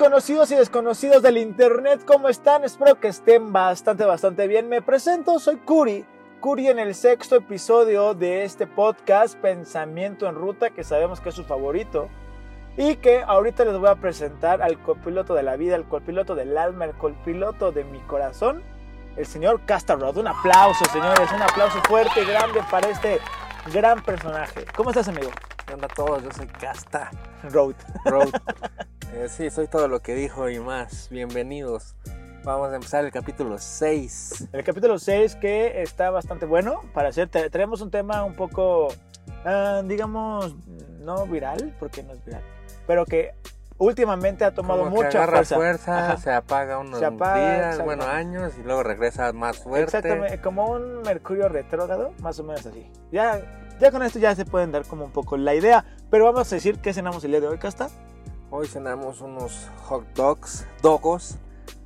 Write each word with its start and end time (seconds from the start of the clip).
Conocidos 0.00 0.50
y 0.50 0.54
desconocidos 0.54 1.22
del 1.22 1.36
internet, 1.36 2.00
¿cómo 2.06 2.30
están? 2.30 2.64
Espero 2.64 2.98
que 2.98 3.08
estén 3.08 3.52
bastante, 3.52 4.06
bastante 4.06 4.46
bien. 4.46 4.66
Me 4.66 4.80
presento, 4.80 5.38
soy 5.38 5.56
Curi. 5.56 6.06
Curi 6.40 6.68
en 6.68 6.78
el 6.78 6.94
sexto 6.94 7.36
episodio 7.36 8.14
de 8.14 8.44
este 8.44 8.66
podcast 8.66 9.36
Pensamiento 9.36 10.26
en 10.26 10.36
Ruta, 10.36 10.70
que 10.70 10.84
sabemos 10.84 11.20
que 11.20 11.28
es 11.28 11.34
su 11.34 11.44
favorito. 11.44 12.08
Y 12.78 12.96
que 12.96 13.20
ahorita 13.20 13.66
les 13.66 13.76
voy 13.76 13.90
a 13.90 13.96
presentar 13.96 14.62
al 14.62 14.80
copiloto 14.80 15.34
de 15.34 15.42
la 15.42 15.56
vida, 15.56 15.76
el 15.76 15.84
copiloto 15.84 16.34
del 16.34 16.56
alma, 16.56 16.86
el 16.86 16.96
copiloto 16.96 17.70
de 17.70 17.84
mi 17.84 18.00
corazón, 18.00 18.62
el 19.18 19.26
señor 19.26 19.66
Castarrod. 19.66 20.16
Un 20.16 20.28
aplauso, 20.28 20.82
señores, 20.86 21.30
un 21.30 21.42
aplauso 21.42 21.78
fuerte 21.82 22.22
y 22.22 22.24
grande 22.24 22.62
para 22.70 22.88
este 22.88 23.20
gran 23.70 24.02
personaje. 24.02 24.64
¿Cómo 24.74 24.92
estás, 24.92 25.08
amigo? 25.08 25.28
¿Qué 25.66 25.74
onda 25.74 25.88
a 25.88 25.94
todos? 25.94 26.22
Yo 26.22 26.32
soy 26.32 26.46
Casta 26.46 27.10
Road. 27.50 27.74
Road. 28.06 28.30
Eh, 29.14 29.28
sí, 29.28 29.50
soy 29.50 29.66
todo 29.66 29.88
lo 29.88 30.00
que 30.00 30.14
dijo 30.14 30.48
y 30.48 30.60
más. 30.60 31.08
Bienvenidos. 31.10 31.94
Vamos 32.44 32.70
a 32.70 32.76
empezar 32.76 33.04
el 33.04 33.10
capítulo 33.10 33.58
6. 33.58 34.48
El 34.52 34.64
capítulo 34.64 34.98
6 34.98 35.36
que 35.36 35.82
está 35.82 36.10
bastante 36.10 36.46
bueno 36.46 36.80
para 36.94 37.08
hacer. 37.08 37.28
Traemos 37.28 37.80
un 37.80 37.90
tema 37.90 38.24
un 38.24 38.34
poco, 38.34 38.88
ah, 39.44 39.82
digamos, 39.84 40.54
no 41.00 41.26
viral, 41.26 41.74
porque 41.78 42.02
no 42.02 42.12
es 42.12 42.24
viral, 42.24 42.42
pero 42.86 43.04
que 43.04 43.34
últimamente 43.78 44.44
ha 44.44 44.54
tomado 44.54 44.84
Como 44.84 44.96
que 44.96 45.04
mucha 45.04 45.18
agarra 45.18 45.44
fuerza. 45.44 45.56
fuerza, 45.56 46.16
se 46.16 46.32
apaga 46.32 46.78
unos 46.78 46.98
Se 46.98 47.04
apaga, 47.04 47.74
días, 47.74 47.84
bueno, 47.84 48.04
años 48.04 48.52
y 48.58 48.62
luego 48.62 48.82
regresa 48.84 49.32
más 49.32 49.58
fuerte. 49.58 49.98
Exactamente, 49.98 50.40
como 50.40 50.70
un 50.70 51.02
mercurio 51.02 51.48
retrógrado, 51.48 52.12
más 52.20 52.38
o 52.38 52.44
menos 52.44 52.64
así. 52.64 52.90
Ya, 53.12 53.40
ya 53.80 53.90
con 53.90 54.02
esto 54.02 54.18
ya 54.18 54.34
se 54.34 54.44
pueden 54.46 54.72
dar 54.72 54.84
como 54.84 55.04
un 55.04 55.12
poco 55.12 55.36
la 55.36 55.54
idea, 55.54 55.84
pero 56.10 56.24
vamos 56.24 56.50
a 56.50 56.54
decir 56.54 56.78
qué 56.78 56.94
cenamos 56.94 57.22
el 57.24 57.32
día 57.32 57.40
de 57.40 57.48
hoy, 57.48 57.58
Casta. 57.58 57.88
Hoy 58.50 58.66
cenamos 58.66 59.20
unos 59.20 59.70
hot 59.84 60.04
dogs, 60.14 60.66
dogos. 60.82 61.38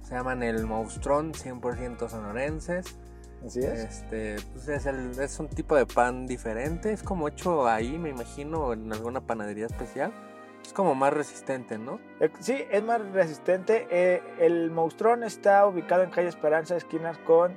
Se 0.03 0.15
llaman 0.15 0.43
el 0.43 0.67
Monstrón, 0.67 1.33
100% 1.33 2.09
sonorenses. 2.09 2.97
Así 3.45 3.61
Este, 3.61 4.37
pues 4.55 4.69
es, 4.69 4.87
el- 4.87 5.19
es 5.19 5.39
un 5.39 5.49
tipo 5.49 5.77
de 5.77 5.85
pan 5.85 6.27
diferente, 6.27 6.93
es 6.93 7.03
como 7.03 7.29
hecho 7.29 7.67
ahí, 7.69 7.99
me 7.99 8.09
imagino, 8.09 8.73
en 8.73 8.91
alguna 8.91 9.21
panadería 9.21 9.67
especial. 9.67 10.13
Es 10.65 10.73
como 10.73 10.95
más 10.95 11.13
resistente, 11.13 11.77
¿no? 11.77 12.01
Eh, 12.21 12.31
Sí, 12.41 12.65
es 12.71 12.83
más 12.83 13.03
resistente. 13.13 13.87
Eh, 13.91 14.23
el 14.39 14.71
monstruón 14.71 15.23
está 15.23 15.67
ubicado 15.67 16.03
en 16.03 16.11
calle 16.11 16.29
Esperanza, 16.29 16.75
esquinas 16.77 17.19
con 17.19 17.55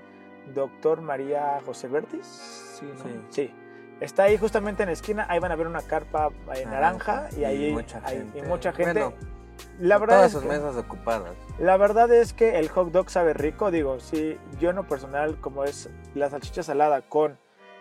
Doctor 0.53 0.99
María 0.99 1.61
José 1.65 1.87
Vertis. 1.87 2.25
Sí, 2.77 2.85
¿no? 2.97 3.03
Sí. 3.03 3.19
Sí. 3.29 3.53
Está 3.99 4.23
ahí 4.23 4.37
justamente 4.37 4.83
en 4.83 4.87
la 4.89 4.93
esquina. 4.93 5.25
Ahí 5.29 5.39
van 5.39 5.51
a 5.51 5.55
ver 5.55 5.67
una 5.67 5.81
carpa 5.81 6.29
eh, 6.55 6.65
naranja 6.65 7.29
y 7.37 7.43
ahí 7.43 7.71
mucha 7.71 7.99
hay- 8.03 8.17
gente. 8.17 8.39
y 8.39 8.41
mucha 8.43 8.71
gente. 8.71 8.93
Bueno, 9.03 9.13
la 9.79 9.97
verdad 9.97 10.15
todas 10.17 10.27
es 10.27 10.31
sus 10.33 10.41
que- 10.43 10.49
mesas 10.49 10.75
ocupadas. 10.75 11.33
La 11.59 11.77
verdad 11.77 12.11
es 12.13 12.33
que 12.33 12.59
el 12.59 12.69
hot 12.69 12.91
dog 12.91 13.09
sabe 13.09 13.33
rico, 13.33 13.71
digo, 13.71 13.99
sí, 13.99 14.37
yo 14.59 14.69
en 14.69 14.75
lo 14.75 14.87
personal, 14.87 15.39
como 15.41 15.63
es 15.63 15.89
la 16.13 16.29
salchicha 16.29 16.61
salada 16.61 17.01
con 17.01 17.39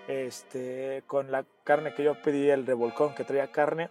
este 0.09 1.03
con 1.07 1.31
la 1.33 1.45
carne 1.65 1.93
que 1.95 2.05
yo 2.05 2.21
pedí, 2.23 2.49
el 2.49 2.65
revolcón 2.67 3.15
que 3.15 3.25
traía 3.25 3.51
carne, 3.53 3.91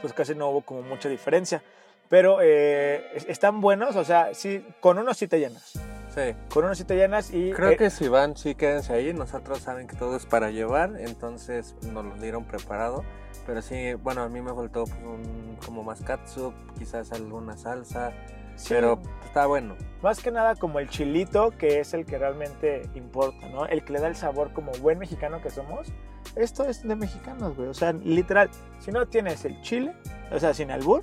pues 0.00 0.12
casi 0.12 0.34
no 0.34 0.48
hubo 0.50 0.62
como 0.62 0.82
mucha 0.82 1.08
diferencia. 1.08 1.62
Pero 2.08 2.38
eh, 2.42 3.06
es- 3.14 3.26
están 3.28 3.60
buenos, 3.60 3.96
o 3.96 4.04
sea, 4.04 4.34
sí, 4.34 4.66
con 4.80 4.98
uno 4.98 5.14
sí 5.14 5.28
te 5.28 5.38
llenas. 5.38 5.74
Sí. 6.14 6.34
Con 6.52 6.64
uno 6.64 6.74
sí 6.76 6.84
te 6.84 6.94
llenas 6.94 7.32
y 7.32 7.50
Creo 7.50 7.70
eh, 7.70 7.76
que 7.76 7.90
si 7.90 8.06
van, 8.06 8.36
sí 8.36 8.54
quédense 8.54 8.92
ahí. 8.92 9.12
Nosotros 9.12 9.58
saben 9.58 9.88
que 9.88 9.96
todo 9.96 10.16
es 10.16 10.26
para 10.26 10.50
llevar, 10.50 10.92
entonces 10.98 11.74
nos 11.92 12.04
lo 12.04 12.14
dieron 12.16 12.44
preparado. 12.44 13.04
Pero 13.46 13.60
sí, 13.60 13.94
bueno, 13.94 14.22
a 14.22 14.28
mí 14.28 14.40
me 14.40 14.54
faltó 14.54 14.84
pues, 14.84 14.96
un, 15.02 15.58
como 15.64 15.82
más 15.82 16.00
catsup, 16.02 16.54
quizás 16.78 17.10
alguna 17.12 17.56
salsa. 17.56 18.12
sí, 18.54 18.68
Pero 18.70 19.00
está 19.24 19.46
bueno. 19.46 19.76
más 20.02 20.20
que 20.20 20.30
nada 20.30 20.54
como 20.54 20.78
el 20.78 20.88
chilito, 20.88 21.50
que 21.50 21.80
es 21.80 21.92
el 21.94 22.06
que 22.06 22.16
realmente 22.16 22.88
importa, 22.94 23.48
¿no? 23.48 23.66
El 23.66 23.84
que 23.84 23.94
le 23.94 24.00
da 24.00 24.06
el 24.06 24.16
sabor 24.16 24.52
como 24.52 24.70
buen 24.80 24.98
mexicano 24.98 25.42
que 25.42 25.50
somos. 25.50 25.92
Esto 26.36 26.64
es 26.64 26.86
de 26.86 26.96
mexicanos, 26.96 27.56
güey. 27.56 27.68
O 27.68 27.74
sea, 27.74 27.92
literal, 27.92 28.50
si 28.78 28.92
no 28.92 29.06
tienes 29.06 29.44
el 29.44 29.60
chile, 29.62 29.94
o 30.32 30.38
sea, 30.38 30.54
sin 30.54 30.70
albur, 30.70 31.02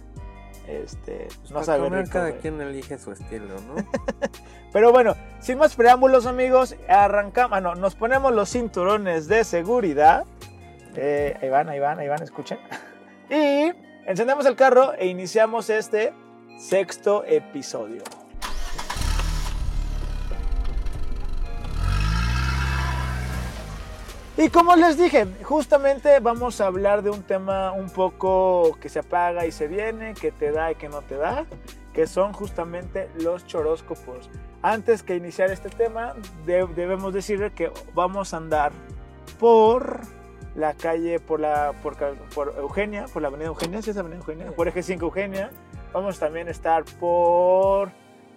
este, 0.72 1.28
pues 1.40 1.52
no 1.52 1.56
Para 1.56 1.66
sabe 1.66 1.84
comer, 1.84 2.00
rico, 2.02 2.14
cada 2.14 2.32
quien 2.38 2.62
elige 2.62 2.98
su 2.98 3.12
estilo, 3.12 3.56
¿no? 3.68 3.76
Pero 4.74 4.92
bueno, 4.92 5.16
sin 5.40 5.58
más 5.58 5.76
preámbulos, 5.76 6.26
amigos, 6.26 6.76
arrancamos, 6.88 7.58
ah, 7.58 7.62
no, 7.62 7.76
nos 7.76 7.96
ponemos 7.96 8.34
los 8.34 8.50
cinturones 8.50 9.28
de 9.28 9.44
seguridad. 9.44 10.26
Eh, 10.96 11.38
ahí 11.42 11.50
van, 11.50 11.70
ahí 11.70 11.80
van, 11.80 12.00
ahí 12.00 12.08
van, 12.08 12.24
escuchen. 12.24 12.60
Y 13.30 13.72
encendemos 14.06 14.46
el 14.46 14.58
carro 14.58 14.94
e 14.94 15.08
iniciamos 15.08 15.70
este 15.70 16.12
sexto 16.60 17.24
episodio. 17.26 18.04
Y 24.38 24.50
como 24.50 24.76
les 24.76 24.98
dije, 24.98 25.28
justamente 25.44 26.20
vamos 26.20 26.62
a 26.62 26.68
hablar 26.68 27.04
de 27.04 27.10
un 27.10 27.22
tema 27.22 27.72
un 27.74 27.90
poco 27.90 28.78
que 28.80 28.90
se 28.90 29.00
apaga 29.00 29.46
y 29.46 29.52
se 29.52 29.68
viene, 29.68 30.14
que 30.14 30.32
te 30.32 30.52
da 30.52 30.72
y 30.72 30.76
que 30.76 30.90
no 30.90 31.02
te 31.02 31.16
da, 31.16 31.46
que 31.94 32.08
son 32.08 32.32
justamente 32.34 33.10
los 33.20 33.46
choróscopos. 33.46 34.30
Antes 34.62 35.04
que 35.04 35.16
iniciar 35.16 35.52
este 35.52 35.70
tema, 35.70 36.14
de- 36.46 36.66
debemos 36.68 37.14
decir 37.14 37.52
que 37.52 37.72
vamos 37.94 38.34
a 38.34 38.38
andar 38.38 38.72
por 39.40 40.00
la 40.56 40.74
calle, 40.74 41.20
por 41.20 41.40
la 41.40 41.74
por, 41.84 42.56
Eugenia, 42.58 43.06
por 43.12 43.22
la 43.22 43.28
avenida 43.28 43.48
Eugenia, 43.48 43.82
¿sí 43.82 43.92
es 43.92 43.98
avenida 43.98 44.20
Eugenia? 44.20 44.52
Por 44.56 44.68
eje 44.68 44.82
5 44.82 45.06
Eugenia. 45.06 45.52
Vamos 45.94 46.20
también 46.20 46.48
a 46.48 46.52
estar 46.52 46.84
por 47.00 47.92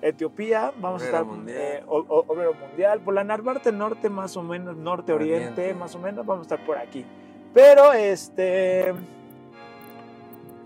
Etiopía, 0.09 0.72
vamos 0.78 1.03
Obrero 1.03 1.16
a 1.16 1.20
estar 1.20 1.25
Mundial. 1.25 1.59
eh, 1.59 1.82
O- 1.87 1.98
O- 1.98 2.25
Obrero 2.32 2.54
Mundial, 2.54 3.00
por 3.00 3.15
la 3.15 3.25
Narvarte 3.25 3.72
Norte 3.72 4.10
más 4.10 4.37
o 4.37 4.42
menos, 4.42 4.76
Norte 4.76 5.12
Oriente, 5.12 5.62
Oriente. 5.62 5.75
más 5.75 5.94
o 5.94 5.98
menos, 5.98 6.26
vamos 6.26 6.41
a 6.50 6.54
estar 6.54 6.66
por 6.66 6.76
aquí. 6.76 7.04
Pero 7.54 7.92
este 7.92 8.93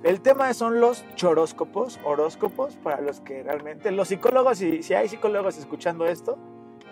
el 0.02 0.20
tema 0.20 0.52
son 0.54 0.80
los 0.80 1.04
choróscopos, 1.16 1.98
horóscopos, 2.04 2.76
para 2.76 3.00
los 3.00 3.20
que 3.20 3.42
realmente, 3.42 3.90
los 3.90 4.08
psicólogos, 4.08 4.60
y 4.62 4.82
si 4.82 4.94
hay 4.94 5.08
psicólogos 5.08 5.58
escuchando 5.58 6.06
esto, 6.06 6.38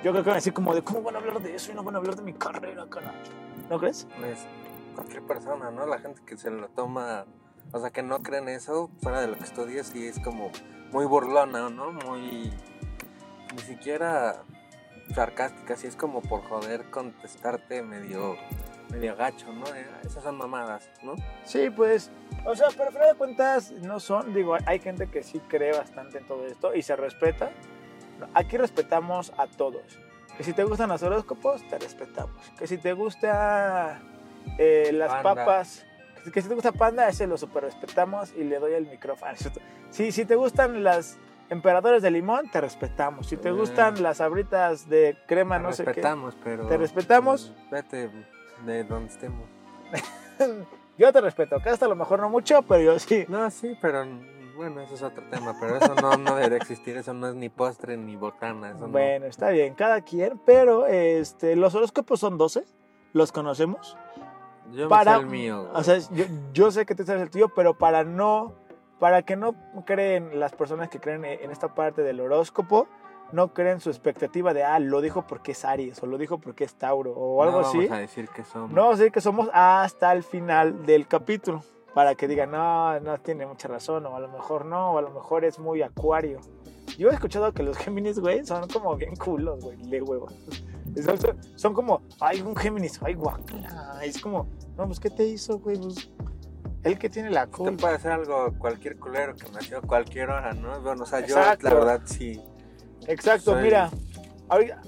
yo 0.03 0.11
creo 0.13 0.23
que 0.25 0.31
van 0.31 0.33
a 0.33 0.35
decir 0.37 0.53
como 0.53 0.75
de, 0.75 0.83
¿cómo 0.83 1.03
van 1.03 1.15
a 1.15 1.19
hablar 1.19 1.41
de 1.41 1.55
eso 1.55 1.71
y 1.73 1.75
no 1.75 1.83
van 1.85 1.95
a 1.95 1.99
hablar 1.99 2.17
de 2.17 2.23
mi 2.23 2.33
carrera, 2.33 2.85
carajo? 2.89 3.15
¿No 3.71 3.79
crees? 3.79 4.07
Pues, 4.19 4.47
cualquier 4.95 5.23
persona, 5.23 5.71
¿no? 5.71 5.87
La 5.87 5.99
gente 5.99 6.21
que 6.27 6.37
se 6.37 6.51
lo 6.51 6.69
toma, 6.69 7.25
o 7.73 7.81
sea, 7.81 7.91
que 7.91 8.03
no 8.03 8.23
cree 8.23 8.41
en 8.41 8.49
eso, 8.49 8.91
fuera 9.03 9.21
de 9.21 9.29
lo 9.29 9.37
que 9.37 9.45
estudia, 9.45 9.85
sí 9.85 10.07
es 10.07 10.19
como 10.21 10.51
muy 10.93 11.05
burlona, 11.05 11.69
¿no? 11.71 11.93
Muy. 11.93 12.53
ni 13.55 13.63
siquiera 13.63 14.43
sarcástica, 15.15 15.77
sí 15.77 15.87
es 15.87 15.97
como 15.97 16.21
por 16.21 16.43
joder 16.43 16.91
contestarte 16.91 17.83
medio. 17.83 18.37
medio 18.91 19.17
gacho, 19.17 19.53
¿no? 19.53 19.67
Eh, 19.75 19.87
Esas 20.05 20.23
son 20.23 20.37
mamadas, 20.37 20.89
¿no? 21.03 21.15
Sí, 21.45 21.71
pues, 21.71 22.11
o 22.45 22.55
sea, 22.55 22.69
pero 22.77 22.91
final 22.91 23.09
de 23.13 23.15
cuentas 23.15 23.73
no 23.73 24.01
son, 24.01 24.35
digo, 24.35 24.57
hay 24.67 24.79
gente 24.79 25.09
que 25.09 25.23
sí 25.23 25.41
cree 25.49 25.73
bastante 25.73 26.19
en 26.19 26.27
todo 26.27 26.47
esto 26.47 26.75
y 26.75 26.83
se 26.83 26.97
respeta. 26.97 27.51
Aquí 28.35 28.57
respetamos 28.57 29.33
a 29.37 29.47
todos. 29.47 29.99
Que 30.37 30.45
si 30.45 30.53
te 30.53 30.65
gustan 30.65 30.91
los 30.91 31.03
horóscopos, 31.03 31.67
te 31.69 31.79
respetamos. 31.79 32.37
Que 32.59 32.67
si 32.67 32.79
te 32.79 32.93
gusta 32.93 34.01
eh, 34.59 34.91
las 34.93 35.23
papas, 35.23 35.86
que 36.33 36.43
si 36.43 36.49
te 36.49 36.55
gusta 36.55 36.73
panda, 36.73 37.09
ese 37.09 37.27
lo 37.27 37.37
super 37.39 37.63
respetamos 37.65 38.33
y 38.37 38.45
le 38.45 38.59
doy 38.59 38.73
el 38.75 38.87
micrófono. 38.87 39.33
Si, 39.91 40.13
si 40.13 40.25
te 40.25 40.35
gustan 40.37 40.83
las 40.85 41.19
emperadores 41.51 42.03
de 42.03 42.11
limón, 42.11 42.51
te 42.51 42.61
respetamos. 42.61 43.27
Si 43.29 43.37
te 43.37 43.49
Eh. 43.49 43.53
gustan 43.53 44.03
las 44.03 44.21
abritas 44.21 44.89
de 44.89 45.17
crema, 45.27 45.59
no 45.59 45.73
sé 45.73 45.85
qué. 45.85 45.87
respetamos, 45.93 46.37
pero. 46.43 46.67
Te 46.67 46.77
respetamos. 46.77 47.53
Vete 47.71 48.11
de 48.65 48.85
donde 48.85 49.13
estemos. 49.13 49.45
Yo 50.99 51.13
te 51.13 51.21
respeto. 51.21 51.57
Acá 51.57 51.73
hasta 51.73 51.87
a 51.87 51.89
lo 51.89 51.97
mejor 51.97 52.21
no 52.21 52.31
mucho, 52.31 52.63
pero 52.63 52.83
yo 52.83 52.99
sí. 52.99 53.25
No, 53.29 53.51
sí, 53.51 53.77
pero. 53.81 54.07
Bueno, 54.57 54.81
eso 54.81 54.95
es 54.95 55.03
otro 55.03 55.23
tema, 55.31 55.55
pero 55.61 55.77
eso 55.77 55.95
no, 55.97 56.17
no 56.17 56.35
debería 56.35 56.57
existir, 56.57 56.97
eso 56.97 57.13
no 57.13 57.29
es 57.29 57.35
ni 57.35 57.51
postre 57.51 57.99
ni 57.99 58.17
botana, 58.17 58.71
eso 58.71 58.87
no. 58.87 58.89
Bueno, 58.89 59.27
está 59.27 59.51
bien, 59.51 59.75
cada 59.75 60.01
quien, 60.01 60.41
pero 60.47 60.87
este, 60.87 61.57
los 61.57 61.75
horóscopos 61.75 62.21
son 62.21 62.39
12, 62.39 62.65
los 63.13 63.33
conocemos. 63.33 63.99
Yo 64.73 64.85
me 64.85 64.89
para- 64.89 65.15
sé 65.15 65.21
el 65.21 65.27
mío. 65.27 65.69
O 65.75 65.83
sea, 65.83 65.99
yo, 65.99 66.25
yo 66.53 66.71
sé 66.71 66.87
que 66.87 66.95
tú 66.95 67.05
sabes 67.05 67.23
el 67.23 67.31
tuyo, 67.31 67.49
pero 67.55 67.75
para 67.79 68.05
no, 68.05 68.55
para 68.99 69.23
que 69.23 69.37
no 69.37 69.55
creen 69.85 70.39
las 70.41 70.53
personas 70.53 70.89
que 70.89 71.01
creen 71.01 71.25
en 71.25 71.51
esta 71.51 71.75
parte 71.75 72.03
del 72.03 72.21
horóscopo, 72.21 72.89
no 73.33 73.53
creen 73.53 73.81
su 73.81 73.91
expectativa 73.91 74.55
de, 74.55 74.63
ah, 74.63 74.79
lo 74.79 75.01
dijo 75.01 75.27
porque 75.27 75.53
es 75.53 75.65
Aries, 75.65 76.03
o 76.03 76.07
lo 76.07 76.17
dijo 76.19 76.39
porque 76.39 76.65
es 76.65 76.75
Tauro, 76.75 77.13
o 77.13 77.43
algo 77.43 77.61
no 77.63 77.67
así. 77.67 77.79
Vamos 77.79 77.93
a 77.93 77.99
decir 77.99 78.29
que 78.29 78.45
somos. 78.45 78.71
No, 78.71 78.83
vamos 78.83 78.95
a 78.95 78.99
decir 78.99 79.13
que 79.13 79.21
somos 79.21 79.49
hasta 79.53 80.13
el 80.13 80.23
final 80.23 80.87
del 80.87 81.07
capítulo. 81.09 81.63
Para 81.93 82.15
que 82.15 82.29
digan, 82.29 82.51
no, 82.51 83.01
no 83.01 83.17
tiene 83.19 83.47
mucha 83.47 83.69
razón, 83.69 84.05
o 84.05 84.15
a 84.15 84.21
lo 84.21 84.29
mejor 84.29 84.67
no, 84.67 84.93
o 84.93 84.99
a 84.99 85.03
lo 85.03 85.11
mejor 85.11 85.45
es 85.47 85.59
muy 85.59 85.81
acuario. 85.81 86.41
Yo 86.99 87.11
he 87.11 87.15
escuchado 87.15 87.53
que 87.53 87.63
los 87.63 87.77
Géminis, 87.77 88.19
güey, 88.19 88.45
son 88.47 88.67
como 88.69 88.97
bien 88.97 89.15
culos, 89.17 89.63
güey, 89.63 89.77
de 89.89 90.01
huevos. 90.03 90.33
Son, 91.05 91.19
son- 91.57 91.75
como, 91.75 92.01
ay, 92.21 92.41
un 92.41 92.57
Géminis, 92.57 92.99
ay, 93.03 93.15
guacala. 93.15 94.01
Es 94.03 94.19
como, 94.21 94.47
no, 94.77 94.87
pues, 94.87 94.99
¿qué 94.99 95.11
te 95.11 95.27
hizo, 95.27 95.59
güey? 95.59 95.77
Pues, 95.79 96.11
el 96.85 96.99
que 96.99 97.11
tiene 97.11 97.31
la 97.31 97.47
Te 97.47 97.53
culpa. 97.53 97.77
puede 97.83 97.95
hacer 97.97 98.13
algo 98.13 98.53
cualquier 98.59 98.97
culero 98.99 99.35
que 99.35 99.51
nació 99.51 99.79
a 99.79 99.81
cualquier 99.83 100.31
hora, 100.31 100.53
¿no? 100.55 100.81
Bueno, 100.81 101.03
o 101.03 101.07
sea, 101.07 101.19
Exacto. 101.21 101.69
yo 101.69 101.75
la 101.75 101.75
verdad 101.85 102.01
sí. 102.07 102.41
Exacto, 103.07 103.53
Soy- 103.53 103.63
mira. 103.63 103.91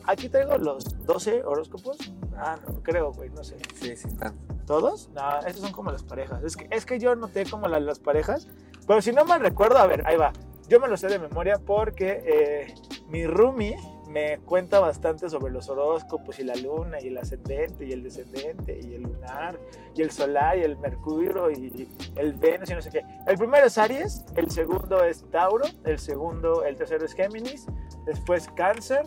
Aquí 0.07 0.29
traigo 0.29 0.57
los 0.57 1.05
12 1.05 1.43
horóscopos. 1.45 1.99
Ah, 2.37 2.57
no, 2.69 2.81
creo, 2.83 3.13
güey, 3.13 3.29
no 3.31 3.43
sé. 3.43 3.57
Sí, 3.75 3.97
sí, 3.97 4.07
están. 4.07 4.35
¿Todos? 4.67 5.11
No, 5.15 5.39
estos 5.41 5.63
son 5.63 5.73
como 5.73 5.91
las 5.91 6.05
parejas. 6.05 6.45
Es 6.45 6.57
que, 6.57 6.69
es 6.71 6.87
que 6.87 7.01
yo 7.01 7.17
noté 7.17 7.45
como 7.51 7.67
la- 7.67 7.81
las 7.81 7.99
parejas. 7.99 8.47
Pero 8.87 9.03
si 9.03 9.11
no 9.13 9.25
mal 9.25 9.41
recuerdo, 9.41 9.79
a 9.79 9.87
ver, 9.89 10.07
ahí 10.07 10.17
va. 10.17 10.33
Yo 10.69 10.79
me 10.81 10.89
lo 10.89 10.97
sé 10.97 11.09
de 11.09 11.19
memoria 11.19 11.59
porque 11.59 12.23
eh, 12.27 12.75
mi 13.09 13.27
roomie 13.27 13.77
me 14.09 14.39
cuenta 14.39 14.81
bastante 14.81 15.29
sobre 15.29 15.53
los 15.53 15.69
horóscopos 15.69 16.39
y 16.39 16.45
la 16.45 16.55
luna 16.57 16.99
y 17.01 17.09
el 17.09 17.19
ascendente 17.19 17.87
y 17.87 17.93
el 17.93 18.03
descendente 18.03 18.79
y 18.79 18.95
el 18.95 19.03
lunar 19.03 19.59
y 19.95 20.03
el 20.03 20.11
solar 20.11 20.59
y 20.59 20.63
el 20.63 20.77
mercurio 20.79 21.51
y 21.51 21.89
el 22.17 22.33
Venus 22.35 22.71
y 22.71 22.75
no 22.75 22.83
sé 22.83 22.91
qué. 22.91 23.05
El 23.27 23.37
primero 23.39 23.67
es 23.67 23.79
Aries, 23.79 24.25
el 24.37 24.51
segundo 24.51 25.05
es 25.05 25.25
Tauro, 25.31 25.65
el 25.85 25.99
segundo, 25.99 26.65
el 26.65 26.77
tercero 26.77 27.05
es 27.05 27.15
Géminis, 27.15 27.67
después 28.05 28.49
Cáncer, 28.55 29.03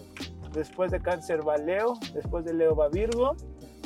después 0.53 0.91
de 0.91 0.99
Cáncer 0.99 1.47
va 1.47 1.57
Leo, 1.57 1.93
después 2.13 2.45
de 2.45 2.53
Leo 2.53 2.75
va 2.75 2.89
Virgo, 2.89 3.35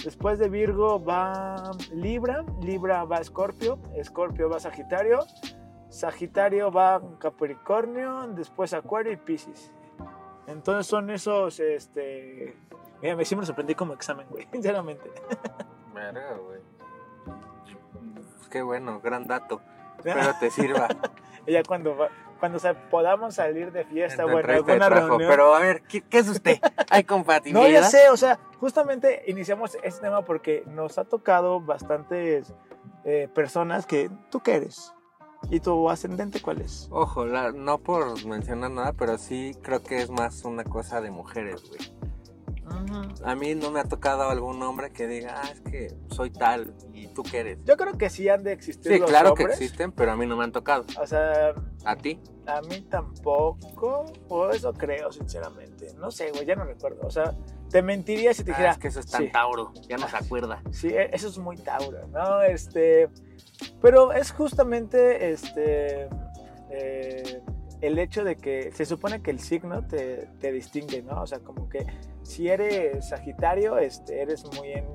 Después 0.03 0.37
de 0.37 0.49
Virgo 0.49 1.03
va 1.03 1.71
Libra, 1.91 2.45
Libra 2.61 3.05
va 3.05 3.17
Escorpio, 3.17 3.79
Escorpio 3.95 4.49
va 4.49 4.59
Sagitario, 4.59 5.25
Sagitario 5.95 6.71
va 6.71 7.01
Capricornio, 7.19 8.27
después 8.27 8.73
Acuario 8.73 9.11
y 9.13 9.17
Piscis. 9.17 9.71
Entonces 10.47 10.87
son 10.87 11.09
esos, 11.09 11.59
este... 11.59 12.55
Mira, 13.01 13.15
me 13.15 13.23
siempre 13.25 13.45
sorprendí 13.45 13.75
como 13.75 13.93
examen, 13.93 14.27
güey, 14.29 14.45
sinceramente. 14.51 15.09
Verga, 15.93 16.33
güey. 16.35 16.59
Pues 18.37 18.49
Qué 18.49 18.61
bueno, 18.61 18.99
gran 19.01 19.25
dato. 19.25 19.61
Espero 19.97 20.33
te 20.39 20.51
sirva. 20.51 20.87
Ya 21.47 21.63
cuando, 21.63 21.95
va- 21.95 22.09
cuando 22.39 22.59
se- 22.59 22.73
podamos 22.73 23.35
salir 23.35 23.71
de 23.71 23.85
fiesta, 23.85 24.25
bueno, 24.25 24.51
alguna 24.51 24.87
trabajo. 24.87 25.07
reunión... 25.09 25.29
Pero 25.31 25.55
a 25.55 25.59
ver, 25.59 25.81
¿qué, 25.83 26.01
qué 26.01 26.19
es 26.19 26.27
usted? 26.29 26.59
¿Hay 26.89 27.03
No, 27.03 27.07
compatibilidad? 27.07 27.69
ya 27.69 27.83
sé, 27.83 28.09
o 28.09 28.17
sea, 28.17 28.37
justamente 28.59 29.23
iniciamos 29.27 29.77
este 29.81 30.01
tema 30.01 30.23
porque 30.23 30.63
nos 30.67 30.97
ha 30.97 31.05
tocado 31.05 31.61
bastantes 31.61 32.53
eh, 33.05 33.29
personas 33.33 33.85
que... 33.85 34.09
¿Tú 34.29 34.41
qué 34.41 34.55
eres? 34.55 34.91
¿Y 35.49 35.59
tu 35.59 35.89
ascendente 35.89 36.41
cuál 36.41 36.61
es? 36.61 36.87
Ojo, 36.91 37.25
la- 37.25 37.51
no 37.51 37.77
por 37.77 38.25
mencionar 38.25 38.71
nada, 38.71 38.93
pero 38.93 39.17
sí 39.17 39.55
creo 39.61 39.81
que 39.83 40.01
es 40.01 40.09
más 40.09 40.43
una 40.43 40.63
cosa 40.63 41.01
de 41.01 41.11
mujeres, 41.11 41.63
güey. 41.67 41.79
A 43.23 43.35
mí 43.35 43.55
no 43.55 43.71
me 43.71 43.79
ha 43.79 43.83
tocado 43.85 44.29
algún 44.29 44.61
hombre 44.63 44.91
que 44.91 45.07
diga, 45.07 45.41
ah, 45.43 45.49
es 45.51 45.61
que 45.61 45.93
soy 46.09 46.31
tal 46.31 46.73
y 46.93 47.07
tú 47.07 47.23
qué 47.23 47.39
eres. 47.39 47.59
Yo 47.63 47.77
creo 47.77 47.97
que 47.97 48.09
sí 48.09 48.27
han 48.29 48.43
de 48.43 48.51
existir 48.53 48.93
Sí, 48.93 48.99
los 48.99 49.09
claro 49.09 49.33
que 49.35 49.43
existen, 49.43 49.91
pero 49.91 50.11
a 50.11 50.15
mí 50.15 50.25
no 50.25 50.35
me 50.35 50.43
han 50.43 50.51
tocado. 50.51 50.85
O 50.99 51.05
sea, 51.07 51.53
¿A 51.85 51.95
ti? 51.95 52.19
a 52.47 52.61
mí 52.61 52.81
tampoco, 52.89 54.05
o 54.29 54.49
eso 54.49 54.73
creo, 54.73 55.11
sinceramente. 55.11 55.93
No 55.99 56.11
sé, 56.11 56.31
güey, 56.31 56.45
ya 56.45 56.55
no 56.55 56.63
recuerdo. 56.65 57.01
O 57.05 57.11
sea, 57.11 57.33
te 57.69 57.81
mentiría 57.81 58.33
si 58.33 58.43
te 58.43 58.51
Ah, 58.51 58.53
dijera, 58.55 58.71
es 58.71 58.77
que 58.77 58.87
eso 58.87 58.99
es 58.99 59.07
tan 59.07 59.23
sí. 59.23 59.31
Tauro, 59.31 59.71
ya 59.87 59.97
no 59.97 60.07
se 60.07 60.17
acuerda. 60.17 60.61
sí, 60.71 60.87
e- 60.89 61.09
eso 61.13 61.27
es 61.27 61.37
muy 61.37 61.57
Tauro, 61.57 62.07
¿no? 62.07 62.41
Este, 62.41 63.09
pero 63.81 64.11
es 64.13 64.31
justamente, 64.31 65.31
este, 65.31 66.07
eh, 66.71 67.41
el 67.81 67.99
hecho 67.99 68.23
de 68.23 68.37
que 68.37 68.71
se 68.71 68.85
supone 68.85 69.21
que 69.21 69.31
el 69.31 69.39
signo 69.39 69.85
te, 69.87 70.27
te 70.39 70.51
distingue, 70.51 71.01
¿no? 71.03 71.21
O 71.21 71.27
sea, 71.27 71.39
como 71.39 71.67
que 71.69 71.85
si 72.25 72.49
eres 72.49 73.07
Sagitario, 73.09 73.77
este, 73.77 74.21
eres 74.21 74.43
muy 74.57 74.71
en, 74.71 74.85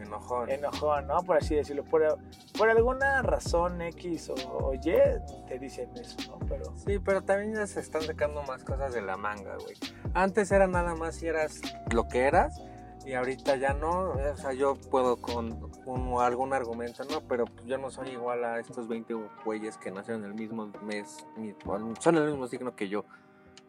Enojón. 0.00 0.50
enojón, 0.50 1.06
¿no? 1.06 1.22
Por 1.22 1.36
así 1.38 1.54
decirlo. 1.54 1.84
Por, 1.84 2.18
por 2.58 2.68
alguna 2.68 3.22
razón 3.22 3.80
X 3.82 4.30
o, 4.30 4.34
o 4.48 4.74
Y 4.74 4.80
te 4.80 5.58
dicen 5.58 5.90
eso, 5.96 6.16
¿no? 6.30 6.38
Pero 6.46 6.64
Sí, 6.76 6.98
pero 6.98 7.22
también 7.22 7.54
ya 7.54 7.66
se 7.66 7.80
están 7.80 8.02
sacando 8.02 8.42
más 8.44 8.64
cosas 8.64 8.92
de 8.94 9.02
la 9.02 9.16
manga, 9.16 9.56
güey. 9.56 9.74
Antes 10.12 10.50
era 10.52 10.66
nada 10.66 10.94
más 10.94 11.16
si 11.16 11.26
eras 11.26 11.60
lo 11.92 12.06
que 12.08 12.20
eras 12.26 12.60
y 13.06 13.14
ahorita 13.14 13.56
ya 13.56 13.72
no. 13.74 14.10
O 14.12 14.36
sea, 14.36 14.52
yo 14.52 14.76
puedo 14.90 15.16
con 15.16 15.58
un- 15.86 16.20
algún 16.20 16.52
argumento, 16.52 17.04
¿no? 17.04 17.20
Pero 17.22 17.46
yo 17.66 17.76
no 17.78 17.90
soy 17.90 18.10
igual 18.10 18.44
a 18.44 18.60
estos 18.60 18.86
20 18.88 19.14
güeyes 19.44 19.76
que 19.78 19.90
nacieron 19.90 20.24
el 20.24 20.34
mismo 20.34 20.70
mes, 20.82 21.26
mi- 21.36 21.54
son 22.00 22.16
el 22.16 22.26
mismo 22.30 22.46
signo 22.46 22.76
que 22.76 22.88
yo, 22.88 23.04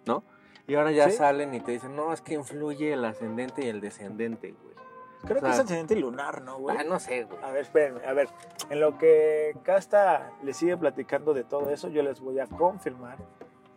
¿no? 0.05 0.23
Y 0.67 0.75
ahora 0.75 0.91
ya 0.91 1.09
Sí. 1.09 1.17
salen 1.17 1.53
y 1.53 1.59
te 1.59 1.71
dicen, 1.73 1.95
no, 1.95 2.11
es 2.13 2.21
que 2.21 2.33
influye 2.33 2.93
el 2.93 3.05
ascendente 3.05 3.63
y 3.63 3.67
el 3.69 3.81
descendente, 3.81 4.51
güey. 4.51 4.75
creo 5.23 5.37
O 5.37 5.39
sea, 5.41 5.49
que 5.49 5.55
es 5.55 5.59
ascendente 5.61 5.95
lunar, 5.95 6.41
¿no, 6.41 6.57
güey? 6.59 6.77
Ah, 6.77 6.83
no 6.83 6.99
sé, 6.99 7.23
güey. 7.23 7.43
A 7.43 7.51
ver, 7.51 7.61
espérenme, 7.61 8.05
a 8.05 8.13
ver. 8.13 8.27
En 8.69 8.79
lo 8.79 8.97
que 8.97 9.55
Casta 9.63 10.31
le 10.43 10.53
sigue 10.53 10.77
platicando 10.77 11.33
de 11.33 11.43
todo 11.43 11.69
eso, 11.71 11.87
yo 11.89 12.03
les 12.03 12.19
voy 12.19 12.39
a 12.39 12.45
confirmar 12.47 13.17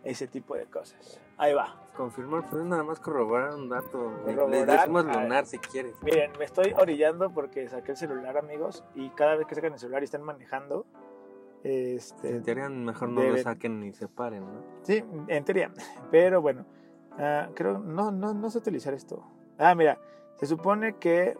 ese 0.03 0.27
tipo 0.27 0.55
de 0.55 0.65
cosas. 0.65 1.19
Ahí 1.37 1.53
va. 1.53 1.75
Confirmar, 1.97 2.43
pues 2.49 2.61
es 2.61 2.67
nada 2.67 2.83
más 2.83 2.99
corroborar 2.99 3.53
un 3.55 3.67
dato. 3.69 4.11
Corroborar, 4.25 4.65
decimos 4.65 5.05
lunar 5.05 5.45
si 5.45 5.57
quieres. 5.57 5.95
Miren, 6.03 6.31
me 6.37 6.45
estoy 6.45 6.73
orillando 6.77 7.31
porque 7.31 7.67
saqué 7.67 7.91
el 7.91 7.97
celular, 7.97 8.37
amigos, 8.37 8.83
y 8.95 9.09
cada 9.11 9.35
vez 9.35 9.45
que 9.47 9.55
sacan 9.55 9.73
el 9.73 9.79
celular 9.79 10.01
y 10.03 10.05
están 10.05 10.21
manejando, 10.23 10.85
este, 11.63 12.29
En 12.29 12.43
teoría, 12.43 12.69
mejor 12.69 13.09
no 13.09 13.21
lo 13.21 13.27
deben- 13.33 13.43
saquen 13.43 13.79
ni 13.81 13.91
separen, 13.91 14.41
¿no? 14.45 14.61
Sí, 14.83 15.03
en 15.27 15.43
teoría. 15.43 15.71
Pero 16.11 16.41
bueno, 16.41 16.65
ah, 17.19 17.49
creo 17.53 17.77
no, 17.77 18.09
no, 18.11 18.33
no 18.33 18.49
sé 18.49 18.57
utilizar 18.57 18.93
esto. 18.95 19.23
Ah, 19.59 19.75
mira, 19.75 19.99
se 20.39 20.45
supone 20.47 20.95
que 20.97 21.37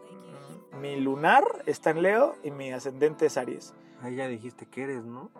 mi 0.79 0.99
lunar 0.99 1.43
está 1.65 1.89
en 1.89 2.01
Leo 2.03 2.35
y 2.43 2.51
mi 2.51 2.71
ascendente 2.71 3.25
es 3.25 3.37
Aries. 3.37 3.73
Ahí 4.01 4.15
ya 4.15 4.27
dijiste 4.27 4.65
que 4.67 4.83
eres, 4.83 5.03
¿no? 5.03 5.31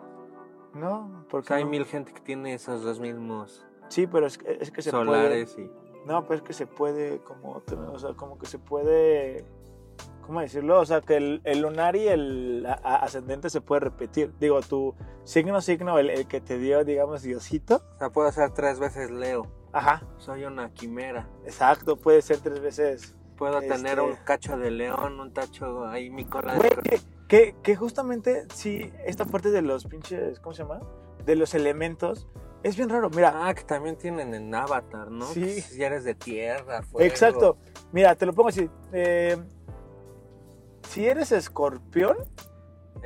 No, 0.74 1.22
O 1.24 1.28
porque 1.28 1.48
sea, 1.48 1.56
hay 1.58 1.64
no? 1.64 1.70
mil 1.70 1.84
gente 1.84 2.12
que 2.12 2.20
tiene 2.20 2.54
esos 2.54 2.82
dos 2.82 3.00
mismos 3.00 3.66
Sí, 3.88 4.06
pero 4.06 4.26
es 4.26 4.38
que, 4.38 4.58
es 4.60 4.70
que 4.70 4.82
se 4.82 4.90
solares 4.90 5.52
y... 5.58 5.64
puede. 5.64 5.80
No, 6.06 6.22
pero 6.24 6.36
es 6.36 6.42
que 6.42 6.52
se 6.52 6.66
puede 6.66 7.18
como, 7.18 7.62
o 7.92 7.98
sea, 7.98 8.14
como 8.14 8.38
que 8.38 8.46
se 8.46 8.58
puede, 8.58 9.44
¿cómo 10.24 10.40
decirlo? 10.40 10.78
O 10.80 10.86
sea, 10.86 11.00
que 11.00 11.16
el, 11.16 11.40
el 11.44 11.60
lunar 11.60 11.96
y 11.96 12.06
el 12.06 12.64
a- 12.66 12.80
a- 12.82 12.96
ascendente 13.04 13.50
se 13.50 13.60
puede 13.60 13.80
repetir. 13.80 14.32
Digo, 14.38 14.60
tu 14.62 14.94
signo, 15.24 15.60
signo, 15.60 15.98
el, 15.98 16.08
el 16.08 16.26
que 16.28 16.40
te 16.40 16.56
dio, 16.56 16.84
digamos, 16.84 17.22
Diosito. 17.22 17.82
O 17.96 17.98
sea, 17.98 18.10
puedo 18.10 18.30
ser 18.32 18.50
tres 18.52 18.78
veces 18.78 19.10
Leo. 19.10 19.46
Ajá, 19.72 20.02
Soy 20.18 20.44
una 20.44 20.70
quimera. 20.72 21.28
exacto, 21.44 21.96
puede 21.96 22.22
ser 22.22 22.38
tres 22.38 22.60
veces. 22.60 23.14
Puedo 23.36 23.58
Este- 23.60 23.74
tener 23.74 24.00
un 24.00 24.16
cacho 24.24 24.58
de 24.58 24.70
león, 24.70 25.18
un 25.20 25.32
tacho 25.32 25.86
ahí, 25.86 26.10
mi 26.10 26.24
cola 26.26 26.54
de... 26.56 26.68
Que, 26.68 27.00
que, 27.28 27.56
que 27.62 27.76
justamente, 27.76 28.46
sí, 28.52 28.92
esta 29.06 29.24
parte 29.24 29.50
de 29.50 29.62
los 29.62 29.86
pinches, 29.86 30.40
¿cómo 30.40 30.54
se 30.54 30.62
llama? 30.62 30.80
De 31.24 31.36
los 31.36 31.54
elementos, 31.54 32.28
es 32.62 32.76
bien 32.76 32.88
raro. 32.90 33.08
Mira, 33.08 33.32
Ah, 33.48 33.54
que 33.54 33.62
también 33.62 33.96
tienen 33.96 34.34
en 34.34 34.54
Avatar, 34.54 35.10
¿no? 35.10 35.24
Sí. 35.26 35.40
Que 35.40 35.60
Si 35.62 35.82
eres 35.82 36.04
de 36.04 36.14
tierra, 36.14 36.82
fuego. 36.82 37.06
exacto. 37.06 37.56
Mira, 37.92 38.14
te 38.14 38.26
lo 38.26 38.34
pongo 38.34 38.50
así. 38.50 38.68
eh, 38.92 39.38
si 40.88 41.06
eres 41.06 41.32
escorpión, 41.32 42.16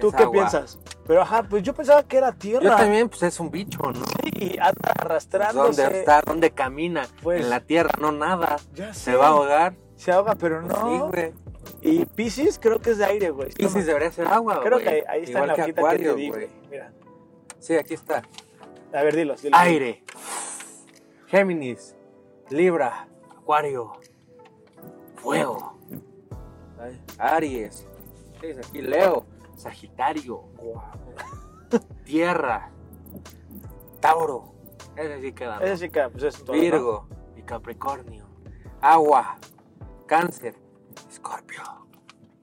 ¿tú 0.00 0.08
Es 0.08 0.14
qué 0.14 0.22
agua. 0.24 0.32
piensas? 0.32 0.78
Pero 1.06 1.22
ajá, 1.22 1.42
pues 1.42 1.62
yo 1.62 1.74
pensaba 1.74 2.02
que 2.02 2.16
era 2.16 2.32
tierra. 2.32 2.62
Yo 2.64 2.76
también, 2.76 3.08
pues 3.08 3.22
es 3.22 3.38
un 3.40 3.50
bicho, 3.50 3.78
¿no? 3.82 4.04
Y 4.38 4.58
anda 4.58 4.92
arrastrándose. 4.98 5.82
¿Dónde 5.82 5.98
está? 6.00 6.22
¿Dónde 6.22 6.50
camina? 6.50 7.06
Pues- 7.22 7.42
en 7.42 7.50
la 7.50 7.60
tierra, 7.60 7.90
no 8.00 8.10
nada. 8.12 8.56
Ya 8.74 8.92
sé. 8.94 9.12
Se 9.12 9.16
va 9.16 9.26
a 9.26 9.28
ahogar. 9.30 9.74
Se 9.96 10.10
ahoga, 10.12 10.34
pero 10.34 10.60
Pues 10.62 10.78
no. 10.78 11.10
Sí, 11.12 11.16
güey. 11.16 11.32
y 11.82 12.04
Pisces 12.06 12.58
creo 12.58 12.80
que 12.80 12.90
es 12.90 12.98
de 12.98 13.04
aire, 13.04 13.30
güey. 13.30 13.50
Piscis 13.52 13.86
debería 13.86 14.10
ser 14.10 14.26
agua, 14.26 14.60
Creo 14.60 14.78
güey. 14.78 14.84
que 14.84 14.90
ahí, 14.90 15.02
ahí 15.08 15.22
está 15.24 15.38
en 15.38 15.44
Igual 15.44 15.48
la 15.48 15.54
que 15.54 15.62
hojita 15.62 15.80
Acuario, 15.80 16.10
que 16.10 16.14
te 16.16 16.20
di, 16.22 16.28
güey. 16.30 16.48
Mira. 16.70 16.92
Sí, 17.60 17.74
aquí 17.76 17.94
está. 17.94 18.22
A 18.92 19.02
ver, 19.02 19.14
dilos. 19.16 19.42
dilos. 19.42 19.58
Aire. 19.60 20.04
Géminis. 21.26 21.94
Libra. 22.50 23.08
Acuario. 23.38 23.92
Fuego. 25.16 25.78
Aries. 27.18 27.86
¿Qué 28.40 28.48
dice 28.48 28.60
aquí? 28.60 28.82
Leo. 28.82 29.26
Sagitario. 29.56 30.42
Tierra. 32.04 32.70
Tauro. 34.00 34.52
Ese 34.96 35.20
sí 35.20 35.32
queda. 35.32 35.58
¿no? 35.58 35.64
Ese 35.64 35.76
sí 35.78 35.90
que, 35.90 36.08
pues 36.10 36.24
es 36.24 36.44
todo. 36.44 36.54
¿no? 36.54 36.60
Virgo 36.60 37.08
y 37.36 37.42
Capricornio. 37.42 38.26
Agua. 38.80 39.36
Cáncer. 40.06 40.54
Escorpio. 41.10 41.62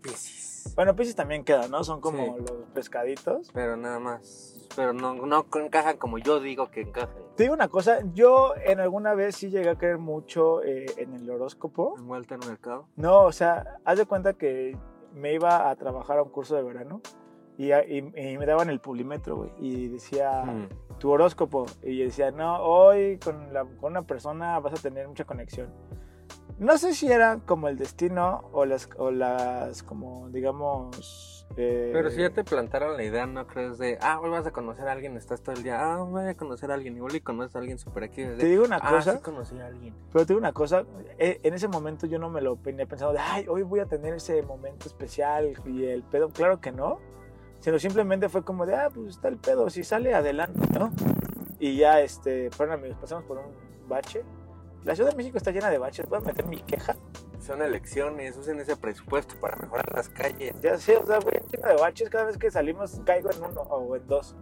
Piscis. 0.02 0.74
Bueno, 0.76 0.96
Pisces 0.96 1.16
también 1.16 1.44
queda, 1.44 1.68
¿no? 1.68 1.84
Son 1.84 2.02
como 2.02 2.18
Sí. 2.38 2.42
los 2.42 2.52
pescaditos. 2.74 3.52
Pero 3.54 3.78
nada 3.78 4.00
más. 4.00 4.68
Pero 4.76 4.94
no, 4.94 5.14
no 5.14 5.46
encajan 5.56 5.98
como 5.98 6.18
yo 6.18 6.40
digo 6.40 6.72
que 6.72 6.82
encajan. 6.82 7.10
Te 7.36 7.44
digo 7.44 7.54
una 7.54 7.68
cosa, 7.68 8.00
yo 8.14 8.54
en 8.56 8.80
alguna 8.80 9.14
vez 9.14 9.36
sí 9.36 9.50
llegué 9.50 9.70
a 9.70 9.78
creer 9.78 9.98
mucho 9.98 10.64
eh, 10.64 10.86
en 10.98 11.14
el 11.14 11.30
horóscopo. 11.30 11.96
En 11.98 12.08
vuelta 12.08 12.36
en 12.36 12.40
mercado. 12.48 12.88
No, 12.96 13.24
o 13.24 13.32
sea, 13.32 13.80
haz 13.84 13.98
de 13.98 14.06
cuenta 14.06 14.34
que 14.34 14.78
me 15.14 15.34
iba 15.34 15.70
a 15.70 15.76
trabajar 15.76 16.18
a 16.20 16.24
un 16.24 16.30
curso 16.30 16.56
de 16.56 16.64
verano 16.64 17.02
y, 17.58 17.72
a- 17.72 17.86
y- 17.86 17.98
y 18.16 18.38
me 18.38 18.46
daban 18.46 18.70
el 18.70 18.80
pulímetro, 18.80 19.36
güey, 19.38 19.52
y 19.60 19.88
decía 19.90 20.44
Mm. 20.44 20.98
tu 21.00 21.12
horóscopo. 21.12 21.66
Y 21.84 22.00
decía, 22.04 22.32
no, 22.32 22.62
hoy 22.64 23.18
con, 23.24 23.54
la- 23.54 23.66
con 23.66 23.92
una 23.92 24.02
persona 24.04 24.60
vas 24.60 24.74
a 24.80 24.82
tener 24.82 25.08
mucha 25.08 25.26
conexión. 25.26 25.70
No 26.60 26.78
sé 26.78 26.94
si 26.94 27.12
era 27.12 27.40
como 27.40 27.70
el 27.70 27.78
destino 27.78 28.50
o 28.52 28.66
las, 28.66 28.88
o 28.98 29.10
las 29.10 29.82
como, 29.82 30.30
digamos... 30.30 31.48
eh, 31.58 31.90
Pero 31.92 32.12
si 32.12 32.22
ya 32.22 32.30
te 32.30 32.44
plantaron 32.44 32.96
la 32.98 33.04
idea, 33.04 33.26
¿no 33.26 33.48
crees 33.48 33.80
de, 33.80 33.98
ah, 34.00 34.20
hoy 34.20 34.30
vas 34.30 34.46
a 34.46 34.52
conocer 34.52 34.88
a 34.88 34.92
alguien, 34.92 35.18
estás 35.18 35.42
todo 35.42 35.56
el 35.56 35.64
día, 35.64 35.80
ah, 35.82 36.04
voy 36.04 36.24
a 36.28 36.38
conocer 36.38 36.70
a 36.70 36.76
alguien, 36.76 36.96
igual 36.96 37.16
y 37.16 37.22
conoces 37.22 37.56
a 37.56 37.60
alguien 37.60 37.80
súper 37.80 38.04
aquí. 38.04 38.24
Te 38.24 38.46
digo 38.46 38.64
una 38.64 38.78
ah, 38.80 38.92
cosa, 38.92 39.14
sí 39.14 39.24
conocí 39.24 39.60
a 39.60 39.66
alguien. 39.66 39.96
pero 40.14 40.24
te 40.24 40.34
digo 40.34 40.40
una 40.40 40.54
cosa, 40.54 40.86
eh, 41.18 41.40
en 41.42 41.56
ese 41.56 41.68
momento 41.68 42.06
yo 42.06 42.20
no 42.20 42.30
me 42.30 42.42
lo 42.42 42.56
tenía 42.58 42.86
pensado 42.86 43.12
de, 43.12 43.18
ay, 43.20 43.48
hoy 43.50 43.64
voy 43.64 43.80
a 43.80 43.88
tener 43.88 44.14
ese 44.14 44.44
momento 44.44 44.88
especial 44.88 45.54
y 45.66 45.86
el 45.86 46.04
pedo, 46.04 46.30
claro 46.30 46.62
que 46.62 46.72
no, 46.72 47.00
sino 47.60 47.80
simplemente 47.80 48.30
fue 48.30 48.44
como 48.44 48.68
de, 48.68 48.76
ah, 48.76 48.90
pues 48.94 49.16
está 49.16 49.30
el 49.30 49.38
pedo, 49.38 49.68
si 49.72 49.84
sale 49.84 50.14
adelante, 50.14 50.60
¿no? 50.78 50.92
Y 51.58 51.78
ya, 51.78 52.02
este, 52.02 52.52
fueron 52.52 52.76
amigos, 52.76 53.00
pasamos 53.02 53.24
por 53.26 53.40
un 53.40 53.90
bache. 53.90 54.24
La 54.84 54.96
Ciudad 54.96 55.12
de 55.12 55.18
México 55.18 55.38
está 55.38 55.52
llena 55.52 55.70
de 55.70 55.78
baches, 55.78 56.08
voy 56.10 56.18
a 56.18 56.22
meter 56.22 56.46
mi 56.48 56.62
queja. 56.62 56.96
Son 57.40 57.62
elecciones, 57.62 58.38
usen 58.38 58.60
ese 58.60 58.76
presupuesto 58.76 59.36
para 59.40 59.58
mejorar 59.58 59.92
las 59.94 60.10
calles. 60.10 60.54
Ya 60.62 60.78
sé, 60.78 60.98
o 60.98 61.06
sea, 61.06 61.20
güey, 61.20 61.40
lleno 61.52 61.68
de 61.68 61.76
baches, 61.76 62.10
cada 62.10 62.26
vez 62.26 62.38
que 62.38 62.50
salimos 62.50 63.00
caigo 63.06 63.30
en 63.32 63.44
uno 63.44 63.62
o 63.62 63.96
en 63.96 64.08
dos. 64.08 64.36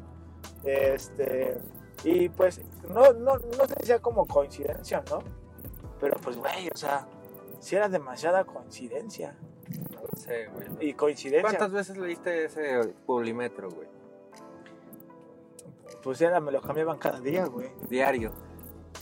Este, 0.63 1.57
y 2.03 2.29
pues, 2.29 2.61
no, 2.87 3.13
no, 3.13 3.37
no 3.37 3.67
sé 3.67 3.75
si 3.81 3.87
sea 3.87 3.99
como 3.99 4.25
coincidencia, 4.25 5.03
¿no? 5.09 5.19
Pero 5.99 6.17
pues, 6.21 6.37
güey, 6.37 6.69
o 6.73 6.77
sea, 6.77 7.07
si 7.59 7.75
era 7.75 7.89
demasiada 7.89 8.45
coincidencia. 8.45 9.35
No 9.91 10.17
sé, 10.17 10.47
güey. 10.47 10.89
Y 10.89 10.93
coincidencia, 10.93 11.41
¿Cuántas 11.41 11.71
veces 11.71 11.97
leíste 11.97 12.45
ese 12.45 12.93
publimetro, 13.05 13.69
güey? 13.69 13.87
pues 16.01 16.21
era, 16.21 16.39
me 16.39 16.51
lo 16.51 16.61
cambiaban 16.61 16.97
cada 16.97 17.19
día, 17.19 17.45
güey. 17.45 17.69
Diario. 17.89 18.31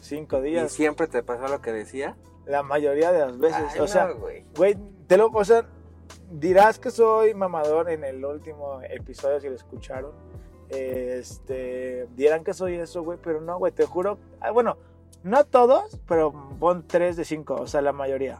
Cinco 0.01 0.39
¿Y 0.39 0.51
días. 0.51 0.71
siempre 0.71 1.07
te 1.07 1.23
pasó 1.23 1.47
lo 1.47 1.61
que 1.61 1.71
decía? 1.71 2.15
La 2.45 2.63
mayoría 2.63 3.11
de 3.11 3.19
las 3.19 3.37
veces. 3.37 3.61
Ay, 3.73 3.79
o 3.79 3.87
sea, 3.87 4.07
no, 4.07 4.15
güey. 4.17 4.45
güey, 4.55 4.77
te 5.07 5.17
lo, 5.17 5.27
o 5.27 5.43
sea, 5.45 5.65
dirás 6.31 6.79
que 6.79 6.91
soy 6.91 7.33
mamador 7.33 7.89
en 7.89 8.03
el 8.03 8.23
último 8.23 8.81
episodio 8.83 9.39
si 9.41 9.49
lo 9.49 9.55
escucharon. 9.55 10.11
Este, 10.69 12.07
dirán 12.15 12.43
que 12.43 12.53
soy 12.53 12.75
eso, 12.75 13.03
güey, 13.03 13.17
pero 13.21 13.41
no, 13.41 13.57
güey, 13.57 13.71
te 13.71 13.85
juro. 13.85 14.17
ah, 14.39 14.51
Bueno, 14.51 14.77
no 15.23 15.43
todos, 15.45 15.99
pero 16.07 16.33
pon 16.59 16.85
3 16.87 17.15
de 17.17 17.25
5, 17.25 17.53
o 17.55 17.67
sea, 17.67 17.81
la 17.81 17.91
mayoría. 17.93 18.39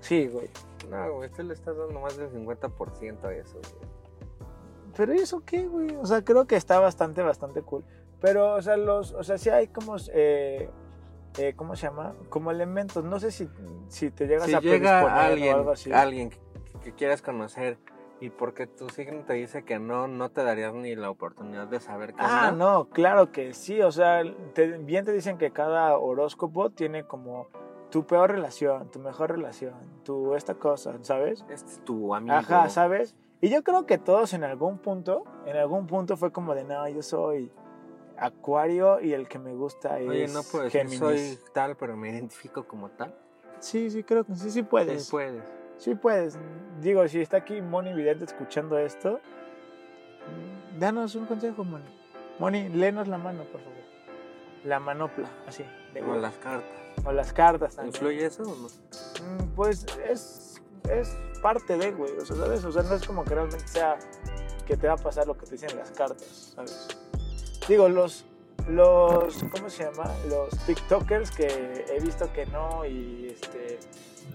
Sí, 0.00 0.26
güey. 0.28 0.48
No, 0.90 1.14
güey, 1.14 1.30
tú 1.30 1.42
le 1.42 1.54
estás 1.54 1.76
dando 1.76 1.98
más 2.00 2.16
del 2.16 2.30
50% 2.30 3.24
a 3.24 3.34
eso, 3.34 3.54
güey. 3.58 3.94
Pero 4.96 5.14
¿y 5.14 5.18
eso 5.18 5.42
qué, 5.44 5.66
güey? 5.66 5.96
O 5.96 6.06
sea, 6.06 6.22
creo 6.24 6.46
que 6.46 6.56
está 6.56 6.78
bastante, 6.78 7.22
bastante 7.22 7.62
cool. 7.62 7.84
Pero, 8.20 8.54
o 8.54 8.62
sea, 8.62 8.76
los, 8.76 9.12
o 9.12 9.22
sea, 9.22 9.38
sí 9.38 9.50
hay 9.50 9.68
como, 9.68 9.96
eh, 10.12 10.70
eh, 11.38 11.52
¿cómo 11.56 11.76
se 11.76 11.86
llama? 11.86 12.14
Como 12.28 12.50
elementos. 12.50 13.04
No 13.04 13.18
sé 13.20 13.30
si, 13.30 13.48
si 13.88 14.10
te 14.10 14.26
llegas 14.26 14.46
Si 14.46 14.54
a 14.54 14.60
llega 14.60 15.00
predisponer 15.00 15.04
o 15.04 15.32
alguien, 15.32 15.54
algo 15.56 15.70
así. 15.72 15.92
alguien 15.92 16.30
que, 16.30 16.38
que 16.82 16.92
quieras 16.92 17.22
conocer 17.22 17.78
y 18.20 18.30
porque 18.30 18.66
tu 18.66 18.88
signo 18.88 19.24
te 19.24 19.34
dice 19.34 19.64
que 19.64 19.78
no, 19.78 20.06
no 20.08 20.30
te 20.30 20.42
darías 20.44 20.72
ni 20.72 20.94
la 20.94 21.10
oportunidad 21.10 21.66
de 21.66 21.80
saber 21.80 22.10
qué 22.14 22.20
Ah, 22.20 22.52
no, 22.56 22.88
claro 22.88 23.32
que 23.32 23.52
sí. 23.52 23.82
O 23.82 23.92
sea, 23.92 24.22
te- 24.54 24.78
bien 24.78 25.04
te 25.04 25.12
dicen 25.12 25.36
que 25.36 25.50
cada 25.50 25.98
horóscopo 25.98 26.70
tiene 26.70 27.04
como 27.04 27.48
tu 27.90 28.06
peor 28.06 28.30
relación, 28.30 28.90
tu 28.90 28.98
mejor 29.00 29.30
relación, 29.32 29.74
tu 30.04 30.34
esta 30.34 30.54
cosa, 30.54 30.94
¿sabes? 31.02 31.44
Este 31.50 31.72
es 31.72 31.84
tu 31.84 32.14
amigo. 32.14 32.34
Ajá, 32.36 32.68
¿sabes? 32.70 33.14
Y 33.40 33.50
yo 33.50 33.62
creo 33.62 33.84
que 33.84 33.98
todos 33.98 34.32
en 34.32 34.42
algún 34.42 34.78
punto, 34.78 35.24
en 35.44 35.56
algún 35.56 35.86
punto 35.86 36.16
fue 36.16 36.32
como 36.32 36.54
de, 36.54 36.64
no, 36.64 36.88
yo 36.88 37.02
soy 37.02 37.52
acuario 38.18 39.00
y 39.00 39.12
el 39.12 39.28
que 39.28 39.38
me 39.38 39.54
gusta 39.54 39.98
es 39.98 40.08
Oye, 40.08 40.28
no 40.28 40.42
puedo 40.42 40.64
decir 40.64 40.80
Géminis". 40.82 40.98
soy 40.98 41.38
tal, 41.52 41.76
pero 41.76 41.96
me 41.96 42.10
identifico 42.10 42.66
como 42.66 42.90
tal. 42.90 43.14
Sí, 43.58 43.90
sí, 43.90 44.02
creo 44.04 44.24
que 44.24 44.34
sí, 44.34 44.50
sí 44.50 44.62
puedes. 44.62 45.04
Sí, 45.04 45.10
puedes. 45.10 45.42
Sí 45.78 45.94
puedes. 45.94 46.38
Digo, 46.80 47.06
si 47.08 47.20
está 47.20 47.38
aquí 47.38 47.60
Moni 47.62 47.92
Vidente 47.92 48.24
escuchando 48.24 48.78
esto, 48.78 49.20
danos 50.78 51.14
un 51.14 51.26
consejo, 51.26 51.64
Moni. 51.64 51.84
Moni, 52.38 52.68
léenos 52.68 53.08
la 53.08 53.18
mano, 53.18 53.44
por 53.44 53.60
favor. 53.60 53.78
La 54.64 54.80
manopla, 54.80 55.28
así. 55.46 55.64
de 55.92 56.00
huevo. 56.00 56.16
las 56.16 56.36
cartas. 56.38 56.80
O 57.04 57.12
las 57.12 57.32
cartas 57.32 57.76
también. 57.76 57.94
¿Influye 57.94 58.24
eso 58.26 58.42
o 58.42 58.46
no? 58.56 58.68
Mm, 58.68 59.54
Pues 59.54 59.86
es, 60.08 60.62
es 60.90 61.16
parte 61.42 61.76
de, 61.76 61.92
güey. 61.92 62.12
O 62.16 62.24
sea, 62.24 62.36
¿sabes? 62.36 62.64
O 62.64 62.72
sea, 62.72 62.82
no 62.82 62.94
es 62.94 63.06
como 63.06 63.24
que 63.24 63.34
realmente 63.34 63.66
sea 63.68 63.98
que 64.66 64.76
te 64.76 64.86
va 64.86 64.94
a 64.94 64.96
pasar 64.96 65.26
lo 65.26 65.36
que 65.36 65.44
te 65.46 65.52
dicen 65.52 65.76
las 65.76 65.90
cartas, 65.90 66.52
¿sabes? 66.54 66.88
Digo, 67.68 67.88
los, 67.88 68.24
los, 68.68 69.42
¿cómo 69.50 69.70
se 69.70 69.84
llama? 69.84 70.10
Los 70.28 70.50
TikTokers 70.66 71.30
que 71.30 71.86
he 71.88 72.00
visto 72.00 72.30
que 72.32 72.46
no 72.46 72.84
y 72.84 73.28
este, 73.30 73.78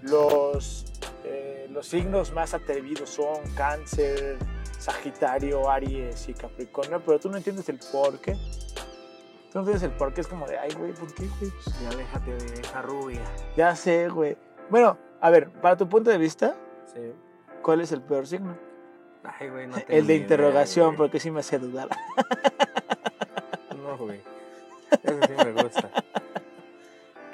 los, 0.02 0.84
eh, 1.24 1.68
los 1.70 1.86
signos 1.86 2.32
más 2.32 2.54
atrevidos 2.54 3.10
son 3.10 3.38
Cáncer, 3.56 4.36
Sagitario, 4.78 5.70
Aries 5.70 6.28
y 6.28 6.34
Capricornio, 6.34 7.00
pero 7.04 7.20
tú 7.20 7.30
no 7.30 7.36
entiendes 7.36 7.68
el 7.68 7.78
por 7.92 8.18
qué. 8.20 8.32
Tú 8.34 9.58
no 9.58 9.60
entiendes 9.60 9.82
el 9.84 9.92
por 9.92 10.12
qué, 10.12 10.20
es 10.22 10.28
como 10.28 10.46
de, 10.46 10.58
ay, 10.58 10.72
güey, 10.74 10.92
¿por 10.92 11.12
qué, 11.14 11.26
güey? 11.38 11.50
Pues, 11.64 11.80
Ya 11.82 11.96
déjate 11.96 12.32
de 12.34 12.60
esa 12.60 12.82
rubia. 12.82 13.20
ya 13.56 13.74
sé, 13.76 14.08
güey. 14.08 14.36
Bueno, 14.70 14.96
a 15.20 15.30
ver, 15.30 15.50
para 15.50 15.76
tu 15.76 15.88
punto 15.88 16.10
de 16.10 16.18
vista, 16.18 16.56
Sí. 16.92 17.12
¿cuál 17.62 17.80
es 17.80 17.92
el 17.92 18.00
peor 18.02 18.26
signo? 18.26 18.56
Ay, 19.22 19.48
güey, 19.50 19.66
no 19.68 19.74
tengo 19.74 19.86
El 19.88 20.06
de 20.06 20.14
idea, 20.14 20.22
interrogación, 20.22 20.96
porque 20.96 21.20
sí 21.20 21.30
me 21.30 21.40
hace 21.40 21.58
dudar. 21.58 21.88
Güey. 24.04 24.20
Eso 25.02 25.20
sí 25.26 25.44
me 25.44 25.62
gusta. 25.62 25.90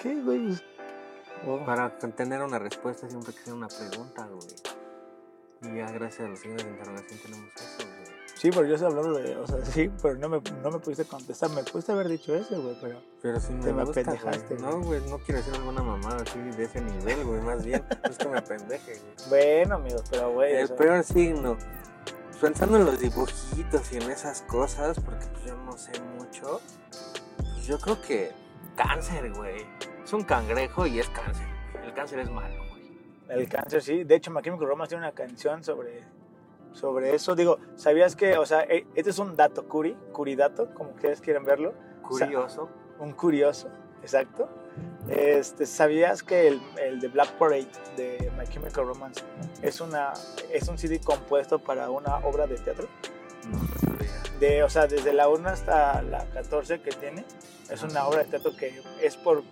¿Qué, 0.02 0.14
güey? 0.22 0.46
Pues, 0.46 0.62
oh, 1.46 1.64
Para 1.64 1.96
tener 1.98 2.42
una 2.42 2.58
respuesta 2.58 3.08
siempre 3.08 3.32
que 3.32 3.40
sea 3.40 3.54
una 3.54 3.68
pregunta, 3.68 4.26
güey. 4.26 4.46
Y 5.62 5.78
ya 5.78 5.90
gracias 5.90 6.26
a 6.26 6.28
los 6.30 6.38
signos 6.38 6.62
de 6.62 6.70
interrogación 6.70 7.18
tenemos 7.20 7.48
eso, 7.54 7.88
güey. 7.88 8.16
Sí, 8.36 8.50
pero 8.50 8.66
yo 8.66 8.74
estoy 8.74 8.90
hablando 8.90 9.18
de, 9.18 9.34
o 9.36 9.46
sea, 9.46 9.64
sí, 9.64 9.90
pero 10.02 10.14
no 10.16 10.28
me, 10.28 10.40
no 10.62 10.70
me 10.70 10.78
pudiste 10.78 11.06
contestar. 11.06 11.48
Me 11.50 11.62
pudiste 11.64 11.92
haber 11.92 12.08
dicho 12.08 12.34
eso, 12.34 12.60
güey, 12.60 12.76
pero 12.82 13.00
Pero 13.22 13.40
sí 13.40 13.46
Te 13.62 13.68
me 13.68 13.72
me 13.72 13.84
gusta, 13.84 14.02
apendejaste, 14.02 14.54
güey. 14.56 14.60
No, 14.70 14.80
güey, 14.82 15.00
no 15.08 15.18
quiero 15.18 15.38
decir 15.40 15.54
alguna 15.54 15.82
mamada 15.82 16.22
así 16.22 16.38
de 16.38 16.64
ese 16.64 16.82
nivel, 16.82 17.24
güey. 17.24 17.40
Más 17.40 17.64
bien, 17.64 17.82
es 18.04 18.18
que 18.18 18.28
me 18.28 18.42
pendeje, 18.42 19.00
güey. 19.00 19.28
bueno, 19.30 19.76
amigos, 19.76 20.02
pero 20.10 20.30
güey. 20.32 20.54
o 20.54 20.58
El 20.58 20.66
sea, 20.68 20.76
peor 20.76 21.02
signo. 21.02 21.56
Pensando 22.40 22.76
en 22.76 22.84
los 22.84 23.00
dibujitos 23.00 23.92
y 23.92 23.96
en 23.96 24.10
esas 24.10 24.42
cosas, 24.42 25.00
porque 25.00 25.26
pues, 25.26 25.44
yo 25.44 25.56
no 25.56 25.72
sé 25.76 25.92
mucho. 26.18 26.60
Pues 27.38 27.66
yo 27.66 27.78
creo 27.78 28.00
que 28.02 28.32
cáncer, 28.76 29.32
güey. 29.32 29.66
Es 30.04 30.12
un 30.12 30.22
cangrejo 30.22 30.86
y 30.86 31.00
es 31.00 31.08
cáncer. 31.08 31.46
El 31.82 31.94
cáncer 31.94 32.18
es 32.18 32.30
malo, 32.30 32.62
güey. 32.70 32.92
El 33.30 33.48
cáncer, 33.48 33.82
sí. 33.82 34.04
De 34.04 34.16
hecho, 34.16 34.30
My 34.30 34.42
Chemical 34.42 34.68
Romance 34.68 34.90
tiene 34.90 35.04
una 35.04 35.14
canción 35.14 35.64
sobre, 35.64 36.04
sobre 36.72 37.14
eso. 37.14 37.34
Digo, 37.34 37.58
¿sabías 37.74 38.14
que, 38.14 38.36
o 38.36 38.44
sea, 38.44 38.62
eh, 38.64 38.86
este 38.94 39.10
es 39.10 39.18
un 39.18 39.34
dato 39.34 39.66
curi, 39.66 39.96
curidato, 40.12 40.74
como 40.74 40.90
ustedes 40.90 41.22
quieren 41.22 41.44
verlo? 41.44 41.72
Curioso. 42.02 42.68
un 42.98 43.12
curioso, 43.14 43.70
exacto. 44.02 44.48
Este, 45.08 45.66
¿Sabías 45.66 46.22
que 46.22 46.48
el, 46.48 46.60
el 46.82 47.00
de 47.00 47.08
Black 47.08 47.30
Parade 47.32 47.68
de 47.96 48.30
My 48.36 48.46
Chemical 48.46 48.86
Romance 48.86 49.22
es, 49.62 49.80
una, 49.80 50.12
es 50.52 50.66
un 50.68 50.78
CD 50.78 51.00
compuesto 51.00 51.60
para 51.60 51.90
una 51.90 52.16
obra 52.18 52.46
de 52.46 52.56
teatro? 52.56 52.88
De, 54.40 54.64
o 54.64 54.68
sea, 54.68 54.86
desde 54.86 55.12
la 55.12 55.28
1 55.28 55.48
hasta 55.48 56.02
la 56.02 56.24
14 56.26 56.80
que 56.80 56.90
tiene, 56.90 57.24
es 57.70 57.82
una 57.82 58.06
obra 58.06 58.24
de 58.24 58.24
teatro 58.24 58.56
que 58.56 58.82
es 59.00 59.16
por, 59.16 59.44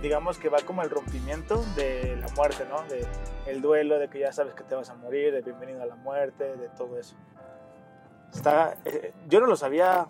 digamos 0.00 0.38
que 0.38 0.48
va 0.48 0.58
como 0.60 0.82
el 0.82 0.90
rompimiento 0.90 1.64
de 1.74 2.16
la 2.16 2.28
muerte, 2.28 2.64
¿no? 2.68 2.82
De 2.84 3.04
el 3.46 3.60
duelo, 3.60 3.98
de 3.98 4.08
que 4.08 4.20
ya 4.20 4.32
sabes 4.32 4.54
que 4.54 4.62
te 4.62 4.74
vas 4.74 4.88
a 4.90 4.94
morir, 4.94 5.32
de 5.32 5.42
bienvenido 5.42 5.82
a 5.82 5.86
la 5.86 5.96
muerte, 5.96 6.56
de 6.56 6.68
todo 6.70 6.98
eso. 6.98 7.16
Está, 8.32 8.76
eh, 8.84 9.12
yo 9.28 9.40
no 9.40 9.46
lo 9.46 9.56
sabía 9.56 10.06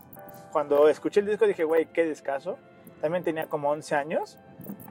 cuando 0.53 0.89
escuché 0.89 1.21
el 1.21 1.27
disco 1.27 1.47
dije, 1.47 1.65
güey, 1.65 1.87
qué 1.87 2.05
descaso. 2.05 2.59
También 3.01 3.25
tenía 3.25 3.47
como 3.47 3.71
11 3.71 3.95
años, 3.95 4.39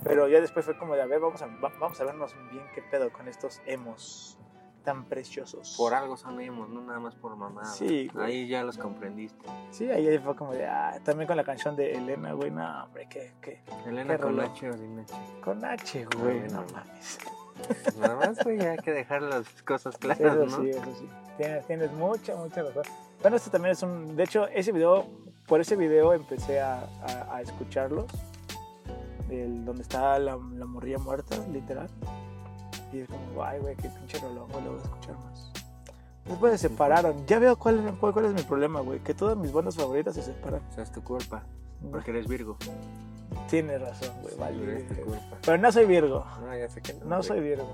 pero 0.06 0.28
ya 0.30 0.40
después 0.40 0.64
fue 0.66 0.78
como 0.78 0.96
de, 0.96 1.02
a 1.02 1.06
ver, 1.06 1.20
vamos 1.20 1.42
a, 1.42 1.48
va- 1.48 1.74
vamos 1.80 2.00
a 2.00 2.04
vernos 2.06 2.34
bien 2.52 2.64
qué 2.74 2.82
pedo 2.82 3.12
con 3.12 3.28
estos 3.28 3.62
emos 3.66 4.38
tan 4.84 5.06
preciosos. 5.06 5.74
Por 5.78 5.96
algo 5.96 6.16
son 6.16 6.40
emos, 6.40 6.70
no 6.70 6.80
nada 6.82 7.00
más 7.00 7.16
por 7.16 7.36
mamá. 7.36 7.66
Sí, 7.66 8.08
güey. 8.14 8.26
Ahí 8.26 8.48
ya 8.48 8.64
los 8.64 8.78
comprendiste. 8.78 9.44
Sí, 9.72 9.90
ahí 9.90 10.18
fue 10.20 10.36
como 10.36 10.54
de, 10.54 10.68
ah, 10.68 11.00
también 11.04 11.28
con 11.28 11.36
la 11.36 11.44
canción 11.44 11.76
de 11.76 11.94
Elena, 11.94 12.34
güey, 12.34 12.52
no, 12.52 12.84
hombre, 12.86 13.08
que, 13.10 13.34
que, 13.42 13.64
Elena 13.88 14.16
Qué 14.16 14.22
con 14.22 14.38
rollo. 14.38 14.48
H 14.52 14.70
o 14.70 14.74
sin 14.74 15.00
H. 15.00 15.14
con 15.44 15.66
H, 15.66 16.06
güey, 16.18 16.40
no 16.52 16.64
mames. 16.72 17.18
Nada 17.98 18.16
más, 18.16 18.44
güey, 18.44 18.60
hay 18.62 18.78
que 18.78 18.92
dejar 18.92 19.22
las 19.24 19.48
cosas 19.64 19.98
claras, 19.98 20.20
Eso 20.22 20.46
¿no? 20.46 20.58
sí, 20.62 20.70
eso 20.70 20.96
sí. 21.00 21.10
Tienes, 21.38 21.66
tienes 21.66 21.92
mucha, 21.94 22.36
mucha 22.36 22.62
razón. 22.62 22.84
Bueno, 23.22 23.38
este 23.38 23.50
también 23.50 23.72
es 23.72 23.82
un, 23.82 24.16
de 24.16 24.24
hecho, 24.24 24.48
ese 24.50 24.72
video, 24.72 25.08
por 25.48 25.62
ese 25.62 25.76
video 25.76 26.14
empecé 26.14 26.60
a, 26.62 26.82
a, 27.08 27.36
a 27.38 27.42
escucharlos, 27.42 28.06
el, 29.30 29.66
donde 29.66 29.82
está 29.82 30.18
la, 30.20 30.38
la 30.38 30.66
morrilla 30.66 30.98
muerta, 30.98 31.38
literal. 31.52 31.90
Y 32.92 33.00
es 33.00 33.10
como, 33.10 33.44
ay, 33.44 33.60
güey, 33.60 33.76
qué 33.76 33.90
pinche 33.90 34.20
rolón, 34.20 34.50
güey, 34.52 34.64
lo 34.64 34.72
voy 34.72 34.80
a 34.80 34.84
escuchar 34.84 35.16
más. 35.20 35.52
Después 36.26 36.54
se 36.54 36.70
separaron. 36.70 37.26
Ya 37.28 37.40
veo 37.40 37.56
cuál, 37.56 37.96
cuál, 38.00 38.14
cuál 38.14 38.26
es 38.26 38.34
mi 38.34 38.42
problema, 38.42 38.80
güey. 38.80 39.00
Que 39.00 39.14
todas 39.14 39.38
mis 39.38 39.52
bandas 39.52 39.76
favoritas 39.76 40.16
se 40.16 40.24
separan. 40.24 40.62
O 40.70 40.74
sea, 40.74 40.84
es 40.84 40.92
tu 40.92 41.04
culpa, 41.04 41.44
porque 41.92 42.12
eres 42.12 42.28
Virgo. 42.28 42.58
Tienes 43.50 43.82
razón, 43.82 44.10
güey, 44.22 44.36
vale. 44.38 44.78
Es 44.80 44.88
tu 44.88 44.96
culpa. 45.04 45.38
Pero 45.46 45.58
no 45.58 45.72
soy 45.72 45.86
Virgo. 45.86 46.26
No, 46.42 46.58
ya 46.58 46.70
sé 46.70 46.82
que 46.82 46.94
no. 46.94 47.06
No 47.06 47.24
soy 47.24 47.42
Virgo. 47.42 47.68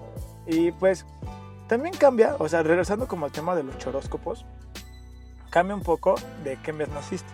Y 0.47 0.71
pues 0.71 1.05
también 1.67 1.95
cambia, 1.95 2.35
o 2.39 2.49
sea, 2.49 2.63
regresando 2.63 3.07
como 3.07 3.25
al 3.25 3.31
tema 3.31 3.55
de 3.55 3.63
los 3.63 3.77
choróscopos, 3.77 4.45
cambia 5.49 5.75
un 5.75 5.83
poco 5.83 6.15
de 6.43 6.57
qué 6.57 6.73
mes 6.73 6.89
naciste. 6.89 7.31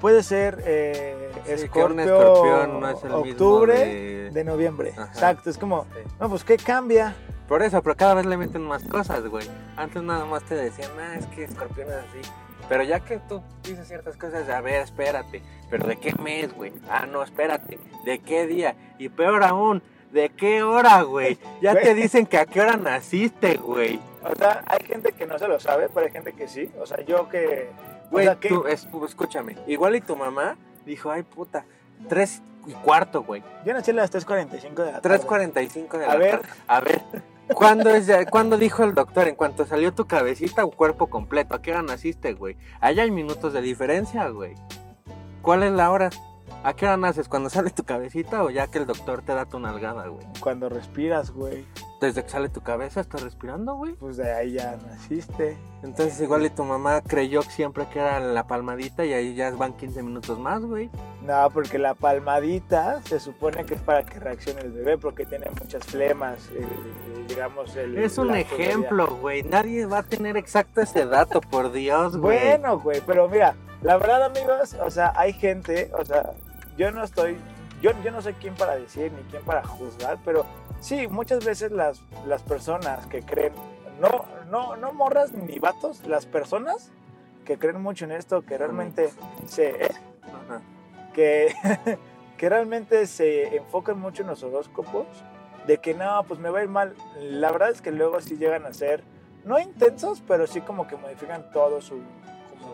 Puede 0.00 0.22
ser 0.22 0.62
eh, 0.66 1.30
Sí, 1.46 1.52
Escorpio, 1.52 2.00
escorpión 2.00 2.80
no 2.80 2.88
es 2.88 3.04
el 3.04 3.12
octubre 3.12 3.72
mismo 3.74 3.92
de... 3.92 4.30
de... 4.32 4.44
noviembre. 4.44 4.92
Ajá. 4.96 5.06
Exacto, 5.06 5.50
es 5.50 5.58
como, 5.58 5.84
Sí. 5.84 6.00
no, 6.18 6.28
pues 6.28 6.44
¿qué 6.44 6.56
cambia? 6.56 7.14
Por 7.46 7.62
eso, 7.62 7.80
pero 7.82 7.96
cada 7.96 8.14
vez 8.14 8.26
le 8.26 8.36
meten 8.36 8.62
más 8.62 8.82
cosas, 8.84 9.24
güey. 9.28 9.48
Antes 9.76 10.02
nada 10.02 10.24
más 10.24 10.42
te 10.42 10.56
decían, 10.56 10.90
ah, 10.98 11.14
es 11.16 11.26
que 11.26 11.44
escorpión 11.44 11.88
es 11.88 11.94
así. 11.94 12.30
Pero 12.68 12.82
ya 12.82 12.98
que 12.98 13.18
tú 13.28 13.40
dices 13.62 13.86
ciertas 13.86 14.16
cosas, 14.16 14.48
a 14.48 14.60
ver, 14.60 14.82
espérate. 14.82 15.40
¿Pero 15.70 15.86
de 15.86 15.96
qué 15.96 16.12
mes, 16.20 16.52
güey? 16.52 16.72
Ah, 16.90 17.06
no, 17.06 17.22
espérate. 17.22 17.78
¿De 18.04 18.18
qué 18.18 18.48
día? 18.48 18.74
Y 18.98 19.08
peor 19.08 19.44
aún, 19.44 19.80
¿de 20.12 20.30
qué 20.30 20.64
hora, 20.64 21.02
güey? 21.02 21.38
Ya 21.62 21.74
te 21.74 21.94
dicen 21.94 22.26
que 22.26 22.38
a 22.38 22.46
qué 22.46 22.60
hora 22.60 22.76
naciste, 22.76 23.56
güey. 23.58 24.00
O 24.24 24.34
sea, 24.34 24.64
hay 24.66 24.84
gente 24.84 25.12
que 25.12 25.26
no 25.26 25.38
se 25.38 25.46
lo 25.46 25.60
sabe, 25.60 25.88
pero 25.94 26.06
hay 26.06 26.12
gente 26.12 26.32
que 26.32 26.48
sí. 26.48 26.68
O 26.80 26.86
sea, 26.86 27.00
yo 27.04 27.28
que... 27.28 27.70
o 28.06 28.10
Güey, 28.10 28.26
sea, 28.26 28.36
que- 28.36 28.48
tú, 28.48 28.66
es- 28.66 28.86
escúchame. 29.06 29.56
Igual 29.66 29.96
y 29.96 30.00
tu 30.00 30.16
mamá 30.16 30.56
dijo, 30.84 31.10
ay, 31.10 31.22
puta, 31.22 31.64
tres 32.08 32.42
y 32.66 32.72
cuarto, 32.72 33.22
güey. 33.22 33.42
Yo 33.64 33.72
nací 33.72 33.90
a 33.90 33.94
las 33.94 34.10
3.45 34.10 34.84
de 34.84 34.92
la 34.92 35.00
tarde. 35.00 35.18
3.45 35.18 35.98
de 35.98 36.06
la 36.06 36.12
A 36.12 36.16
ver. 36.16 36.30
tarde. 36.40 36.48
A 36.66 36.80
ver. 36.80 37.02
¿Cuándo, 37.54 37.90
es 37.90 38.06
ya- 38.06 38.24
¿Cuándo 38.26 38.58
dijo 38.58 38.82
el 38.82 38.92
doctor? 38.94 39.28
En 39.28 39.36
cuanto 39.36 39.64
salió 39.66 39.94
tu 39.94 40.06
cabecita 40.06 40.64
o 40.64 40.70
cuerpo 40.72 41.06
completo. 41.08 41.54
¿A 41.54 41.62
qué 41.62 41.70
hora 41.70 41.82
naciste, 41.82 42.34
güey? 42.34 42.56
Allá 42.80 43.04
hay 43.04 43.10
minutos 43.12 43.52
de 43.52 43.60
diferencia, 43.62 44.28
güey. 44.30 44.54
¿Cuál 45.42 45.62
es 45.62 45.72
la 45.72 45.90
hora? 45.92 46.10
¿A 46.64 46.74
qué 46.74 46.86
hora 46.86 46.96
naces? 46.96 47.28
¿Cuando 47.28 47.48
sale 47.48 47.70
tu 47.70 47.84
cabecita 47.84 48.42
o 48.42 48.50
ya 48.50 48.66
que 48.66 48.78
el 48.78 48.86
doctor 48.86 49.22
te 49.22 49.32
da 49.32 49.44
tu 49.46 49.60
nalgada, 49.60 50.08
güey? 50.08 50.26
Cuando 50.40 50.68
respiras, 50.68 51.30
güey, 51.30 51.64
Desde 52.00 52.22
que 52.24 52.28
sale 52.28 52.50
tu 52.50 52.60
cabeza 52.60 53.00
estás 53.00 53.22
respirando, 53.22 53.74
güey. 53.74 53.94
pues 53.94 54.18
de 54.18 54.30
ahí 54.30 54.52
ya 54.52 54.76
naciste. 54.86 55.56
Entonces 55.82 56.20
igual 56.20 56.44
y 56.44 56.50
tu 56.50 56.62
mamá 56.62 57.00
creyó 57.00 57.40
siempre 57.42 57.86
que 57.88 57.98
era 58.00 58.20
la 58.20 58.46
palmadita 58.46 59.06
y 59.06 59.14
ahí 59.14 59.34
ya 59.34 59.50
van 59.52 59.72
15 59.72 60.02
minutos 60.02 60.38
más, 60.38 60.60
güey. 60.62 60.90
No, 61.22 61.48
porque 61.50 61.78
la 61.78 61.94
palmadita 61.94 63.00
se 63.04 63.18
supone 63.18 63.64
que 63.64 63.74
es 63.74 63.80
para 63.80 64.02
que 64.04 64.18
reaccione 64.20 64.60
el 64.60 64.72
bebé, 64.72 64.98
porque 64.98 65.24
tiene 65.24 65.46
muchas 65.58 65.84
flemas, 65.86 66.50
el- 66.50 66.64
el- 66.64 67.26
digamos 67.28 67.74
el... 67.76 67.96
Es 67.96 68.18
un 68.18 68.34
ejemplo, 68.34 69.06
güey. 69.20 69.42
Nadie 69.42 69.86
va 69.86 69.98
a 69.98 70.02
tener 70.02 70.36
exacto 70.36 70.82
ese 70.82 71.06
dato, 71.06 71.40
por 71.40 71.72
Dios, 71.72 72.16
güey. 72.18 72.38
Bueno, 72.38 72.78
güey, 72.78 73.00
pero 73.06 73.26
mira, 73.28 73.54
la 73.82 73.96
verdad, 73.96 74.24
amigos, 74.24 74.76
o 74.84 74.90
sea, 74.90 75.12
hay 75.16 75.32
gente, 75.32 75.90
o 75.98 76.04
sea, 76.04 76.32
yo 76.76 76.90
no 76.92 77.02
estoy, 77.02 77.38
yo, 77.80 77.90
yo 78.02 78.10
no 78.10 78.22
soy 78.22 78.34
quien 78.34 78.54
para 78.54 78.76
decir 78.76 79.12
ni 79.12 79.22
quien 79.30 79.42
para 79.42 79.62
juzgar, 79.64 80.18
pero 80.24 80.46
sí, 80.80 81.06
muchas 81.08 81.44
veces 81.44 81.72
las, 81.72 82.02
las 82.26 82.42
personas 82.42 83.06
que 83.06 83.22
creen, 83.22 83.52
no, 84.00 84.24
no, 84.50 84.76
no 84.76 84.92
morras 84.92 85.32
ni 85.32 85.58
vatos, 85.58 86.06
las 86.06 86.26
personas 86.26 86.90
que 87.44 87.58
creen 87.58 87.80
mucho 87.80 88.04
en 88.04 88.12
esto, 88.12 88.42
que 88.42 88.58
realmente 88.58 89.10
se, 89.46 89.86
eh, 89.86 89.90
que, 91.14 91.54
que 92.36 92.48
realmente 92.48 93.06
se 93.06 93.56
enfocan 93.56 93.98
mucho 93.98 94.22
en 94.22 94.28
los 94.28 94.42
horóscopos, 94.42 95.06
de 95.66 95.78
que 95.78 95.94
no, 95.94 96.24
pues 96.28 96.38
me 96.38 96.50
va 96.50 96.60
a 96.60 96.62
ir 96.62 96.68
mal. 96.68 96.94
La 97.20 97.50
verdad 97.50 97.70
es 97.70 97.80
que 97.80 97.90
luego 97.90 98.20
sí 98.20 98.36
llegan 98.36 98.66
a 98.66 98.72
ser, 98.72 99.02
no 99.44 99.58
intensos, 99.58 100.22
pero 100.26 100.46
sí 100.46 100.60
como 100.60 100.86
que 100.86 100.96
modifican 100.96 101.50
todo 101.50 101.80
su, 101.80 102.00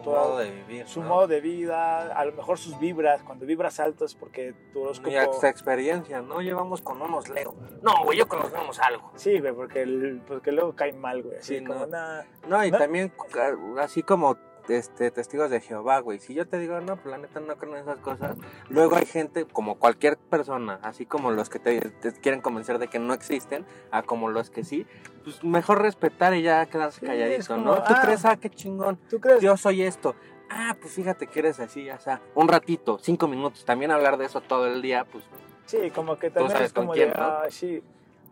todo- 0.03 0.15
modo 0.17 0.39
de 0.39 0.51
vivir. 0.51 0.87
su 0.89 1.03
¿no? 1.03 1.09
modo 1.09 1.27
de 1.27 1.41
vida, 1.41 2.13
a 2.13 2.25
lo 2.25 2.33
mejor 2.33 2.59
sus 2.59 2.79
vibras, 2.79 3.23
cuando 3.23 3.47
vibras 3.47 3.81
alto 3.81 4.05
es 4.05 4.15
porque 4.15 4.55
tu 4.73 4.83
horóscopo... 4.83 5.11
Y 5.11 5.17
experiencia, 5.49 6.21
¿no? 6.23 6.41
Llevamos 6.41 6.83
con 6.83 7.01
unos 7.01 7.29
Leo. 7.29 7.55
No, 7.83 8.05
güey, 8.05 8.19
yo 8.19 8.29
con 8.29 8.41
los 8.41 8.51
vemos 8.53 8.79
algo. 8.81 9.11
Sí, 9.17 9.39
güey, 9.41 9.53
porque, 9.53 9.83
el- 9.83 10.23
porque 10.27 10.53
luego 10.53 10.75
caen 10.75 11.01
mal, 11.01 11.23
güey. 11.23 11.37
Así 11.39 11.59
Sí, 11.59 11.65
como, 11.65 11.81
no. 11.81 11.87
nah, 11.87 12.23
No, 12.49 12.65
y 12.65 12.71
¿No? 12.71 12.79
también 12.79 13.13
ca- 13.31 13.57
así 13.81 14.03
como 14.03 14.37
este 14.69 15.11
testigos 15.11 15.51
de 15.51 15.61
Jehová, 15.61 16.01
güey. 16.01 16.19
Si 16.19 16.35
yo 16.35 16.47
te 16.47 16.59
digo, 16.59 16.81
no, 16.81 16.97
pues 16.97 17.07
la 17.07 17.19
neta 17.19 17.41
no 17.41 17.57
creo 17.57 17.75
en 17.75 17.83
esas 17.83 17.99
cosas. 17.99 18.37
Luego 18.69 18.97
hay 18.97 19.07
gente, 19.07 19.45
como 19.45 19.77
cualquier 19.77 20.17
persona, 20.17 20.79
así 20.83 21.07
como 21.07 21.31
los 21.31 21.49
que 21.49 21.59
te, 21.59 21.81
te 21.81 22.13
quieren 22.13 22.41
convencer 22.41 22.79
de 22.79 22.89
que 22.89 22.99
no 22.99 23.15
existen, 23.15 23.65
a 23.91 24.03
como 24.03 24.31
los 24.31 24.51
que 24.51 24.65
sí, 24.65 24.87
pues 25.25 25.43
mejor 25.45 25.83
respetar 25.83 26.35
y 26.35 26.43
ya 26.43 26.67
quedarse 26.67 27.05
calladito, 27.05 27.55
como, 27.55 27.65
¿no? 27.65 27.75
¿Tú 27.77 27.93
ah. 27.95 28.01
crees, 28.03 28.25
ah, 28.25 28.37
qué 28.37 28.51
chingón? 28.51 28.99
¿Tú 29.09 29.21
crees? 29.21 29.41
Yo 29.41 29.57
soy 29.57 29.83
esto. 29.83 30.15
Ah, 30.51 30.77
pues 30.81 30.93
fíjate 30.93 31.27
que 31.27 31.39
eres 31.39 31.61
así, 31.61 31.85
ya 31.85 31.99
sea, 31.99 32.21
un 32.35 32.47
ratito, 32.47 32.99
cinco 32.99 33.27
minutos. 33.27 33.65
También 33.65 33.91
hablar 33.91 34.19
de 34.19 34.27
eso 34.27 34.41
todo 34.43 34.67
el 34.67 34.83
día, 34.83 35.07
pues 35.11 35.25
Sí, 35.67 35.91
como 35.91 36.17
que 36.17 36.31
también 36.31 36.53
sabes 36.53 36.67
es 36.67 36.73
como 36.73 36.89
con 36.89 36.97
quién, 36.97 37.11
de, 37.11 37.17
¿no? 37.17 37.23
ah, 37.25 37.47
sí. 37.49 37.83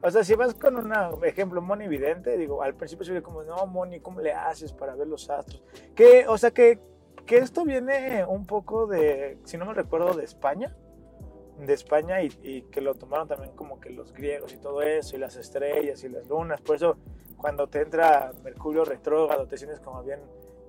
O 0.03 0.11
sea, 0.11 0.25
si 0.25 0.35
vas 0.35 0.55
con 0.55 0.77
un 0.77 1.25
ejemplo, 1.25 1.61
Moni 1.61 1.87
Vidente, 1.87 2.37
digo, 2.39 2.63
al 2.63 2.75
principio 2.75 3.05
se 3.05 3.13
ve 3.13 3.23
como, 3.23 3.43
no, 3.43 3.67
Moni, 3.67 4.01
¿cómo 4.01 4.21
le 4.21 4.33
haces 4.33 4.73
para 4.73 4.95
ver 4.95 5.07
los 5.07 5.29
astros? 5.29 5.63
Que, 5.95 6.27
o 6.27 6.39
sea, 6.39 6.53
que, 6.53 6.79
que 7.27 7.37
esto 7.37 7.65
viene 7.65 8.25
un 8.25 8.47
poco 8.47 8.87
de, 8.87 9.37
si 9.45 9.59
no 9.59 9.67
me 9.67 9.75
recuerdo, 9.75 10.15
de 10.15 10.25
España, 10.25 10.75
de 11.59 11.75
España 11.75 12.23
y, 12.23 12.33
y 12.43 12.63
que 12.63 12.81
lo 12.81 12.95
tomaron 12.95 13.29
también 13.29 13.55
como 13.55 13.79
que 13.79 13.91
los 13.91 14.15
griegos 14.15 14.55
y 14.55 14.57
todo 14.57 14.81
eso, 14.81 15.17
y 15.17 15.19
las 15.19 15.37
estrellas 15.37 16.03
y 16.03 16.09
las 16.09 16.27
lunas, 16.29 16.63
por 16.63 16.77
eso 16.77 16.97
cuando 17.37 17.67
te 17.69 17.83
entra 17.83 18.33
Mercurio 18.43 18.87
retrógrado 18.87 19.47
te 19.47 19.59
sientes 19.59 19.81
como 19.81 20.03
bien, 20.03 20.21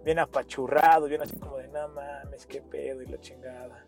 bien 0.04 0.20
apachurrado, 0.20 1.08
bien 1.08 1.22
así 1.22 1.38
como 1.38 1.58
de, 1.58 1.70
no 1.70 1.88
mames, 1.88 2.46
qué 2.46 2.62
pedo 2.62 3.02
y 3.02 3.08
la 3.08 3.20
chingada. 3.20 3.86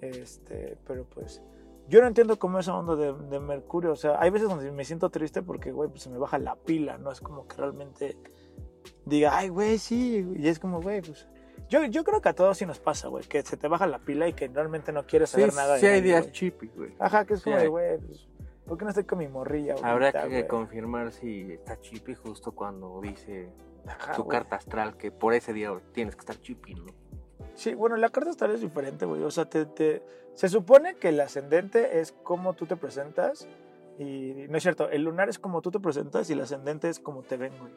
Este, 0.00 0.76
pero 0.84 1.04
pues... 1.04 1.40
Yo 1.88 2.00
no 2.00 2.06
entiendo 2.06 2.38
cómo 2.38 2.58
esa 2.58 2.76
onda 2.76 2.96
de, 2.96 3.12
de 3.12 3.40
Mercurio, 3.40 3.92
o 3.92 3.96
sea, 3.96 4.18
hay 4.20 4.30
veces 4.30 4.48
donde 4.48 4.70
me 4.72 4.84
siento 4.84 5.10
triste 5.10 5.42
porque, 5.42 5.70
güey, 5.70 5.90
pues 5.90 6.02
se 6.02 6.10
me 6.10 6.18
baja 6.18 6.38
la 6.38 6.56
pila, 6.56 6.96
no 6.98 7.10
es 7.12 7.20
como 7.20 7.46
que 7.46 7.56
realmente 7.56 8.16
diga, 9.04 9.36
ay, 9.36 9.48
güey, 9.50 9.78
sí, 9.78 10.26
y 10.36 10.48
es 10.48 10.58
como, 10.58 10.80
güey, 10.80 11.02
pues... 11.02 11.28
Yo, 11.68 11.82
yo 11.84 12.04
creo 12.04 12.20
que 12.20 12.28
a 12.28 12.34
todos 12.34 12.58
sí 12.58 12.66
nos 12.66 12.78
pasa, 12.78 13.08
güey, 13.08 13.24
que 13.24 13.42
se 13.42 13.56
te 13.56 13.68
baja 13.68 13.86
la 13.86 13.98
pila 13.98 14.28
y 14.28 14.32
que 14.34 14.48
realmente 14.48 14.92
no 14.92 15.06
quieres 15.06 15.30
sí, 15.30 15.40
saber 15.40 15.54
nada 15.54 15.74
de 15.74 15.80
sí 15.80 15.86
hay 15.86 16.00
nadie, 16.00 16.02
días 16.02 16.32
chippy, 16.32 16.68
güey. 16.68 16.94
Ajá, 16.98 17.24
que 17.24 17.34
es 17.34 17.40
Sí 17.40 17.44
como 17.44 17.56
de, 17.56 17.62
hay. 17.62 17.68
güey, 17.68 17.98
pues, 17.98 18.28
¿por 18.66 18.78
qué 18.78 18.84
no 18.84 18.90
estoy 18.90 19.04
con 19.04 19.18
mi 19.18 19.28
morrilla 19.28 19.74
Habrá 19.82 20.12
que 20.12 20.28
güey? 20.28 20.46
confirmar 20.46 21.12
si 21.12 21.52
está 21.52 21.80
chippy 21.80 22.14
justo 22.14 22.52
cuando 22.52 23.00
dice 23.02 23.50
Ajá, 23.86 24.12
tu 24.14 24.24
güey. 24.24 24.38
carta 24.38 24.56
astral 24.56 24.96
que 24.96 25.10
por 25.10 25.32
ese 25.34 25.52
día 25.52 25.70
tienes 25.92 26.14
que 26.16 26.20
estar 26.20 26.38
chippy, 26.40 26.74
¿no? 26.74 26.86
Sí, 27.54 27.74
bueno, 27.74 27.96
la 27.96 28.08
carta 28.10 28.30
astral 28.30 28.52
es 28.52 28.60
diferente, 28.60 29.06
güey. 29.06 29.22
O 29.22 29.30
sea, 29.30 29.44
te, 29.44 29.64
te- 29.66 30.02
se 30.34 30.48
supone 30.48 30.96
que 30.96 31.10
el 31.10 31.20
ascendente 31.20 32.00
es 32.00 32.12
cómo 32.12 32.54
tú 32.54 32.66
te 32.66 32.76
presentas. 32.76 33.48
Y 33.98 34.46
no 34.48 34.56
es 34.56 34.62
cierto, 34.64 34.88
el 34.90 35.02
lunar 35.04 35.28
es 35.28 35.38
como 35.38 35.62
tú 35.62 35.70
te 35.70 35.78
presentas 35.78 36.28
y 36.28 36.32
el 36.32 36.40
ascendente 36.40 36.88
es 36.88 36.98
como 36.98 37.22
te 37.22 37.36
ven, 37.36 37.52
güey. 37.60 37.72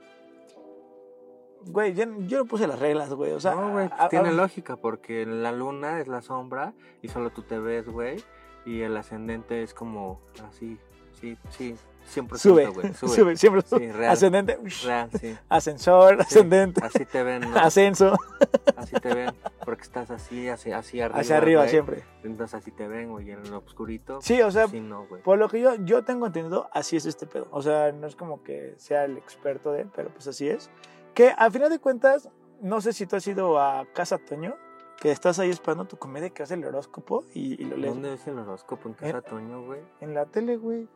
Güey, 1.70 1.94
yo, 1.94 2.06
yo 2.28 2.40
no 2.40 2.46
puse 2.46 2.66
las 2.68 2.80
reglas, 2.80 3.14
güey. 3.14 3.34
O 3.34 3.40
sea, 3.40 3.54
no, 3.56 3.72
güey, 3.74 3.90
a- 3.92 4.10
tiene 4.10 4.32
lógica 4.32 4.78
porque 4.78 5.26
la 5.26 5.52
luna 5.52 6.00
es 6.00 6.08
la 6.08 6.22
sombra 6.22 6.74
y 7.02 7.10
solo 7.10 7.30
tú 7.32 7.42
te 7.44 7.60
ves, 7.60 7.88
güey. 7.88 8.24
Y 8.66 8.82
el 8.82 8.96
ascendente 8.98 9.64
es 9.64 9.74
como 9.74 10.20
así, 10.48 10.78
sí, 11.20 11.38
sí, 11.50 11.76
siempre 12.08 12.38
Sube, 12.40 12.66
güey. 12.68 12.94
sube, 12.94 13.16
Sube. 13.16 13.36
siempre 13.38 13.62
Sí, 13.62 13.92
real. 13.92 14.12
Ascendente, 14.12 14.58
Real, 14.84 15.10
sí. 15.20 15.38
ascensor, 15.50 16.16
Sí, 16.18 16.22
ascendente, 16.22 16.82
Así 16.84 17.06
te 17.06 17.24
ven, 17.24 17.42
¿no? 17.52 17.58
ascenso, 17.58 18.16
Así 18.76 18.96
te 19.00 19.14
ven, 19.14 19.34
porque 19.66 19.84
estás 19.84 20.10
así, 20.12 20.48
así, 20.50 20.72
así 20.72 21.02
arriba. 21.02 21.20
hacia 21.20 21.38
arriba 21.38 21.68
siempre. 21.68 22.04
Entonces 22.24 22.56
así 22.56 22.72
te 22.72 22.88
ven, 22.88 23.12
güey, 23.12 23.30
en 23.32 23.50
lo 23.52 23.60
oscurito. 23.60 24.20
Sí, 24.22 24.42
o 24.42 24.50
sea, 24.52 24.68
no, 24.68 25.06
güey. 25.08 25.22
por 25.22 25.38
lo 25.38 25.50
que 25.50 25.60
yo, 25.62 25.76
yo 25.76 26.04
tengo 26.04 26.26
entendido, 26.28 26.70
así 26.74 26.96
es 26.98 27.06
este 27.06 27.26
pedo. 27.28 27.48
O 27.52 27.62
sea, 27.62 27.92
no 27.92 28.08
es 28.08 28.16
como 28.16 28.44
que 28.44 28.74
sea 28.78 29.06
el 29.06 29.18
experto 29.18 29.72
de, 29.72 29.86
pero 29.86 30.10
pues 30.10 30.28
así 30.28 30.48
es. 30.50 30.70
Que 31.14 31.30
al 31.36 31.52
final 31.52 31.70
de 31.70 31.80
cuentas, 31.80 32.30
no 32.62 32.80
sé 32.82 32.94
si 32.94 33.06
tú 33.06 33.16
has 33.16 33.28
ido 33.28 33.60
a 33.60 33.86
Casa 33.94 34.18
Toño, 34.18 34.56
que 35.00 35.12
estás 35.12 35.38
ahí 35.40 35.50
esperando 35.52 35.86
tu 35.86 35.98
comedia 35.98 36.30
que 36.32 36.42
hace 36.44 36.56
el 36.56 36.66
horóscopo 36.66 37.24
y, 37.34 37.62
y 37.62 37.66
lo 37.66 37.78
lees 37.78 37.94
¿Dónde 37.94 38.10
ves 38.12 38.28
el 38.28 38.40
horóscopo? 38.40 38.90
¿En 38.90 38.96
casa 38.96 39.22
Toño, 39.22 39.64
güey? 39.66 39.80
en 40.02 40.14
la 40.16 40.26
tele, 40.26 40.58
güey. 40.58 40.88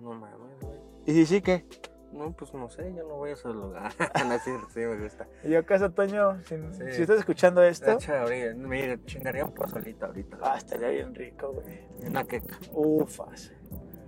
No 0.00 0.14
mames, 0.14 0.60
güey. 0.60 0.78
Y 1.06 1.12
sí, 1.12 1.26
sí, 1.26 1.40
que 1.42 1.64
No, 2.12 2.32
pues 2.32 2.52
no 2.54 2.68
sé, 2.68 2.92
yo 2.96 3.06
no 3.06 3.16
voy 3.16 3.30
a 3.30 3.32
ese 3.34 3.48
lugar. 3.48 3.92
no, 4.26 4.38
sí, 4.40 4.50
sí, 4.74 4.80
me 4.80 5.02
gusta. 5.02 5.28
Y 5.44 5.50
yo, 5.50 5.64
Casa 5.64 5.90
Toño, 5.90 6.42
si, 6.44 6.56
Sí. 6.56 6.92
si 6.92 7.02
estás 7.02 7.18
escuchando 7.20 7.62
esto, 7.62 7.92
ahorita, 7.92 8.54
mira, 8.56 8.98
chingaría 9.04 9.44
un 9.44 9.54
pozolito 9.54 10.06
ahorita. 10.06 10.38
ah, 10.42 10.56
estaría 10.58 10.88
bien 10.88 11.14
rico, 11.14 11.52
güey. 11.52 11.80
Una 12.06 12.24
queca. 12.24 12.58
Ufas. 12.72 13.52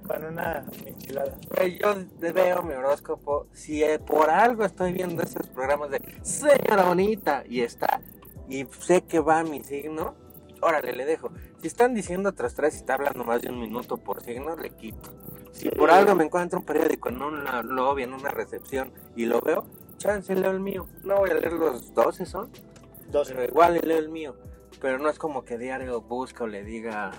Con 0.07 0.25
una 0.25 0.65
enchilada. 0.85 1.37
Yo 1.81 1.95
veo 2.35 2.63
mi 2.65 2.75
horóscopo. 2.75 3.47
Si 3.53 3.85
eh, 3.85 4.01
por 4.01 4.31
algo 4.31 4.65
estoy 4.65 4.93
viendo 4.93 5.23
esos 5.23 5.47
programas 5.49 5.91
de 5.91 6.01
Señora 6.23 6.85
Bonita 6.89 7.45
y 7.49 7.61
está, 7.61 8.01
y 8.49 8.65
sé 8.81 9.03
que 9.03 9.21
va 9.21 9.45
mi 9.45 9.63
signo, 9.63 10.17
órale, 10.61 10.93
le 10.93 11.05
dejo. 11.05 11.31
Si 11.61 11.69
están 11.69 11.95
diciendo 11.95 12.31
otros 12.31 12.55
tres 12.57 12.75
y 12.75 12.79
está 12.79 12.95
hablando 12.95 13.23
más 13.23 13.43
de 13.43 13.51
un 13.51 13.61
minuto 13.61 13.97
por 13.97 14.23
signo, 14.25 14.57
le 14.57 14.71
quito. 14.71 15.13
Si 15.53 15.69
por 15.71 15.91
algo 15.91 16.15
me 16.15 16.25
encuentro 16.25 16.59
un 16.59 16.65
periódico 16.65 17.09
en 17.11 17.23
una 17.23 17.63
lobby, 17.63 18.03
en 18.03 18.15
una 18.15 18.31
recepción, 18.31 18.93
y 19.15 19.27
lo 19.27 19.41
veo, 19.41 19.65
chance, 19.99 20.35
leo 20.35 20.51
el 20.51 20.61
mío. 20.61 20.87
No 21.05 21.19
voy 21.19 21.31
a 21.31 21.35
leer 21.35 21.53
los 21.53 21.93
12 21.95 22.27
son, 22.27 22.51
Dos. 23.11 23.29
pero 23.31 23.45
igual 23.45 23.81
leo 23.85 23.99
el 23.99 24.09
mío. 24.09 24.35
Pero 24.81 24.99
no 24.99 25.09
es 25.09 25.19
como 25.19 25.45
que 25.45 25.59
diario 25.59 26.01
busca 26.01 26.45
o 26.45 26.47
le 26.47 26.65
diga 26.65 27.13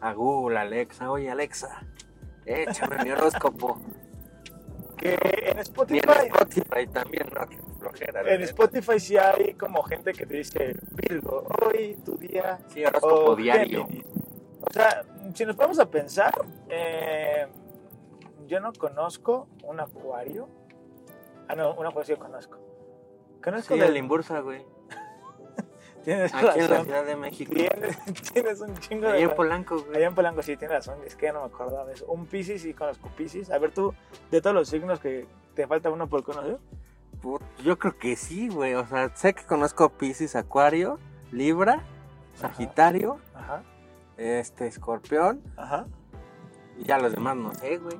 a 0.00 0.12
Google, 0.14 0.58
Alexa, 0.58 1.10
oye 1.10 1.30
Alexa, 1.30 1.86
échame 2.46 3.04
mi 3.04 3.10
horóscopo. 3.10 3.80
Que 4.96 5.18
en 5.50 5.58
Y 5.58 5.60
Spotify, 5.62 6.00
en 6.20 6.26
Spotify 6.26 6.86
también, 6.86 7.26
¿no? 7.34 7.40
Flojera, 7.80 8.20
en. 8.32 8.42
Spotify 8.42 9.00
sí 9.00 9.16
hay 9.16 9.54
como 9.54 9.82
gente 9.82 10.12
que 10.12 10.24
te 10.24 10.36
dice, 10.36 10.76
Virgo, 10.92 11.44
hoy 11.66 11.96
tu 12.04 12.16
día 12.16 12.60
Sí, 12.72 12.84
horóscopo 12.84 13.34
diario. 13.34 13.86
Géminis". 13.86 14.06
O 14.60 14.72
sea, 14.72 15.04
si 15.34 15.44
nos 15.44 15.56
vamos 15.56 15.80
a 15.80 15.90
pensar, 15.90 16.32
eh, 16.70 17.46
yo 18.46 18.60
no 18.60 18.72
conozco 18.72 19.48
un 19.64 19.80
acuario. 19.80 20.48
Ah, 21.48 21.54
no, 21.54 21.74
un 21.74 21.86
acuario 21.86 22.14
sí 22.16 22.20
conozco. 22.20 22.58
Conozco 23.42 23.74
Sí, 23.74 23.80
de- 23.80 23.86
el 23.86 23.96
Imbursa, 23.96 24.40
güey. 24.40 24.64
Tienes 26.04 26.34
Aquí 26.34 26.46
en 26.46 26.56
la 26.62 26.66
razón. 26.68 26.84
Ciudad 26.86 27.04
de 27.06 27.16
México. 27.16 27.52
Tienes, 27.54 27.98
tienes 28.32 28.60
un 28.60 28.76
chingo 28.78 29.08
de... 29.08 29.20
en 29.22 29.34
Polanco, 29.34 29.78
güey. 29.82 29.96
Allá 29.96 30.06
en 30.08 30.14
Polanco 30.14 30.42
sí, 30.42 30.56
tienes 30.56 30.76
razón. 30.78 30.98
Es 31.06 31.16
que 31.16 31.26
ya 31.26 31.32
no 31.32 31.40
me 31.40 31.46
acordaba 31.46 31.84
de 31.86 31.94
eso. 31.94 32.06
Un 32.06 32.26
Pisces 32.26 32.62
sí 32.62 32.74
conozco 32.74 33.08
Pisces. 33.16 33.50
A 33.50 33.58
ver 33.58 33.72
tú, 33.72 33.94
de 34.30 34.40
todos 34.42 34.54
los 34.54 34.68
signos 34.68 35.00
que 35.00 35.26
te 35.54 35.66
falta 35.66 35.90
uno 35.90 36.08
por 36.08 36.22
conocer. 36.22 36.58
Yo 37.62 37.78
creo 37.78 37.96
que 37.98 38.16
sí, 38.16 38.48
güey. 38.50 38.74
O 38.74 38.86
sea, 38.86 39.14
sé 39.16 39.32
que 39.34 39.44
conozco 39.44 39.88
Pisces, 39.88 40.36
Acuario, 40.36 40.98
Libra, 41.32 41.82
Sagitario, 42.34 43.18
Ajá, 43.34 43.62
este, 44.18 44.66
Escorpión. 44.66 45.40
ajá. 45.56 45.86
Y 46.78 46.84
ya 46.84 46.98
los 46.98 47.12
demás 47.14 47.36
no 47.36 47.54
sé, 47.54 47.78
güey. 47.78 47.96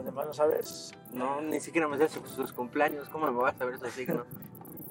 Los 0.00 0.06
demás 0.06 0.26
no 0.28 0.32
sabes. 0.32 0.92
No, 1.12 1.42
ni 1.42 1.60
siquiera 1.60 1.86
me 1.86 1.98
sé 1.98 2.08
sus, 2.08 2.26
sus 2.30 2.52
cumpleaños. 2.54 3.08
¿Cómo 3.10 3.30
me 3.30 3.38
vas 3.38 3.54
a 3.54 3.58
saber 3.58 3.74
esos 3.74 3.90
signos? 3.92 4.26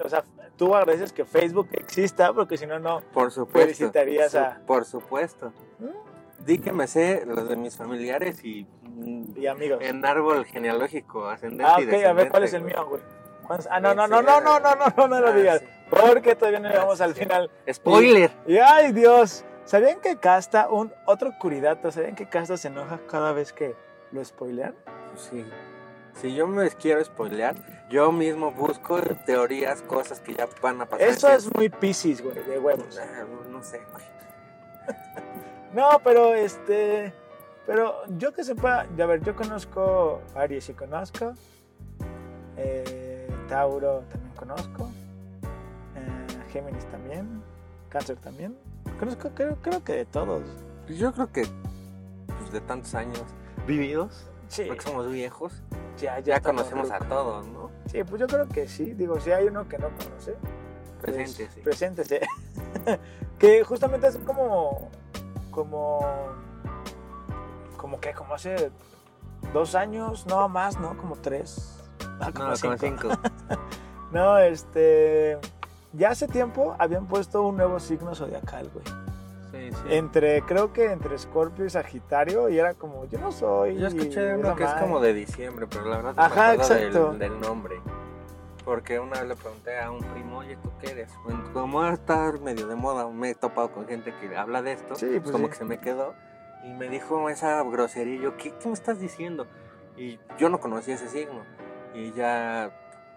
O 0.02 0.08
sea, 0.08 0.24
tú 0.56 0.74
agradeces 0.74 1.12
que 1.12 1.26
Facebook 1.26 1.68
exista 1.72 2.32
porque 2.32 2.56
si 2.56 2.66
no, 2.66 2.78
no. 2.78 3.02
Por 3.12 3.30
supuesto. 3.30 3.60
Felicitarías 3.60 4.34
a- 4.34 4.54
Su- 4.54 4.60
Por 4.64 4.84
supuesto. 4.86 5.52
¿Mm? 5.78 6.44
Di 6.46 6.58
que 6.58 6.72
me 6.72 6.86
sé 6.86 7.24
los 7.26 7.46
de 7.46 7.56
mis 7.56 7.76
familiares 7.76 8.42
y 8.42 8.66
Y 9.36 9.46
amigos. 9.46 9.78
en 9.82 10.02
árbol 10.06 10.46
genealógico, 10.46 11.28
ascendente 11.28 11.64
Ah, 11.66 11.82
y 11.82 11.84
ok, 11.86 12.06
a 12.06 12.12
ver 12.14 12.30
cuál 12.30 12.44
es 12.44 12.54
el 12.54 12.62
güey. 12.62 12.72
mío, 12.72 12.86
güey. 12.86 13.02
¿Cuántos- 13.46 13.68
Ah, 13.70 13.78
no, 13.78 13.94
no, 13.94 14.06
no, 14.08 14.22
no, 14.22 14.40
no, 14.40 14.58
no, 14.58 14.74
no, 14.74 14.86
no, 14.96 15.08
no 15.08 15.20
lo 15.20 15.26
Ah, 15.28 15.32
digas. 15.32 15.58
sí. 15.60 15.66
Porque 15.90 16.34
todavía 16.34 16.60
no 16.60 16.70
llegamos 16.70 16.98
Ah, 17.02 17.04
al 17.04 17.14
sí. 17.14 17.20
final. 17.20 17.50
Spoiler. 17.70 18.30
Y 18.46 18.56
ay, 18.56 18.92
Dios. 18.92 19.44
¿Sabían 19.66 20.00
que 20.00 20.16
Casta, 20.16 20.70
un 20.70 20.94
otro 21.04 21.32
curidato, 21.38 21.92
¿sabían 21.92 22.14
que 22.14 22.26
Casta 22.26 22.56
se 22.56 22.68
enoja 22.68 23.00
cada 23.06 23.32
vez 23.32 23.52
que 23.52 23.74
lo 24.12 24.24
spoilean? 24.24 24.74
Sí. 25.16 25.44
Si 26.14 26.34
yo 26.34 26.46
me 26.46 26.68
quiero 26.70 27.04
spoilear, 27.04 27.54
yo 27.88 28.10
mismo 28.12 28.50
busco 28.50 29.00
teorías, 29.26 29.82
cosas 29.82 30.20
que 30.20 30.34
ya 30.34 30.48
van 30.60 30.80
a 30.80 30.86
pasar. 30.86 31.06
Eso 31.08 31.28
es 31.28 31.54
muy 31.54 31.68
piscis, 31.68 32.22
güey, 32.22 32.34
de 32.44 32.58
huevos. 32.58 32.98
Ah, 32.98 33.24
No 33.50 33.62
sé, 33.62 33.80
güey. 33.92 34.04
No, 35.74 36.00
pero 36.02 36.34
este. 36.34 37.12
Pero 37.64 37.94
yo 38.18 38.32
que 38.32 38.42
sepa, 38.42 38.80
a 38.80 39.06
ver, 39.06 39.22
yo 39.22 39.36
conozco 39.36 40.20
Aries 40.34 40.68
y 40.68 40.72
conozco. 40.74 41.34
eh, 42.56 43.28
Tauro 43.48 44.00
también 44.10 44.34
conozco. 44.34 44.90
eh, 45.94 46.26
Géminis 46.52 46.84
también. 46.86 47.40
Cáncer 47.88 48.16
también. 48.16 48.56
Conozco, 48.98 49.30
creo, 49.34 49.56
creo 49.62 49.84
que 49.84 49.92
de 49.92 50.04
todos. 50.06 50.42
Yo 50.88 51.12
creo 51.12 51.30
que 51.32 51.46
pues, 52.26 52.50
de 52.52 52.60
tantos 52.62 52.94
años 52.96 53.22
vividos, 53.70 54.26
Sí, 54.48 54.64
porque 54.66 54.82
somos 54.82 55.08
viejos, 55.08 55.62
ya, 55.96 56.18
ya 56.18 56.40
conocemos 56.40 56.90
a 56.90 56.98
todos, 56.98 57.46
¿no? 57.46 57.70
Sí, 57.86 58.02
pues 58.02 58.20
yo 58.20 58.26
creo 58.26 58.48
que 58.48 58.66
sí. 58.66 58.94
Digo, 58.94 59.20
si 59.20 59.30
hay 59.30 59.46
uno 59.46 59.68
que 59.68 59.78
no 59.78 59.90
conoce, 59.90 60.34
pues. 61.00 61.38
Preséntese. 61.62 62.20
que 63.38 63.62
justamente 63.62 64.08
es 64.08 64.18
como. 64.18 64.90
Como. 65.52 66.00
Como 67.76 68.00
que, 68.00 68.12
como 68.12 68.34
hace 68.34 68.72
dos 69.52 69.76
años, 69.76 70.26
no 70.26 70.48
más, 70.48 70.80
¿no? 70.80 70.96
Como 70.96 71.14
tres. 71.14 71.78
Ah, 72.20 72.32
como 72.34 72.48
No, 72.48 72.56
cinco. 72.56 72.68
como 72.68 72.76
cinco. 72.78 73.08
No, 74.12 74.36
este. 74.38 75.38
Ya 75.92 76.10
hace 76.10 76.26
tiempo 76.26 76.74
habían 76.80 77.06
puesto 77.06 77.42
un 77.42 77.56
nuevo 77.56 77.78
signo 77.78 78.16
zodiacal, 78.16 78.68
güey. 78.70 78.84
Sí, 79.52 79.70
sí. 79.70 79.78
Entre, 79.88 80.42
creo 80.42 80.72
que 80.72 80.92
entre 80.92 81.14
Escorpio 81.14 81.64
y 81.64 81.70
Sagitario, 81.70 82.48
y 82.48 82.58
era 82.58 82.74
como, 82.74 83.06
yo 83.06 83.18
no 83.18 83.32
soy. 83.32 83.78
Yo 83.78 83.88
escuché 83.88 84.34
uno 84.34 84.54
que 84.54 84.64
es 84.64 84.70
madre. 84.70 84.82
como 84.82 85.00
de 85.00 85.14
diciembre, 85.14 85.66
pero 85.68 85.84
la 85.86 85.96
verdad 85.96 86.14
no 86.14 86.22
Ajá, 86.22 86.54
exacto. 86.54 87.10
del, 87.10 87.18
del 87.18 87.40
nombre. 87.40 87.80
Porque 88.64 89.00
una 89.00 89.20
vez 89.20 89.28
le 89.28 89.36
pregunté 89.36 89.80
a 89.80 89.90
un 89.90 90.00
primo, 90.00 90.38
oye, 90.38 90.56
¿tú 90.62 90.70
qué 90.80 90.90
eres? 90.90 91.10
Bueno, 91.24 91.42
como 91.52 91.84
está 91.86 92.30
medio 92.42 92.66
de 92.66 92.76
moda, 92.76 93.08
me 93.08 93.30
he 93.30 93.34
topado 93.34 93.72
con 93.72 93.86
gente 93.88 94.14
que 94.20 94.36
habla 94.36 94.62
de 94.62 94.72
esto, 94.72 94.94
Sí, 94.94 95.06
pues 95.06 95.22
pues 95.22 95.32
como 95.32 95.48
que 95.48 95.54
se 95.54 95.64
me 95.64 95.78
quedó. 95.80 96.14
Y 96.62 96.72
me 96.74 96.88
dijo 96.88 97.30
esa 97.30 97.62
grosería, 97.64 98.16
y 98.16 98.20
yo, 98.20 98.36
¿qué, 98.36 98.52
¿qué 98.52 98.68
me 98.68 98.74
estás 98.74 99.00
diciendo? 99.00 99.46
Y 99.96 100.20
yo 100.38 100.48
no 100.50 100.60
conocía 100.60 100.94
ese 100.94 101.08
signo. 101.08 101.42
Y 101.94 102.12
ya 102.12 102.70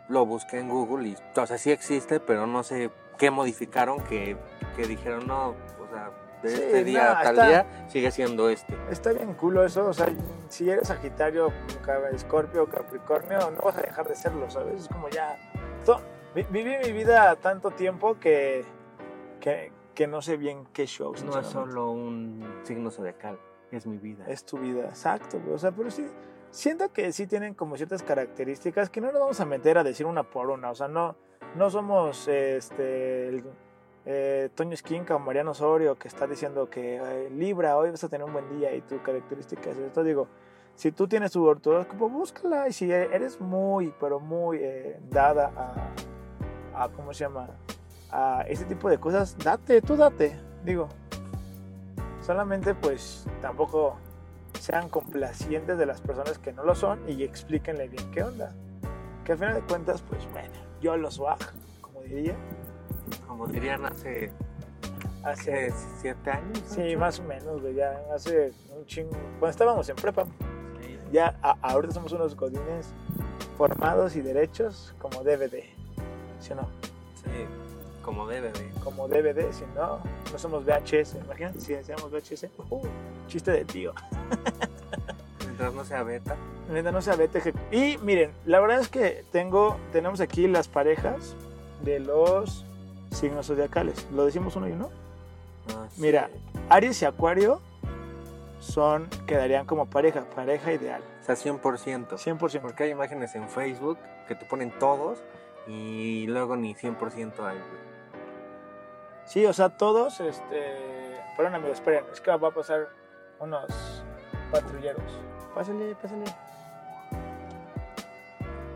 lo 0.07 0.25
busqué 0.25 0.59
en 0.59 0.69
Google 0.69 1.09
y, 1.09 1.17
o 1.35 1.45
sea, 1.45 1.57
sí 1.57 1.71
existe, 1.71 2.19
pero 2.19 2.47
no 2.47 2.63
sé 2.63 2.89
qué 3.17 3.29
modificaron 3.29 4.01
que, 4.05 4.37
que 4.75 4.87
dijeron, 4.87 5.27
no, 5.27 5.49
o 5.49 5.87
sea, 5.91 6.11
de 6.43 6.49
Sí, 6.49 6.61
este 6.61 6.83
día 6.83 7.03
no, 7.05 7.11
a 7.19 7.23
tal 7.23 7.35
está- 7.35 7.47
día 7.47 7.85
sigue 7.87 8.11
siendo 8.11 8.49
este. 8.49 8.77
Está 8.91 9.11
bien 9.13 9.33
culo 9.33 9.63
eso, 9.65 9.87
o 9.87 9.93
sea, 9.93 10.07
si 10.49 10.69
eres 10.69 10.87
Sagitario, 10.89 11.51
Escorpio, 12.13 12.67
Capricornio, 12.69 13.39
no 13.51 13.61
vas 13.61 13.77
a 13.77 13.81
dejar 13.81 14.07
de 14.07 14.15
serlo, 14.15 14.49
¿sabes? 14.49 14.83
Es 14.83 14.87
como 14.87 15.09
ya... 15.09 15.35
viví 16.35 16.75
mi 16.83 16.91
vida 16.91 17.35
tanto 17.37 17.71
tiempo 17.71 18.19
que, 18.19 18.63
que, 19.39 19.71
que 19.95 20.07
no 20.07 20.21
sé 20.21 20.37
bien 20.37 20.65
qué 20.73 20.85
show. 20.85 21.13
No 21.25 21.39
es 21.39 21.47
solo 21.47 21.91
un 21.91 22.61
signo 22.63 22.91
zodiacal, 22.91 23.39
es 23.71 23.85
mi 23.87 23.97
vida. 23.97 24.25
Es 24.27 24.45
tu 24.45 24.57
vida, 24.57 24.85
exacto, 24.85 25.39
o 25.51 25.57
sea, 25.57 25.71
pero 25.71 25.89
sí, 25.91 26.05
siento 26.51 26.91
que 26.91 27.11
sí 27.11 27.27
tienen 27.27 27.53
como 27.53 27.75
ciertas 27.77 28.03
características 28.03 28.89
que 28.89 29.01
no 29.01 29.11
nos 29.11 29.19
vamos 29.21 29.39
a 29.39 29.45
meter 29.45 29.77
a 29.77 29.83
decir 29.83 30.05
una 30.05 30.23
por 30.23 30.49
una, 30.49 30.71
o 30.71 30.75
sea, 30.75 30.87
no, 30.87 31.15
no 31.55 31.69
somos 31.69 32.27
este... 32.27 33.29
el- 33.29 33.43
eh, 34.05 34.49
Toño 34.55 34.73
Esquinca 34.73 35.15
o 35.15 35.19
Mariano 35.19 35.51
Osorio 35.51 35.95
que 35.95 36.07
está 36.07 36.27
diciendo 36.27 36.69
que 36.69 36.97
eh, 36.97 37.29
Libra, 37.29 37.77
hoy 37.77 37.91
vas 37.91 38.03
a 38.03 38.09
tener 38.09 38.25
un 38.25 38.33
buen 38.33 38.49
día 38.57 38.73
y 38.75 38.81
tu 38.81 39.01
característica 39.01 39.69
es 39.69 39.77
esto. 39.77 40.03
Digo, 40.03 40.27
si 40.75 40.91
tú 40.91 41.07
tienes 41.07 41.31
tu 41.31 41.45
ortoróscopo, 41.45 42.09
búscala. 42.09 42.67
Y 42.67 42.73
si 42.73 42.91
eres 42.91 43.39
muy, 43.39 43.93
pero 43.99 44.19
muy 44.19 44.57
eh, 44.61 44.99
dada 45.09 45.51
a, 46.75 46.83
a, 46.83 46.89
¿cómo 46.89 47.13
se 47.13 47.25
llama? 47.25 47.49
A 48.11 48.43
ese 48.47 48.65
tipo 48.65 48.89
de 48.89 48.99
cosas, 48.99 49.37
date, 49.37 49.81
tú 49.81 49.95
date. 49.95 50.39
Digo, 50.63 50.89
solamente 52.21 52.73
pues 52.75 53.25
tampoco 53.41 53.97
sean 54.59 54.87
complacientes 54.89 55.77
de 55.77 55.85
las 55.85 55.99
personas 56.01 56.37
que 56.39 56.53
no 56.53 56.63
lo 56.63 56.75
son 56.75 57.09
y 57.09 57.23
explíquenle 57.23 57.87
bien 57.87 58.11
qué 58.11 58.23
onda. 58.23 58.53
Que 59.25 59.33
al 59.33 59.37
final 59.37 59.55
de 59.55 59.61
cuentas, 59.61 60.01
pues 60.01 60.29
bueno, 60.31 60.53
yo 60.81 60.95
los 60.97 61.15
swag, 61.15 61.39
como 61.81 62.01
diría, 62.01 62.35
Como 63.27 63.47
dirían 63.47 63.85
hace, 63.85 64.31
hace 65.23 65.71
siete 66.01 66.29
años. 66.31 66.59
Sí, 66.67 66.81
ocho. 66.89 66.99
más 66.99 67.19
o 67.19 67.23
menos, 67.23 67.61
güey, 67.61 67.75
ya 67.75 67.99
hace 68.13 68.51
un 68.77 68.85
chingo. 68.85 69.11
Cuando 69.39 69.49
estábamos 69.49 69.87
en 69.89 69.95
prepa, 69.95 70.25
Sí. 70.81 70.97
ya 71.11 71.37
a- 71.41 71.57
ahorita 71.61 71.93
somos 71.93 72.11
unos 72.11 72.35
godines 72.35 72.87
formados 73.57 74.15
y 74.15 74.21
derechos 74.21 74.93
como 74.99 75.23
DVD. 75.23 75.63
¿Sí 76.39 76.51
o 76.51 76.55
no? 76.55 76.67
Sí, 77.15 77.29
como 78.03 78.27
de. 78.27 78.51
Como 78.83 79.07
DVD, 79.07 79.51
si 79.53 79.63
no, 79.75 79.99
no 80.31 80.37
somos 80.39 80.65
VHS. 80.65 81.17
Imagínate 81.23 81.59
si 81.61 81.73
decíamos 81.73 82.11
VHS. 82.11 82.49
Uh, 82.69 82.81
chiste 83.27 83.51
de 83.51 83.63
tío. 83.65 83.93
Mientras 85.45 85.73
no 85.73 85.85
sea 85.85 86.03
beta. 86.03 86.35
Neta, 86.69 86.91
no 86.91 87.01
sea 87.01 87.15
BTG. 87.15 87.53
Y 87.71 87.97
miren, 87.99 88.31
la 88.45 88.59
verdad 88.59 88.79
es 88.79 88.89
que 88.89 89.23
tengo, 89.31 89.77
tenemos 89.91 90.19
aquí 90.21 90.47
las 90.47 90.67
parejas 90.67 91.35
de 91.83 91.99
los 91.99 92.65
signos 93.17 93.47
zodiacales. 93.47 94.07
¿Lo 94.11 94.25
decimos 94.25 94.55
uno 94.55 94.67
y 94.67 94.71
uno? 94.71 94.89
Ah, 95.69 95.87
sí. 95.89 96.01
Mira. 96.01 96.29
Aries 96.69 97.01
y 97.01 97.05
Acuario 97.05 97.61
son, 98.59 99.09
quedarían 99.27 99.65
como 99.65 99.85
pareja, 99.85 100.23
pareja 100.35 100.71
ideal. 100.71 101.01
O 101.21 101.25
sea, 101.25 101.35
100%. 101.35 102.07
100%. 102.17 102.61
Porque 102.61 102.83
hay 102.83 102.91
imágenes 102.91 103.35
en 103.35 103.49
Facebook 103.49 103.97
que 104.27 104.35
te 104.35 104.45
ponen 104.45 104.71
todos 104.79 105.19
y 105.67 106.25
luego 106.27 106.55
ni 106.55 106.73
100% 106.73 107.39
hay. 107.45 107.57
Sí, 109.25 109.45
o 109.45 109.53
sea, 109.53 109.69
todos, 109.69 110.19
este... 110.19 111.19
Perdón, 111.37 111.55
amigos, 111.55 111.77
esperen, 111.77 112.03
es 112.11 112.21
que 112.21 112.35
va 112.35 112.49
a 112.49 112.51
pasar 112.51 112.89
unos 113.39 114.03
patrulleros. 114.51 115.01
Pásale, 115.55 115.95
pásale. 115.95 116.25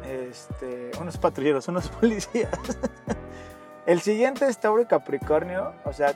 Este, 0.06 0.92
unos 1.00 1.18
patrulleros, 1.18 1.68
unos 1.68 1.88
policías. 2.00 2.52
El 3.88 4.02
siguiente 4.02 4.46
es 4.48 4.60
Tauro 4.60 4.82
y 4.82 4.86
Capricornio, 4.86 5.74
o 5.86 5.94
sea, 5.94 6.14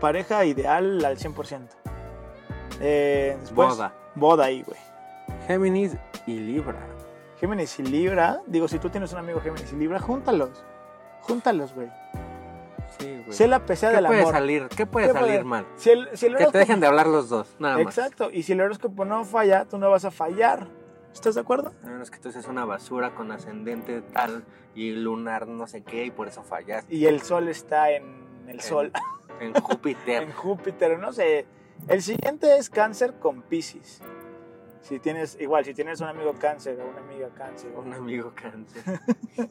pareja 0.00 0.44
ideal 0.44 1.04
al 1.04 1.16
100%. 1.18 1.60
Eh, 2.80 3.36
después, 3.40 3.68
Boda. 3.70 3.92
Boda 4.14 4.44
ahí, 4.44 4.62
güey. 4.62 4.78
Géminis 5.46 5.96
y 6.26 6.38
Libra. 6.38 6.78
Géminis 7.40 7.78
y 7.78 7.82
Libra, 7.82 8.40
digo, 8.46 8.68
si 8.68 8.78
tú 8.78 8.90
tienes 8.90 9.12
un 9.12 9.18
amigo 9.18 9.40
Géminis 9.40 9.72
y 9.72 9.76
Libra, 9.76 9.98
júntalos. 9.98 10.50
Júntalos, 11.22 11.74
güey. 11.74 11.88
Sí, 12.98 13.22
güey. 13.24 13.32
Sé 13.32 13.48
la 13.48 13.60
pesada 13.64 13.92
¿Qué 13.92 13.96
del 13.98 14.06
puede 14.06 14.20
amor. 14.20 14.32
salir? 14.34 14.68
¿Qué 14.76 14.86
puede 14.86 15.06
¿Qué 15.08 15.12
salir 15.12 15.26
puede- 15.28 15.44
mal? 15.44 15.66
Si 15.76 15.90
el, 15.90 16.08
si 16.16 16.26
el 16.26 16.36
Que 16.36 16.46
te 16.46 16.58
dejen 16.58 16.80
de 16.80 16.86
hablar 16.86 17.06
los 17.06 17.28
dos, 17.28 17.54
nada 17.58 17.78
más. 17.78 17.96
Exacto, 17.98 18.30
y 18.30 18.42
si 18.42 18.52
el 18.52 18.60
horóscopo 18.60 19.04
no 19.04 19.24
falla, 19.24 19.64
tú 19.64 19.78
no 19.78 19.90
vas 19.90 20.04
a 20.04 20.10
fallar. 20.10 20.66
¿Estás 21.18 21.34
de 21.34 21.40
acuerdo? 21.40 21.72
A 21.82 21.86
menos 21.88 22.12
que 22.12 22.18
tú 22.18 22.30
seas 22.30 22.46
una 22.46 22.64
basura 22.64 23.12
con 23.14 23.32
ascendente 23.32 24.02
tal 24.12 24.44
y 24.76 24.92
lunar 24.92 25.48
no 25.48 25.66
sé 25.66 25.82
qué 25.82 26.04
y 26.04 26.10
por 26.12 26.28
eso 26.28 26.44
fallaste. 26.44 26.94
Y 26.94 27.06
el 27.06 27.22
sol 27.22 27.48
está 27.48 27.90
en 27.90 28.24
el 28.46 28.60
sol, 28.60 28.92
En 29.40 29.52
Júpiter. 29.52 30.22
en 30.22 30.32
Júpiter, 30.32 30.96
no 30.98 31.12
sé. 31.12 31.44
El 31.88 32.02
siguiente 32.02 32.56
es 32.56 32.70
cáncer 32.70 33.14
con 33.18 33.42
Pisces. 33.42 34.00
Si 34.80 35.00
tienes, 35.00 35.36
igual, 35.40 35.64
si 35.64 35.74
tienes 35.74 36.00
un 36.00 36.06
amigo 36.06 36.34
cáncer 36.38 36.80
o 36.80 36.88
una 36.88 37.00
amiga 37.00 37.28
cáncer. 37.36 37.72
Un 37.76 37.92
amigo 37.92 38.32
cáncer. 38.34 39.00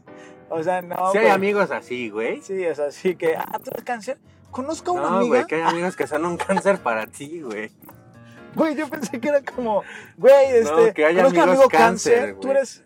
O 0.50 0.64
sea, 0.64 0.82
no. 0.82 1.12
Si 1.12 1.18
hay 1.18 1.26
güey. 1.26 1.36
amigos 1.36 1.72
así, 1.72 2.10
güey. 2.10 2.42
Sí, 2.42 2.66
o 2.66 2.74
sea, 2.74 2.90
sí 2.92 3.18
que, 3.18 3.36
ah, 3.36 3.60
¿tú 3.62 3.70
eres 3.72 3.84
cáncer? 3.84 4.18
Conozco 4.52 4.92
a 4.92 4.94
una 4.94 5.02
No, 5.10 5.18
amiga. 5.18 5.28
güey, 5.28 5.46
que 5.46 5.56
hay 5.56 5.62
amigos 5.64 5.98
que 5.98 6.08
son 6.08 6.26
un 6.26 6.38
cáncer 6.38 6.80
para 6.80 7.06
ti, 7.08 7.42
güey. 7.42 7.70
Güey, 8.58 8.76
yo 8.76 8.90
pensé 8.90 9.20
que 9.20 9.28
era 9.30 9.42
como, 9.42 9.84
güey, 10.18 10.34
este, 10.52 10.94
que 10.94 11.06
haya 11.06 11.26
amigos 11.26 11.44
amigo 11.48 11.70
cáncer, 11.70 12.14
cáncer, 12.16 12.40
tú 12.40 12.52
eres, 12.52 12.84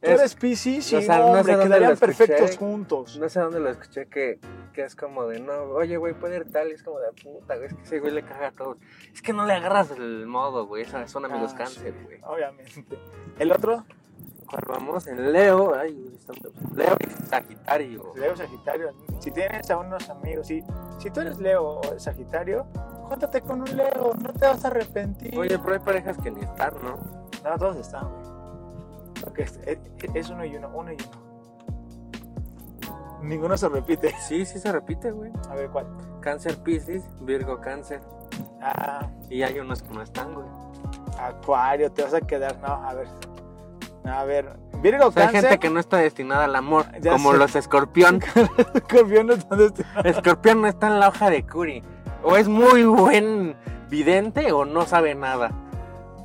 tú 0.00 0.10
Es- 0.10 0.20
eres 0.20 0.34
Pisces 0.34 0.92
y 0.92 0.96
o 0.96 1.00
sea, 1.02 1.18
no, 1.18 1.32
no 1.36 1.44
sé 1.44 1.50
quedarían 1.52 1.92
escuché. 1.92 2.06
perfectos 2.14 2.56
juntos. 2.58 3.18
No 3.18 3.28
sé 3.28 3.40
dónde 3.40 3.58
lo 3.60 3.70
escuché 3.70 4.06
que, 4.06 4.38
que 4.74 4.82
es 4.82 4.94
como 4.94 5.26
de, 5.26 5.40
no, 5.40 5.62
oye, 5.70 5.96
güey, 5.96 6.12
puede 6.14 6.36
ir 6.36 6.50
tal. 6.50 6.68
Y 6.68 6.72
es 6.74 6.82
como 6.82 6.98
de 7.00 7.10
puta, 7.12 7.56
güey, 7.56 7.68
es 7.68 7.74
que 7.74 7.82
ese 7.82 8.00
güey 8.00 8.12
le 8.12 8.22
caga 8.22 8.48
a 8.48 8.52
todos. 8.52 8.76
Es 9.14 9.22
que 9.22 9.32
no 9.32 9.46
le 9.46 9.54
agarras 9.54 9.90
el 9.92 10.26
modo, 10.26 10.66
güey. 10.66 10.84
Son 10.84 11.08
son 11.08 11.24
amigos 11.24 11.52
Ah, 11.54 11.58
cáncer, 11.58 11.94
sí, 11.98 12.04
güey. 12.04 12.18
Obviamente. 12.24 12.84
El 13.38 13.50
otro, 13.50 13.84
¿Cuál 14.54 14.78
vamos? 14.78 15.06
En 15.08 15.32
Leo. 15.32 15.74
Ay, 15.74 15.92
Leo 16.74 16.96
y 17.00 17.26
Sagitario. 17.28 18.12
Leo 18.14 18.36
Sagitario. 18.36 18.92
Si 19.18 19.30
tienes 19.32 19.68
a 19.70 19.78
unos 19.78 20.08
amigos, 20.10 20.46
si, 20.46 20.62
si 20.98 21.10
tú 21.10 21.20
eres 21.20 21.38
Leo 21.38 21.80
o 21.80 21.98
Sagitario, 21.98 22.66
júntate 23.08 23.40
con 23.40 23.62
un 23.62 23.76
Leo, 23.76 24.12
no 24.22 24.32
te 24.32 24.46
vas 24.46 24.64
a 24.64 24.68
arrepentir. 24.68 25.36
Oye, 25.38 25.58
pero 25.58 25.72
hay 25.74 25.80
parejas 25.80 26.16
que 26.18 26.30
ni 26.30 26.40
están, 26.42 26.74
¿no? 26.82 26.96
No, 27.42 27.58
todos 27.58 27.76
están, 27.76 28.08
güey. 28.08 28.24
Porque 29.22 29.42
es, 29.42 29.58
es- 29.66 29.78
es 30.14 30.30
uno 30.30 30.44
y 30.44 30.54
uno, 30.56 30.70
uno 30.74 30.92
y 30.92 30.96
uno. 30.96 31.24
Ninguno 33.22 33.56
se 33.56 33.68
repite. 33.68 34.14
Sí, 34.20 34.44
sí 34.44 34.58
se 34.58 34.70
repite, 34.70 35.10
güey. 35.10 35.32
A 35.50 35.54
ver 35.54 35.70
cuál. 35.70 35.86
Cáncer 36.20 36.58
Piscis, 36.62 37.02
Virgo 37.20 37.60
Cáncer. 37.60 38.00
Ah, 38.60 39.08
Y 39.30 39.42
hay 39.42 39.58
unos 39.58 39.82
que 39.82 39.90
no 39.94 40.02
están, 40.02 40.34
güey. 40.34 40.46
Acuario, 41.18 41.90
te 41.92 42.02
vas 42.02 42.14
a 42.14 42.20
quedar. 42.20 42.58
No, 42.60 42.66
a 42.68 42.94
ver. 42.94 43.08
A 44.04 44.24
ver. 44.24 44.56
Virgo 44.82 45.06
O 45.06 45.12
sea, 45.12 45.28
hay 45.28 45.32
gente 45.40 45.58
que 45.58 45.70
no 45.70 45.80
está 45.80 45.96
destinada 45.96 46.44
al 46.44 46.54
amor, 46.56 46.84
Ya 47.00 47.12
como 47.12 47.32
sé. 47.32 47.38
los 47.38 47.56
escorpión. 47.56 48.20
Escorpión 48.74 49.26
no 49.28 49.32
está 49.34 49.56
destinado. 49.56 50.08
escorpión 50.08 50.60
no 50.60 50.66
está 50.68 50.88
en 50.88 51.00
la 51.00 51.08
hoja 51.08 51.30
de 51.30 51.46
Curi. 51.46 51.82
O 52.22 52.36
es 52.36 52.48
muy 52.48 52.84
buen 52.84 53.56
vidente 53.88 54.52
o 54.52 54.64
no 54.64 54.82
sabe 54.86 55.14
nada. 55.14 55.52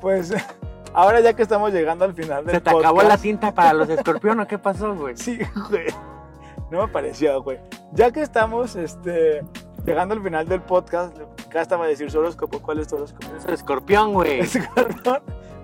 Pues 0.01 0.33
ahora 0.93 1.21
ya 1.21 1.33
que 1.33 1.41
estamos 1.43 1.71
llegando 1.71 2.03
al 2.05 2.13
final 2.13 2.45
del 2.45 2.55
¿Se 2.55 2.61
te 2.61 2.69
acabó 2.69 3.01
la 3.01 3.15
podcast- 3.15 3.21
tinta 3.21 3.53
para 3.53 3.73
los 3.73 3.87
escorpión 3.89 4.39
o 4.41 4.47
qué 4.47 4.57
pasó, 4.57 4.93
güey? 4.95 5.15
Sí, 5.17 5.39
güey. 5.69 5.87
No 6.71 6.85
me 6.85 6.87
pareció, 6.89 7.41
güey. 7.41 7.59
Ya 7.93 8.11
que 8.11 8.21
estamos 8.21 8.75
este, 8.75 9.41
llegando 9.85 10.13
al 10.13 10.21
final 10.21 10.47
del 10.47 10.61
podcast, 10.61 11.17
acá 11.47 11.61
estaba 11.61 11.85
a 11.85 11.87
decir 11.87 12.11
su 12.11 12.19
horóscopo. 12.19 12.59
¿Cuál 12.61 12.79
es 12.79 12.87
tu 12.89 12.97
horóscopo? 12.97 13.25
Es 13.37 13.45
escorpión, 13.45 14.13
güey. 14.13 14.41
Escorpión. 14.41 15.21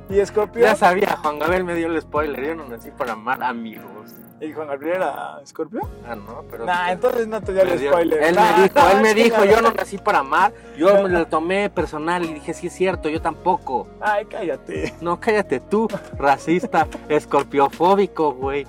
Y 0.10 0.20
Escorpión. 0.20 0.64
Ya 0.66 0.76
sabía, 0.76 1.18
Juan 1.22 1.40
Gabriel 1.40 1.64
me 1.64 1.76
dio 1.76 1.88
el 1.88 2.00
spoiler. 2.02 2.46
Yo 2.46 2.56
no 2.56 2.68
nací 2.68 2.92
para 2.92 3.14
amar 3.14 3.42
amigos. 3.44 4.14
¿Y 4.42 4.52
Juan 4.52 4.68
Gabriel 4.68 4.98
era 4.98 5.40
Escorpión? 5.42 5.90
Ah, 6.08 6.14
no, 6.16 6.44
pero. 6.52 6.66
Nah, 6.66 6.92
entonces 6.92 7.26
no 7.28 7.42
te 7.42 7.54
dio 7.54 7.62
el 7.64 7.80
spoiler. 7.80 8.22
Él 8.22 8.36
Nah, 8.36 8.58
me 8.58 8.64
dijo, 8.64 8.90
él 8.92 9.02
me 9.02 9.14
dijo, 9.14 9.46
yo 9.46 9.62
no 9.62 9.72
nací 9.72 9.98
para 9.98 10.20
amar. 10.20 10.52
Yo 10.78 10.94
No. 10.94 11.04
me 11.04 11.10
lo 11.10 11.26
tomé 11.28 11.70
personal 11.70 12.24
y 12.26 12.34
dije, 12.34 12.54
sí 12.54 12.68
es 12.68 12.74
cierto, 12.74 13.08
yo 13.10 13.22
tampoco. 13.22 13.88
Ay, 14.02 14.26
cállate. 14.26 14.94
No, 15.02 15.20
cállate 15.20 15.60
tú, 15.62 15.88
racista, 16.18 16.86
escorpiofóbico, 17.10 18.34
güey. 18.34 18.66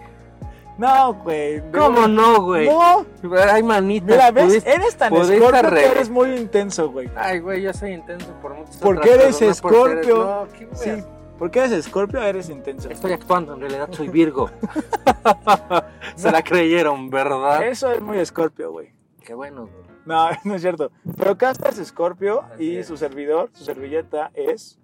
No, 0.78 1.14
güey. 1.14 1.62
¿Cómo 1.72 2.06
no, 2.06 2.42
güey? 2.42 2.68
No. 2.68 3.06
Ay, 3.50 3.62
manita. 3.62 4.06
Mira, 4.12 4.30
¿ves? 4.30 4.64
Eres 4.66 4.94
tan 4.96 5.12
escorpio 5.14 5.50
que 5.50 5.62
re- 5.62 5.86
eres 5.86 6.10
muy 6.10 6.36
intenso, 6.36 6.90
güey. 6.90 7.10
Ay, 7.16 7.38
güey, 7.40 7.62
yo 7.62 7.72
soy 7.72 7.92
intenso 7.92 8.26
por 8.42 8.54
muchas 8.54 8.76
¿Por 8.76 9.00
qué 9.00 9.14
eres 9.14 9.40
escorpio? 9.40 10.16
No, 10.18 10.48
¿qué 10.56 10.66
voy 10.66 10.74
a 10.74 10.76
Sí. 10.78 11.04
Hacer? 11.36 11.38
Porque 11.38 11.58
eres 11.60 11.72
escorpio, 11.72 12.22
eres 12.22 12.48
intenso. 12.48 12.88
Estoy 12.90 13.12
actuando, 13.12 13.54
en 13.54 13.60
realidad 13.60 13.88
soy 13.92 14.08
Virgo. 14.08 14.50
Se 16.16 16.30
la 16.30 16.42
creyeron, 16.42 17.10
¿verdad? 17.10 17.66
Eso 17.66 17.92
es 17.92 18.00
muy 18.00 18.18
escorpio, 18.18 18.72
güey. 18.72 18.92
Qué 19.24 19.34
bueno, 19.34 19.66
güey. 19.66 19.86
No, 20.06 20.28
no 20.44 20.54
es 20.54 20.62
cierto. 20.62 20.90
Pero 21.16 21.36
Casta 21.36 21.68
es 21.68 21.78
escorpio 21.78 22.42
Así 22.54 22.64
y 22.64 22.76
es. 22.78 22.86
su 22.86 22.96
servidor, 22.96 23.50
su 23.52 23.64
servilleta 23.64 24.30
es 24.34 24.78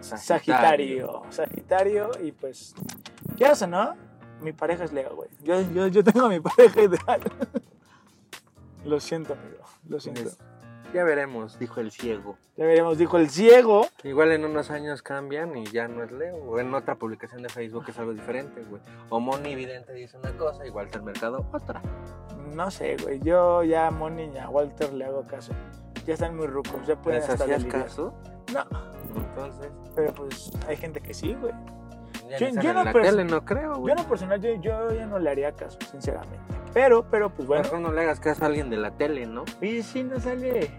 Sagitario. 0.00 1.22
Sagitario 1.30 2.10
y 2.22 2.32
pues, 2.32 2.74
quieras 3.36 3.62
o 3.62 3.66
no, 3.66 3.94
mi 4.42 4.52
pareja 4.52 4.84
es 4.84 4.92
Leo, 4.92 5.16
güey. 5.16 5.30
Yo, 5.42 5.60
yo, 5.72 5.86
yo 5.88 6.04
tengo 6.04 6.26
a 6.26 6.28
mi 6.28 6.40
pareja 6.40 6.82
ideal. 6.82 7.20
Lo 8.84 9.00
siento, 9.00 9.32
amigo. 9.32 9.64
Lo 9.88 9.98
siento. 9.98 10.22
Pues, 10.22 10.38
ya 10.94 11.02
veremos, 11.02 11.58
dijo 11.58 11.80
el 11.80 11.90
ciego. 11.90 12.38
Ya 12.56 12.66
veremos, 12.66 12.96
dijo 12.96 13.18
el 13.18 13.28
ciego. 13.28 13.88
Igual 14.04 14.30
en 14.30 14.44
unos 14.44 14.70
años 14.70 15.02
cambian 15.02 15.56
y 15.56 15.66
ya 15.66 15.88
no 15.88 16.04
es 16.04 16.12
Leo. 16.12 16.36
O 16.36 16.60
en 16.60 16.72
otra 16.72 16.94
publicación 16.94 17.42
de 17.42 17.48
Facebook 17.48 17.84
es 17.88 17.98
algo 17.98 18.12
diferente, 18.12 18.62
güey. 18.62 18.80
O 19.08 19.18
Moni 19.18 19.56
Vidente 19.56 19.92
dice 19.92 20.16
una 20.16 20.30
cosa, 20.36 20.64
igual 20.64 20.88
el 20.92 21.02
mercado 21.02 21.44
otra. 21.52 21.82
No 22.54 22.70
sé, 22.70 22.96
güey. 23.02 23.20
Yo 23.20 23.64
ya 23.64 23.88
a 23.88 23.90
Moni 23.90 24.30
y 24.32 24.38
a 24.38 24.48
Walter 24.48 24.92
le 24.92 25.04
hago 25.04 25.26
caso. 25.26 25.52
Ya 26.06 26.14
están 26.14 26.36
muy 26.36 26.46
rucos, 26.46 26.86
ya 26.86 26.94
pueden 26.94 27.20
¿Les 27.20 27.28
hacías 27.28 27.64
caso? 27.64 28.14
No, 28.52 28.64
Entonces, 29.16 29.72
pero 29.96 30.14
pues 30.14 30.52
hay 30.68 30.76
gente 30.76 31.00
que 31.00 31.12
sí, 31.12 31.34
güey. 31.34 31.52
Ya 32.28 32.38
Yo- 32.38 32.48
yo 32.60 32.72
no 32.72 32.80
en 32.80 32.86
la 32.86 32.92
tele, 32.92 33.24
no 33.24 33.44
creo, 33.44 33.74
Yo 33.74 33.78
güey. 33.80 33.94
personal, 34.08 34.40
yo, 34.40 34.54
yo 34.60 34.92
ya 34.92 35.06
no 35.06 35.18
le 35.18 35.30
haría 35.30 35.52
caso, 35.52 35.78
sinceramente. 35.90 36.38
Pero, 36.72 37.04
pero, 37.10 37.30
pues 37.30 37.46
bueno. 37.46 37.62
Mejor 37.64 37.80
no 37.80 37.92
le 37.92 38.00
hagas 38.02 38.20
caso 38.20 38.42
a 38.44 38.46
alguien 38.46 38.70
de 38.70 38.76
la 38.76 38.90
tele, 38.90 39.26
¿no? 39.26 39.44
Y 39.60 39.82
si 39.82 40.02
no 40.02 40.18
sale 40.18 40.70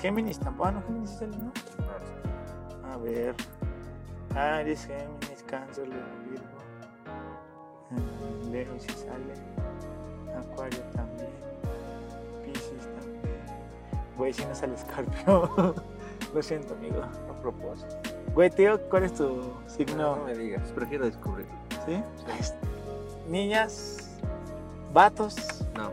Géminis 0.00 0.38
tampoco, 0.38 0.68
ah, 0.68 0.72
no, 0.72 0.82
Géminis 0.82 1.10
sale, 1.10 1.36
¿no? 1.38 1.52
A 2.92 2.96
ver. 2.98 3.34
Aries, 4.34 4.86
Géminis, 4.86 5.42
Cáncer, 5.46 5.88
Leo, 5.88 5.98
Virgo. 6.30 6.46
Leo 8.50 8.78
si 8.78 8.88
sale. 8.90 9.32
Acuario 10.38 10.80
también. 10.94 11.30
Pisces 12.44 12.88
también. 13.00 13.40
Güey, 14.18 14.32
si 14.34 14.44
no 14.44 14.54
sale 14.54 14.74
Escorpio. 14.74 15.74
Lo 16.34 16.42
siento, 16.42 16.74
amigo. 16.74 17.02
A 17.02 17.40
propósito. 17.40 17.96
Güey, 18.36 18.50
tío, 18.50 18.78
¿cuál 18.90 19.04
es 19.04 19.14
tu 19.14 19.24
No, 19.24 19.52
signo? 19.66 20.16
no 20.16 20.24
me 20.26 20.34
digas, 20.34 20.62
prefiero 20.74 21.06
descubrir. 21.06 21.46
¿Sí? 21.86 22.00
Niñas, 23.28 24.10
vatos, 24.92 25.64
No. 25.76 25.90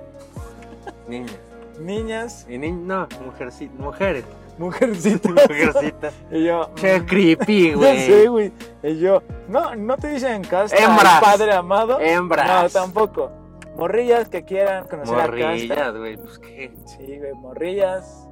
Niñas. 1.07 1.37
niñas, 1.79 2.45
Y 2.49 2.57
ni... 2.57 2.71
No, 2.71 3.07
mujerci- 3.07 3.71
mujeres. 3.71 4.25
mujercitas. 4.57 5.31
Mujercitas. 5.49 6.13
y 6.31 6.43
yo. 6.43 6.69
Qué 6.75 6.99
mm, 6.99 7.05
creepy, 7.05 7.73
güey. 7.75 8.05
sé, 8.05 8.27
güey. 8.27 8.51
Y 8.83 8.99
yo, 8.99 9.23
no, 9.47 9.73
no 9.75 9.97
te 9.97 10.09
dicen 10.09 10.43
casta 10.43 10.75
Hembras. 10.77 11.21
padre 11.21 11.53
amado. 11.53 11.99
Hembras. 11.99 12.73
No, 12.73 12.81
tampoco. 12.81 13.31
Morrillas 13.77 14.29
que 14.29 14.43
quieran 14.43 14.85
conocer 14.87 15.15
a 15.15 15.17
casta. 15.21 15.27
Morrillas, 15.37 15.97
güey. 15.97 16.17
Pues 16.17 16.39
qué. 16.39 16.75
Sí, 16.85 17.17
güey, 17.17 17.33
morrillas 17.33 18.27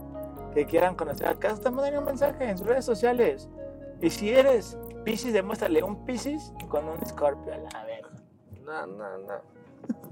que 0.53 0.65
quieran 0.65 0.95
conocer 0.95 1.27
a 1.27 1.33
casta, 1.35 1.71
manden 1.71 1.97
un 1.97 2.05
mensaje 2.05 2.43
en 2.49 2.57
sus 2.57 2.67
redes 2.67 2.85
sociales. 2.85 3.49
Y 4.01 4.09
si 4.09 4.29
eres 4.29 4.77
Pisces, 5.03 5.33
demuéstrale 5.33 5.83
un 5.83 6.05
Pisces 6.05 6.53
con 6.67 6.87
un 6.87 7.05
Scorpio 7.05 7.53
a 7.53 7.57
la 7.57 7.85
verga. 7.85 8.09
No, 8.63 8.87
no, 8.87 9.17
no. 9.17 9.41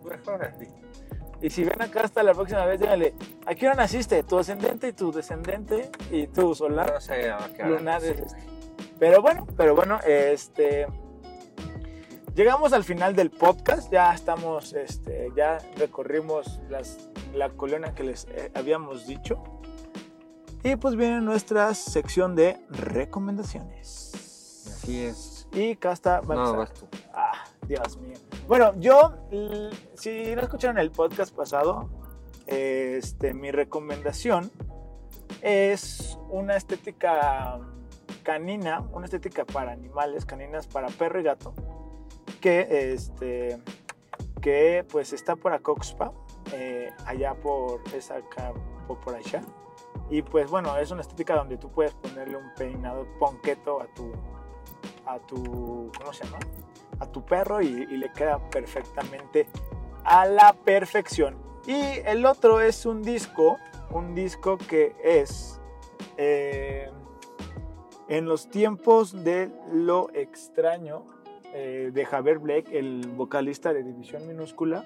Mejor 0.04 0.44
así. 0.44 0.68
Y 1.42 1.50
si 1.50 1.64
ven 1.64 1.82
a 1.82 1.90
casta 1.90 2.22
la 2.22 2.34
próxima 2.34 2.66
vez, 2.66 2.80
díganle, 2.80 3.14
¿a 3.46 3.56
qué 3.56 3.68
hora 3.68 3.76
naciste? 3.76 4.24
Tu 4.24 4.38
ascendente 4.38 4.90
y 4.90 4.94
tu 4.94 5.12
descendente 5.12 5.90
y 6.12 6.28
tu 6.28 6.54
solar. 6.54 6.94
No 6.94 7.02
sé 7.02 7.32
hora 7.32 7.70
lunar 7.70 8.04
es 8.04 8.18
naciste. 8.18 8.38
este. 8.38 8.50
Pero 9.00 9.22
bueno, 9.22 9.48
pero 9.56 9.76
bueno, 9.76 10.00
este 10.06 10.86
llegamos 12.36 12.74
al 12.74 12.84
final 12.84 13.16
del 13.16 13.32
podcast, 13.32 13.92
ya 13.92 14.14
estamos 14.14 14.74
este 14.74 15.32
ya 15.36 15.58
recorrimos 15.78 16.60
las 16.70 17.10
la 17.34 17.50
columna 17.50 17.94
que 17.96 18.04
les 18.04 18.26
eh, 18.26 18.52
habíamos 18.54 19.08
dicho. 19.08 19.42
Y 20.64 20.76
pues 20.76 20.96
viene 20.96 21.22
nuestra 21.22 21.74
sección 21.74 22.36
de 22.36 22.58
recomendaciones. 22.70 24.12
Así 24.68 25.06
es. 25.06 25.48
Y 25.54 25.76
Casta 25.78 26.22
va 26.22 26.34
a 26.34 26.38
No, 26.38 26.46
empezar. 26.50 26.58
vas 26.60 26.74
tú. 26.74 26.88
Ah, 27.14 27.44
Dios 27.68 27.98
mío. 27.98 28.18
Bueno, 28.48 28.74
yo, 28.80 29.14
si 29.96 30.36
no 30.36 30.42
escucharon 30.42 30.78
el 30.78 30.92
podcast 30.92 31.34
pasado, 31.34 31.90
este, 32.46 33.34
mi 33.34 33.52
recomendación 33.52 34.52
es 35.42 36.18
una 36.30 36.56
estética 36.56 37.60
canina, 38.24 38.82
una 38.92 39.06
estética 39.06 39.46
para 39.46 39.72
animales, 39.72 40.26
caninas 40.26 40.68
para 40.68 40.88
perro 40.90 41.20
y 41.20 41.24
gato, 41.24 41.54
que, 42.42 42.92
este, 42.94 43.62
que 44.42 44.86
pues 44.92 45.14
está 45.14 45.36
por 45.36 45.54
Acoxpa, 45.54 46.12
eh, 46.54 46.92
allá 47.06 47.34
por 47.36 47.82
esa 47.96 48.16
por 48.88 49.16
allá. 49.16 49.42
Y 50.10 50.22
pues 50.22 50.50
bueno, 50.50 50.76
es 50.78 50.92
una 50.92 51.02
estética 51.02 51.36
donde 51.36 51.58
tú 51.58 51.70
puedes 51.72 51.94
ponerle 51.94 52.38
un 52.38 52.54
peinado 52.56 53.06
ponqueto 53.20 53.82
a 53.82 53.86
tu, 53.88 54.12
a 55.06 55.20
tu, 55.20 55.92
¿cómo 55.98 56.14
se 56.14 56.26
llama? 56.26 56.40
A 57.00 57.06
tu 57.06 57.24
perro 57.24 57.62
y, 57.62 57.86
le 57.86 58.12
queda 58.12 58.40
perfectamente 58.50 59.48
a 60.04 60.26
la 60.26 60.54
perfección. 60.54 61.38
Y 61.68 62.00
el 62.06 62.26
otro 62.26 62.62
es 62.62 62.86
un 62.86 63.04
disco, 63.04 63.58
un 63.92 64.16
disco 64.16 64.58
que 64.58 64.96
es 65.04 65.62
eh, 66.18 66.90
en 68.08 68.26
los 68.26 68.50
tiempos 68.50 69.24
de 69.24 69.52
lo 69.72 70.10
extraño 70.14 71.06
eh, 71.54 71.92
de 71.94 72.06
Javier 72.06 72.40
Blake, 72.40 72.78
el 72.78 73.08
vocalista 73.16 73.74
de 73.74 73.84
División 73.84 74.28
Minúscula. 74.28 74.86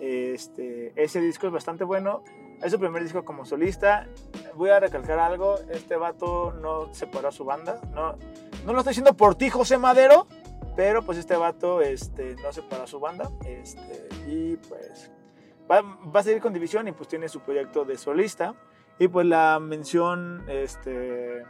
Este, 0.00 0.92
ese 0.96 1.20
disco 1.20 1.46
es 1.46 1.52
bastante 1.52 1.84
bueno. 1.84 2.22
Es 2.62 2.72
su 2.72 2.78
primer 2.78 3.02
disco 3.02 3.24
como 3.24 3.44
solista. 3.44 4.06
Voy 4.54 4.70
a 4.70 4.80
recalcar 4.80 5.18
algo. 5.18 5.56
Este 5.70 5.96
vato 5.96 6.52
no 6.52 6.92
separó 6.92 7.28
a 7.28 7.32
su 7.32 7.44
banda. 7.44 7.80
No, 7.94 8.16
no 8.64 8.72
lo 8.72 8.78
estoy 8.78 8.92
diciendo 8.92 9.14
por 9.14 9.34
ti, 9.36 9.48
José 9.48 9.78
Madero. 9.78 10.26
Pero 10.74 11.02
pues 11.02 11.18
este 11.18 11.36
vato 11.36 11.80
este, 11.80 12.36
no 12.36 12.52
separó 12.52 12.84
a 12.84 12.86
su 12.86 13.00
banda. 13.00 13.30
Este, 13.46 14.08
y 14.26 14.56
pues 14.56 15.10
va, 15.70 15.82
va 15.82 16.20
a 16.20 16.22
seguir 16.22 16.40
con 16.40 16.52
División 16.52 16.88
y 16.88 16.92
pues 16.92 17.08
tiene 17.08 17.28
su 17.28 17.40
proyecto 17.40 17.84
de 17.84 17.96
solista. 17.96 18.54
Y 18.98 19.08
pues 19.08 19.26
la 19.26 19.60
mención 19.60 20.44
este, 20.48 21.44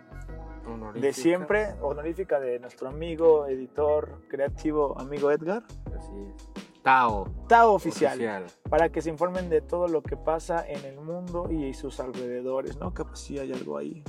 de 0.94 1.12
siempre, 1.12 1.74
honorífica 1.80 2.38
de 2.40 2.58
nuestro 2.58 2.88
amigo, 2.88 3.46
editor, 3.46 4.22
creativo, 4.28 4.98
amigo 4.98 5.30
Edgar. 5.30 5.62
Así 5.96 6.12
es. 6.34 6.67
Tao. 6.88 7.28
Tao 7.48 7.74
oficial, 7.74 8.46
para 8.70 8.88
que 8.88 9.02
se 9.02 9.10
informen 9.10 9.50
de 9.50 9.60
todo 9.60 9.88
lo 9.88 10.02
que 10.02 10.16
pasa 10.16 10.66
en 10.66 10.82
el 10.86 10.98
mundo 10.98 11.50
y 11.52 11.74
sus 11.74 12.00
alrededores, 12.00 12.78
¿no? 12.78 12.94
Capaz 12.94 13.16
sí 13.16 13.38
hay 13.38 13.52
algo 13.52 13.76
ahí 13.76 14.02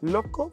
loco. 0.00 0.50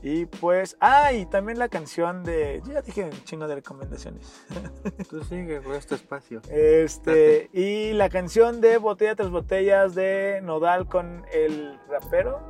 Y 0.00 0.24
pues, 0.24 0.78
ah, 0.80 1.12
y 1.12 1.26
también 1.26 1.58
la 1.58 1.68
canción 1.68 2.24
de, 2.24 2.62
yo 2.64 2.72
ya 2.72 2.80
dije 2.80 3.04
un 3.04 3.24
chingo 3.24 3.46
de 3.46 3.56
recomendaciones. 3.56 4.46
Tú 5.10 5.22
sigue 5.24 5.60
con 5.60 5.74
este 5.74 5.96
espacio. 5.96 6.40
Este, 6.48 7.50
y 7.52 7.92
la 7.92 8.08
canción 8.08 8.62
de 8.62 8.78
Botella 8.78 9.14
tras 9.14 9.28
Botellas 9.28 9.94
de 9.94 10.40
Nodal 10.42 10.88
con 10.88 11.26
el 11.30 11.78
rapero 11.90 12.40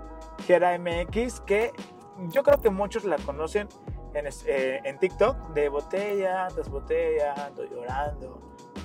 Gera 0.46 0.78
MX, 0.78 1.40
que 1.40 1.72
yo 2.30 2.44
creo 2.44 2.60
que 2.60 2.70
muchos 2.70 3.04
la 3.04 3.16
conocen 3.16 3.66
en, 4.18 4.26
eh, 4.46 4.80
en 4.84 4.98
TikTok, 4.98 5.48
de 5.54 5.68
botella 5.68 6.48
tras 6.54 6.68
botella, 6.68 7.34
ando 7.46 7.64
llorando, 7.64 8.40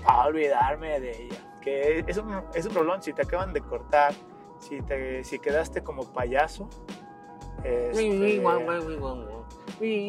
a 0.06 0.26
olvidarme 0.28 1.00
de 1.00 1.12
ella. 1.12 1.58
Que 1.62 2.04
es 2.08 2.18
un, 2.18 2.42
es 2.54 2.66
un 2.66 2.74
rolón, 2.76 3.02
si 3.02 3.14
te 3.14 3.22
acaban 3.22 3.54
de 3.54 3.62
cortar, 3.62 4.14
si, 4.60 4.82
te, 4.82 5.24
si 5.24 5.40
quedaste 5.40 5.82
como 5.84 6.12
payaso. 6.14 6.70
este, 7.64 8.42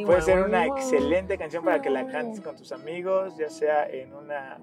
Puede 0.04 0.22
ser 0.22 0.42
una 0.42 0.66
excelente 0.66 1.38
canción 1.38 1.64
para 1.64 1.80
que 1.80 1.90
la 1.90 2.06
cantes 2.06 2.40
con 2.40 2.56
tus 2.56 2.72
amigos, 2.72 3.36
ya 3.36 3.48
sea 3.50 3.88
en 3.88 4.14
una, 4.14 4.58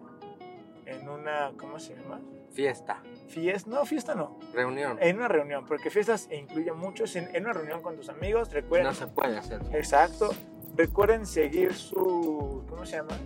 en 0.86 1.08
una, 1.10 1.52
¿cómo 1.58 1.80
se 1.80 1.95
llama? 1.95 2.19
Fiesta. 2.52 3.02
Fiesta, 3.30 3.69
no, 3.69 3.86
fiesta 3.86 4.13
no, 4.13 4.38
Reunión. 4.54 4.97
en 5.02 5.15
una 5.15 5.30
reunión, 5.30 5.65
porque 5.65 5.89
fiestas 5.89 6.28
incluye 6.32 6.74
muchos, 6.74 7.15
en, 7.15 7.34
en 7.34 7.43
una 7.45 7.54
reunión 7.54 7.82
con 7.82 7.95
tus 7.95 8.10
amigos, 8.10 8.52
recuerden, 8.52 8.88
No 8.88 8.93
se 8.93 9.08
puede 9.08 9.38
hacer. 9.38 9.62
exacto, 9.71 10.32
recuerden 10.75 11.25
seguir 11.25 11.73
su, 11.73 12.63
¿cómo 12.69 12.86
se 12.86 12.97
llama? 12.97 13.17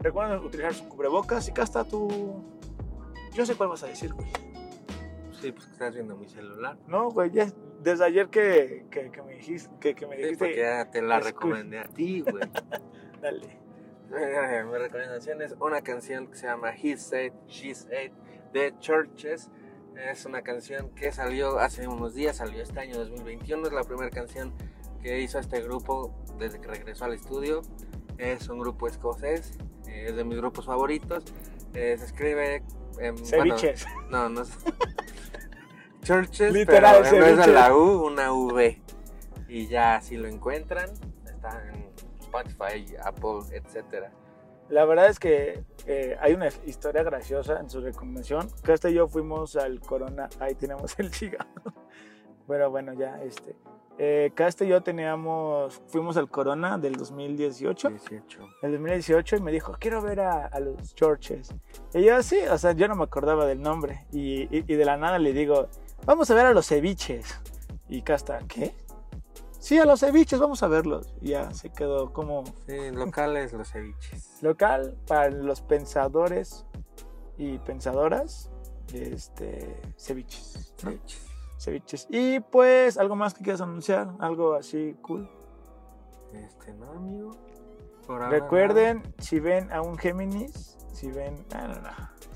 Recuerden 0.00 0.38
utilizar 0.40 0.74
su 0.74 0.88
cubrebocas 0.88 1.46
y 1.48 1.50
acá 1.52 1.62
está 1.62 1.84
tu, 1.84 2.42
yo 3.32 3.46
sé 3.46 3.54
cuál 3.54 3.68
vas 3.70 3.82
a 3.82 3.86
decir, 3.86 4.12
güey, 4.12 4.28
Sí, 5.40 5.50
pues 5.50 5.66
que 5.66 5.72
estás 5.72 5.92
viendo 5.94 6.16
mi 6.16 6.28
celular. 6.28 6.76
no, 6.86 7.10
güey, 7.10 7.30
ya, 7.32 7.46
desde 7.82 8.04
ayer 8.04 8.28
que, 8.28 8.86
que, 8.90 9.10
que 9.10 9.22
me 9.22 9.34
dijiste, 9.34 9.70
que, 9.80 9.94
que 9.94 10.06
me 10.06 10.14
Sí, 10.16 10.22
dijiste, 10.22 10.44
porque 10.44 10.60
ya 10.60 10.88
te 10.90 11.02
la 11.02 11.18
recomendé 11.18 11.80
a 11.80 11.84
ti, 11.84 12.20
güey. 12.30 12.44
dale, 13.20 13.58
Eh, 14.14 14.64
Mi 14.70 14.78
recomendación 14.78 15.42
es 15.42 15.56
una 15.58 15.80
canción 15.82 16.28
que 16.28 16.36
se 16.36 16.46
llama 16.46 16.70
He 16.76 16.96
Said, 16.96 17.32
She 17.48 17.74
Said 17.74 18.12
de 18.52 18.74
Churches. 18.78 19.50
Es 19.96 20.26
una 20.26 20.42
canción 20.42 20.90
que 20.90 21.10
salió 21.12 21.58
hace 21.58 21.88
unos 21.88 22.14
días, 22.14 22.36
salió 22.36 22.62
este 22.62 22.78
año 22.78 22.98
2021. 22.98 23.66
Es 23.66 23.72
la 23.72 23.82
primera 23.84 24.10
canción 24.10 24.52
que 25.02 25.20
hizo 25.20 25.38
este 25.38 25.60
grupo 25.62 26.14
desde 26.38 26.60
que 26.60 26.68
regresó 26.68 27.04
al 27.04 27.14
estudio. 27.14 27.62
Es 28.18 28.48
un 28.48 28.58
grupo 28.58 28.86
escocés, 28.88 29.58
eh, 29.86 30.06
es 30.08 30.16
de 30.16 30.24
mis 30.24 30.38
grupos 30.38 30.66
favoritos. 30.66 31.24
Eh, 31.74 31.96
se 31.98 32.04
escribe. 32.04 32.62
bueno, 32.94 33.18
ceviches, 33.24 33.86
no, 34.10 34.28
no 34.28 34.42
es. 34.42 34.50
Churches, 36.02 36.52
Literal, 36.52 37.02
pero 37.02 37.16
en 37.16 37.22
vez 37.22 37.36
de 37.36 37.42
ceviche. 37.44 37.52
la 37.52 37.76
U, 37.76 38.06
una 38.06 38.32
V. 38.32 38.82
Y 39.48 39.66
ya 39.68 40.00
si 40.00 40.16
lo 40.16 40.28
encuentran, 40.28 40.90
está 41.24 41.62
en 41.68 41.90
Spotify, 42.20 42.96
Apple, 43.02 43.40
etcétera. 43.52 44.10
La 44.68 44.84
verdad 44.84 45.08
es 45.08 45.18
que 45.18 45.64
eh, 45.86 46.16
hay 46.20 46.32
una 46.32 46.48
historia 46.64 47.02
graciosa 47.02 47.60
en 47.60 47.68
su 47.68 47.80
recomendación. 47.80 48.48
Casta 48.62 48.88
y 48.88 48.94
yo 48.94 49.06
fuimos 49.06 49.56
al 49.56 49.80
Corona, 49.80 50.28
ahí 50.40 50.54
tenemos 50.54 50.98
el 50.98 51.12
cigarro. 51.14 51.74
Pero 52.48 52.70
bueno, 52.70 52.94
ya 52.94 53.22
este. 53.22 53.54
Eh, 53.98 54.32
Casta 54.34 54.64
y 54.64 54.68
yo 54.68 54.82
teníamos, 54.82 55.80
fuimos 55.88 56.16
al 56.16 56.28
Corona 56.30 56.78
del 56.78 56.94
2018, 56.96 57.90
18. 57.90 58.48
el 58.62 58.72
2018 58.72 59.36
y 59.36 59.40
me 59.40 59.52
dijo, 59.52 59.76
quiero 59.78 60.00
ver 60.02 60.20
a, 60.20 60.46
a 60.46 60.60
los 60.60 60.94
Churches. 60.94 61.54
Y 61.94 62.02
yo 62.04 62.22
sí, 62.22 62.38
o 62.50 62.56
sea, 62.58 62.72
yo 62.72 62.88
no 62.88 62.96
me 62.96 63.04
acordaba 63.04 63.46
del 63.46 63.60
nombre. 63.60 64.06
Y, 64.12 64.42
y- 64.44 64.64
y 64.66 64.74
de 64.76 64.84
la 64.84 64.96
nada 64.96 65.18
le 65.18 65.32
digo, 65.32 65.68
vamos 66.06 66.30
a 66.30 66.34
ver 66.34 66.46
a 66.46 66.52
los 66.54 66.66
ceviches. 66.66 67.38
Y 67.88 68.02
Casta, 68.02 68.38
¿qué? 68.48 68.74
Sí, 69.58 69.78
a 69.78 69.84
los 69.84 70.00
ceviches, 70.00 70.40
vamos 70.40 70.62
a 70.64 70.66
verlos. 70.68 71.14
Y 71.20 71.28
ya 71.30 71.52
se 71.52 71.70
quedó 71.70 72.12
como 72.12 72.42
Sí, 72.66 72.90
locales, 72.92 73.52
los 73.52 73.70
ceviches. 73.70 74.42
local 74.42 74.96
para 75.06 75.30
los 75.30 75.60
pensadores 75.60 76.64
y 77.36 77.58
pensadoras 77.58 78.50
este 78.92 79.80
ceviches. 79.96 80.74
Ceviches. 80.78 81.28
Ceviches 81.64 82.06
y 82.10 82.40
pues 82.40 82.98
algo 82.98 83.16
más 83.16 83.34
que 83.34 83.42
quieras 83.42 83.60
anunciar 83.60 84.08
algo 84.18 84.54
así 84.54 84.96
cool 85.02 85.28
Este, 86.32 86.72
no, 86.74 86.90
amigo. 86.92 87.30
Por 88.06 88.16
ahora 88.22 88.28
recuerden 88.30 89.02
si 89.18 89.38
ven 89.40 89.72
a 89.72 89.80
un 89.82 89.96
Géminis 89.98 90.76
si 90.92 91.10
ven 91.10 91.44
no 91.52 91.68
no 91.68 91.74
no. 91.80 91.90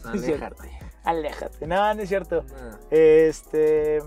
Aléjate. 0.11 0.71
aléjate 1.05 1.67
no 1.67 1.95
no 1.95 2.03
es 2.03 2.09
cierto 2.09 2.43
No. 2.43 2.79
este 2.91 4.03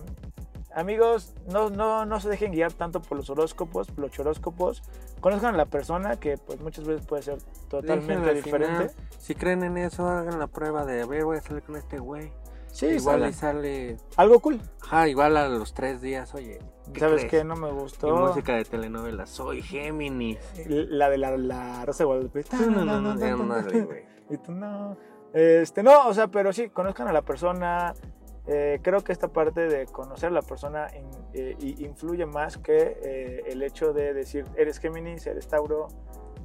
amigos 0.73 1.33
no 1.47 1.69
no 1.69 2.05
no 2.05 2.19
se 2.21 2.29
dejen 2.29 2.51
guiar 2.51 2.71
tanto 2.73 3.01
por 3.01 3.17
los 3.17 3.29
horóscopos 3.29 3.87
por 3.87 3.99
los 3.99 4.11
choróscopos 4.11 4.83
conozcan 5.19 5.53
a 5.55 5.57
la 5.57 5.65
persona 5.65 6.17
que 6.17 6.37
pues 6.37 6.61
muchas 6.61 6.85
veces 6.85 7.05
puede 7.05 7.23
ser 7.23 7.39
totalmente 7.67 8.33
diferente 8.33 8.89
final. 8.89 8.91
Si 9.17 9.35
creen 9.35 9.63
en 9.63 9.77
eso, 9.77 10.07
hagan 10.07 10.39
la 10.39 10.47
prueba 10.47 10.85
de 10.85 11.01
a 11.01 11.05
ver, 11.05 11.25
voy 11.25 11.37
a 11.37 11.41
salir 11.41 11.61
con 11.63 11.75
este 11.75 11.97
güey. 11.99 12.31
Sí 12.71 12.87
igual 12.87 13.27
y 13.29 13.33
sale. 13.33 13.97
algo 14.17 14.39
cool 14.39 14.59
Ajá, 14.81 15.07
igual 15.07 15.37
a 15.37 15.47
los 15.47 15.73
tres 15.73 16.01
días, 16.01 16.33
oye. 16.33 16.59
¿qué 16.93 16.99
¿Sabes 16.99 17.25
crees? 17.25 17.31
qué? 17.31 17.43
No 17.43 17.55
me 17.55 17.69
Y 17.69 17.73
gustó. 17.73 18.15
música 18.15 18.55
de 18.55 18.65
telenovela, 18.65 19.25
soy 19.27 19.61
Géminis. 19.61 20.39
La 20.67 21.09
de 21.09 21.17
la, 21.19 21.37
la 21.37 21.85
Rosa 21.85 21.99
de 22.03 22.05
Guadalupe. 22.05 22.43
No, 22.53 22.85
no, 22.85 23.01
no, 23.01 23.13
no, 23.15 23.85
güey. 23.85 24.03
Y 24.31 24.37
tú 24.37 24.51
no. 24.51 24.97
Este, 25.33 25.81
no, 25.83 26.07
o 26.07 26.13
sea, 26.13 26.27
pero 26.27 26.51
sí, 26.53 26.69
conozcan 26.69 27.07
a 27.07 27.13
la 27.13 27.21
persona. 27.23 27.93
Eh, 28.47 28.79
creo 28.81 29.03
que 29.03 29.11
esta 29.11 29.27
parte 29.27 29.61
de 29.67 29.85
conocer 29.85 30.29
a 30.29 30.31
la 30.33 30.41
persona 30.41 30.87
in- 30.95 31.09
eh, 31.33 31.55
y- 31.59 31.85
influye 31.85 32.25
más 32.25 32.57
que 32.57 32.97
eh, 33.03 33.43
el 33.47 33.61
hecho 33.61 33.93
de 33.93 34.13
decir, 34.13 34.45
eres 34.55 34.79
Géminis, 34.79 35.27
eres 35.27 35.47
Tauro, 35.47 35.87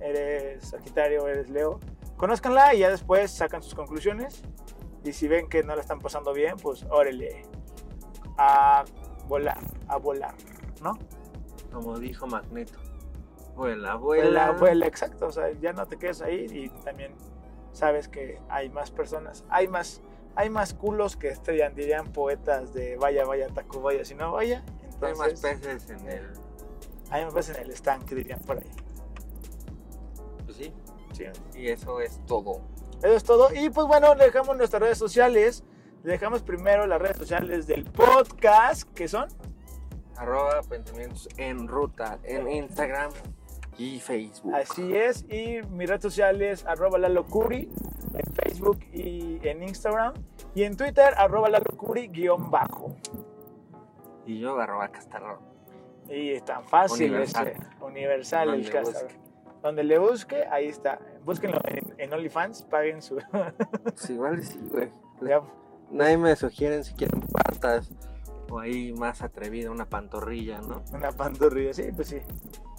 eres 0.01 0.69
Sagitario, 0.69 1.27
eres 1.29 1.49
Leo. 1.49 1.81
Conózcanla 2.17 2.75
y 2.75 2.81
ya 2.81 2.91
después 2.91 3.31
sacan 3.31 3.63
sus 3.63 3.75
conclusiones. 3.75 4.43
Y 5.05 5.13
si 5.13 5.29
ven 5.29 5.49
que 5.49 5.63
no 5.63 5.75
la 5.75 5.83
están 5.83 6.01
pasando 6.01 6.33
bien, 6.33 6.57
pues 6.57 6.85
órale. 6.91 7.43
A 8.39 8.85
volar, 9.29 9.59
a 9.87 9.97
volar, 9.99 10.35
¿no? 10.83 10.99
Como 11.73 11.99
dijo 11.99 12.27
Magneto. 12.27 12.79
Vuela, 13.55 13.95
Vuela, 13.95 13.97
vuela. 13.97 14.53
vuela, 14.53 14.87
exacto. 14.87 15.27
O 15.27 15.33
sea, 15.33 15.53
ya 15.61 15.73
no 15.73 15.87
te 15.87 15.97
quedes 15.97 16.21
ahí 16.23 16.47
y 16.51 16.69
también 16.83 17.15
sabes 17.73 18.09
que 18.09 18.41
hay 18.49 18.69
más 18.71 18.91
personas, 18.91 19.45
hay 19.49 19.69
más, 19.69 20.01
hay 20.35 20.51
más 20.51 20.75
culos 20.75 21.17
que 21.17 21.29
estrellan, 21.29 21.75
dirían 21.75 22.13
poetas 22.13 22.73
de 22.75 22.97
vaya, 22.97 23.25
vaya, 23.25 23.49
taco, 23.49 23.81
vaya, 23.81 24.05
si 24.05 24.15
no 24.15 24.33
vaya. 24.33 24.65
Hay 25.03 25.15
más 25.15 25.29
Entonces, 25.29 25.41
peces 25.41 25.91
en 25.91 26.09
el. 26.09 26.33
hay 27.11 27.25
más 27.25 27.35
peces 27.35 27.57
en 27.57 27.65
el 27.65 27.71
estanque, 27.71 28.15
dirían 28.15 28.41
por 28.41 28.59
ahí. 28.59 28.71
Pues 30.45 30.57
sí. 30.57 30.73
Sí. 31.13 31.25
Y 31.55 31.69
eso 31.69 32.01
es 32.01 32.21
todo. 32.27 32.61
Eso 33.05 33.17
es 33.17 33.25
todo. 33.25 33.51
Y 33.55 33.69
pues 33.69 33.87
bueno, 33.87 34.15
le 34.15 34.25
dejamos 34.25 34.57
nuestras 34.57 34.81
redes 34.81 34.97
sociales. 34.97 35.63
Le 36.03 36.13
dejamos 36.13 36.43
primero 36.43 36.87
las 36.87 37.01
redes 37.01 37.19
sociales 37.19 37.67
del 37.67 37.85
podcast, 37.85 38.91
que 38.95 39.09
son 39.09 39.29
Arroba 40.17 40.63
pensamientos 40.63 41.29
en 41.37 41.69
ruta 41.69 42.19
en 42.25 42.49
Instagram 42.49 43.11
y 43.77 44.01
Facebook. 44.01 44.55
Así 44.55 44.97
es, 44.97 45.25
y 45.29 45.61
mi 45.71 45.85
red 45.85 46.01
social 46.01 46.41
es 46.41 46.65
arroba 46.65 46.99
lalocuri 46.99 47.69
en 48.15 48.35
Facebook 48.35 48.81
y 48.93 49.39
en 49.47 49.63
Instagram. 49.63 50.15
Y 50.55 50.63
en 50.63 50.75
Twitter, 50.75 51.13
arroba 51.19 51.51
guion 52.11 52.51
bajo. 52.51 52.97
Y 54.25 54.39
yo, 54.39 54.59
arroba 54.59 54.89
castarro. 54.89 55.41
Y 56.09 56.31
es 56.31 56.45
tan 56.45 56.65
fácil 56.67 57.11
Universal. 57.11 57.49
ese. 57.49 57.85
Universal 57.85 58.55
el 58.55 58.71
castarro. 58.71 59.24
Donde 59.65 59.83
le 59.83 59.99
busque, 59.99 60.45
ahí 60.45 60.67
está. 60.67 60.99
Búsquenlo 61.25 61.59
en, 61.65 61.95
en 61.99 62.13
OnlyFans, 62.13 62.63
paguen 62.65 63.03
su. 63.03 63.17
Pues 63.83 64.11
igual 64.11 64.41
sí, 64.45 64.61
güey. 64.71 64.91
ya, 65.23 65.41
Nadie 65.91 66.19
me 66.19 66.37
sugieren 66.37 66.85
si 66.85 66.95
quieren 66.95 67.21
patas 67.23 67.91
o 68.51 68.59
ahí 68.61 68.93
más 68.93 69.23
atrevida, 69.23 69.71
una 69.71 69.87
pantorrilla, 69.87 70.61
¿no? 70.61 70.85
una 70.93 71.11
pantorrilla, 71.13 71.73
sí, 71.73 71.85
pues 71.97 72.09
sí. 72.09 72.19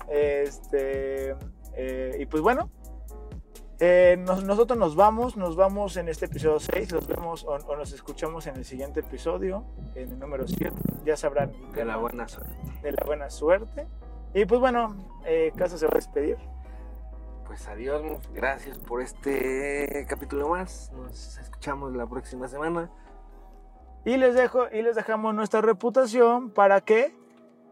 Este. 0.07 1.35
eh, 1.73 2.17
y 2.19 2.25
pues 2.27 2.41
bueno. 2.43 2.69
eh, 3.79 4.15
nos- 4.19 4.43
nosotros 4.43 4.77
nos 4.77 4.95
vamos, 4.95 5.35
nos 5.37 5.55
vamos 5.55 5.97
en 5.97 6.07
este 6.07 6.25
episodio 6.25 6.59
6, 6.59 6.91
los 6.91 7.07
vemos 7.07 7.43
o, 7.45 7.49
o 7.55 7.75
nos 7.75 7.91
escuchamos 7.93 8.47
en 8.47 8.55
el 8.57 8.63
siguiente 8.65 8.99
episodio, 9.01 9.65
en 9.95 10.11
el 10.11 10.19
número 10.19 10.47
7, 10.47 10.71
ya 11.03 11.17
sabrán 11.17 11.51
De 11.73 11.83
la 11.83 11.97
buena 11.97 12.27
suerte. 12.27 12.55
de 12.83 12.91
la 12.91 13.03
buena 13.05 13.29
suerte. 13.29 13.87
Y 14.33 14.45
pues 14.45 14.59
bueno, 14.61 14.95
eh, 15.25 15.51
Casa 15.57 15.77
se 15.77 15.85
va 15.87 15.93
a 15.93 15.95
despedir. 15.95 16.37
Pues 17.55 17.69
adiós, 17.69 18.01
gracias 18.33 18.77
por 18.77 19.01
este 19.01 20.05
capítulo 20.09 20.49
más. 20.49 20.91
Nos 20.91 21.37
escuchamos 21.37 21.95
la 21.95 22.05
próxima 22.05 22.49
semana. 22.49 22.91
Y 24.03 24.17
les 24.17 24.35
dejo 24.35 24.65
y 24.73 24.81
les 24.81 24.97
dejamos 24.97 25.33
nuestra 25.33 25.61
reputación 25.61 26.49
para 26.49 26.81
que 26.81 27.15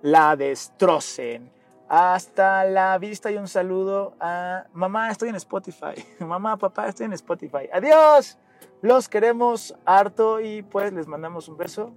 la 0.02 0.38
destrocen. 0.38 1.52
Hasta 1.90 2.64
la 2.64 2.98
vista 2.98 3.30
y 3.30 3.36
un 3.36 3.50
saludo 3.50 4.16
a 4.22 4.68
mamá, 4.72 5.12
estoy 5.12 5.28
en 5.28 5.36
Spotify. 5.36 5.96
Mamá, 6.26 6.56
papá, 6.56 6.88
estoy 6.88 7.08
en 7.08 7.14
Spotify. 7.14 7.68
Adiós. 7.74 8.38
Los 8.82 9.10
queremos 9.10 9.76
harto 9.84 10.40
y 10.40 10.62
pues 10.62 10.94
les 10.94 11.08
mandamos 11.08 11.50
un 11.50 11.58
beso. 11.58 11.94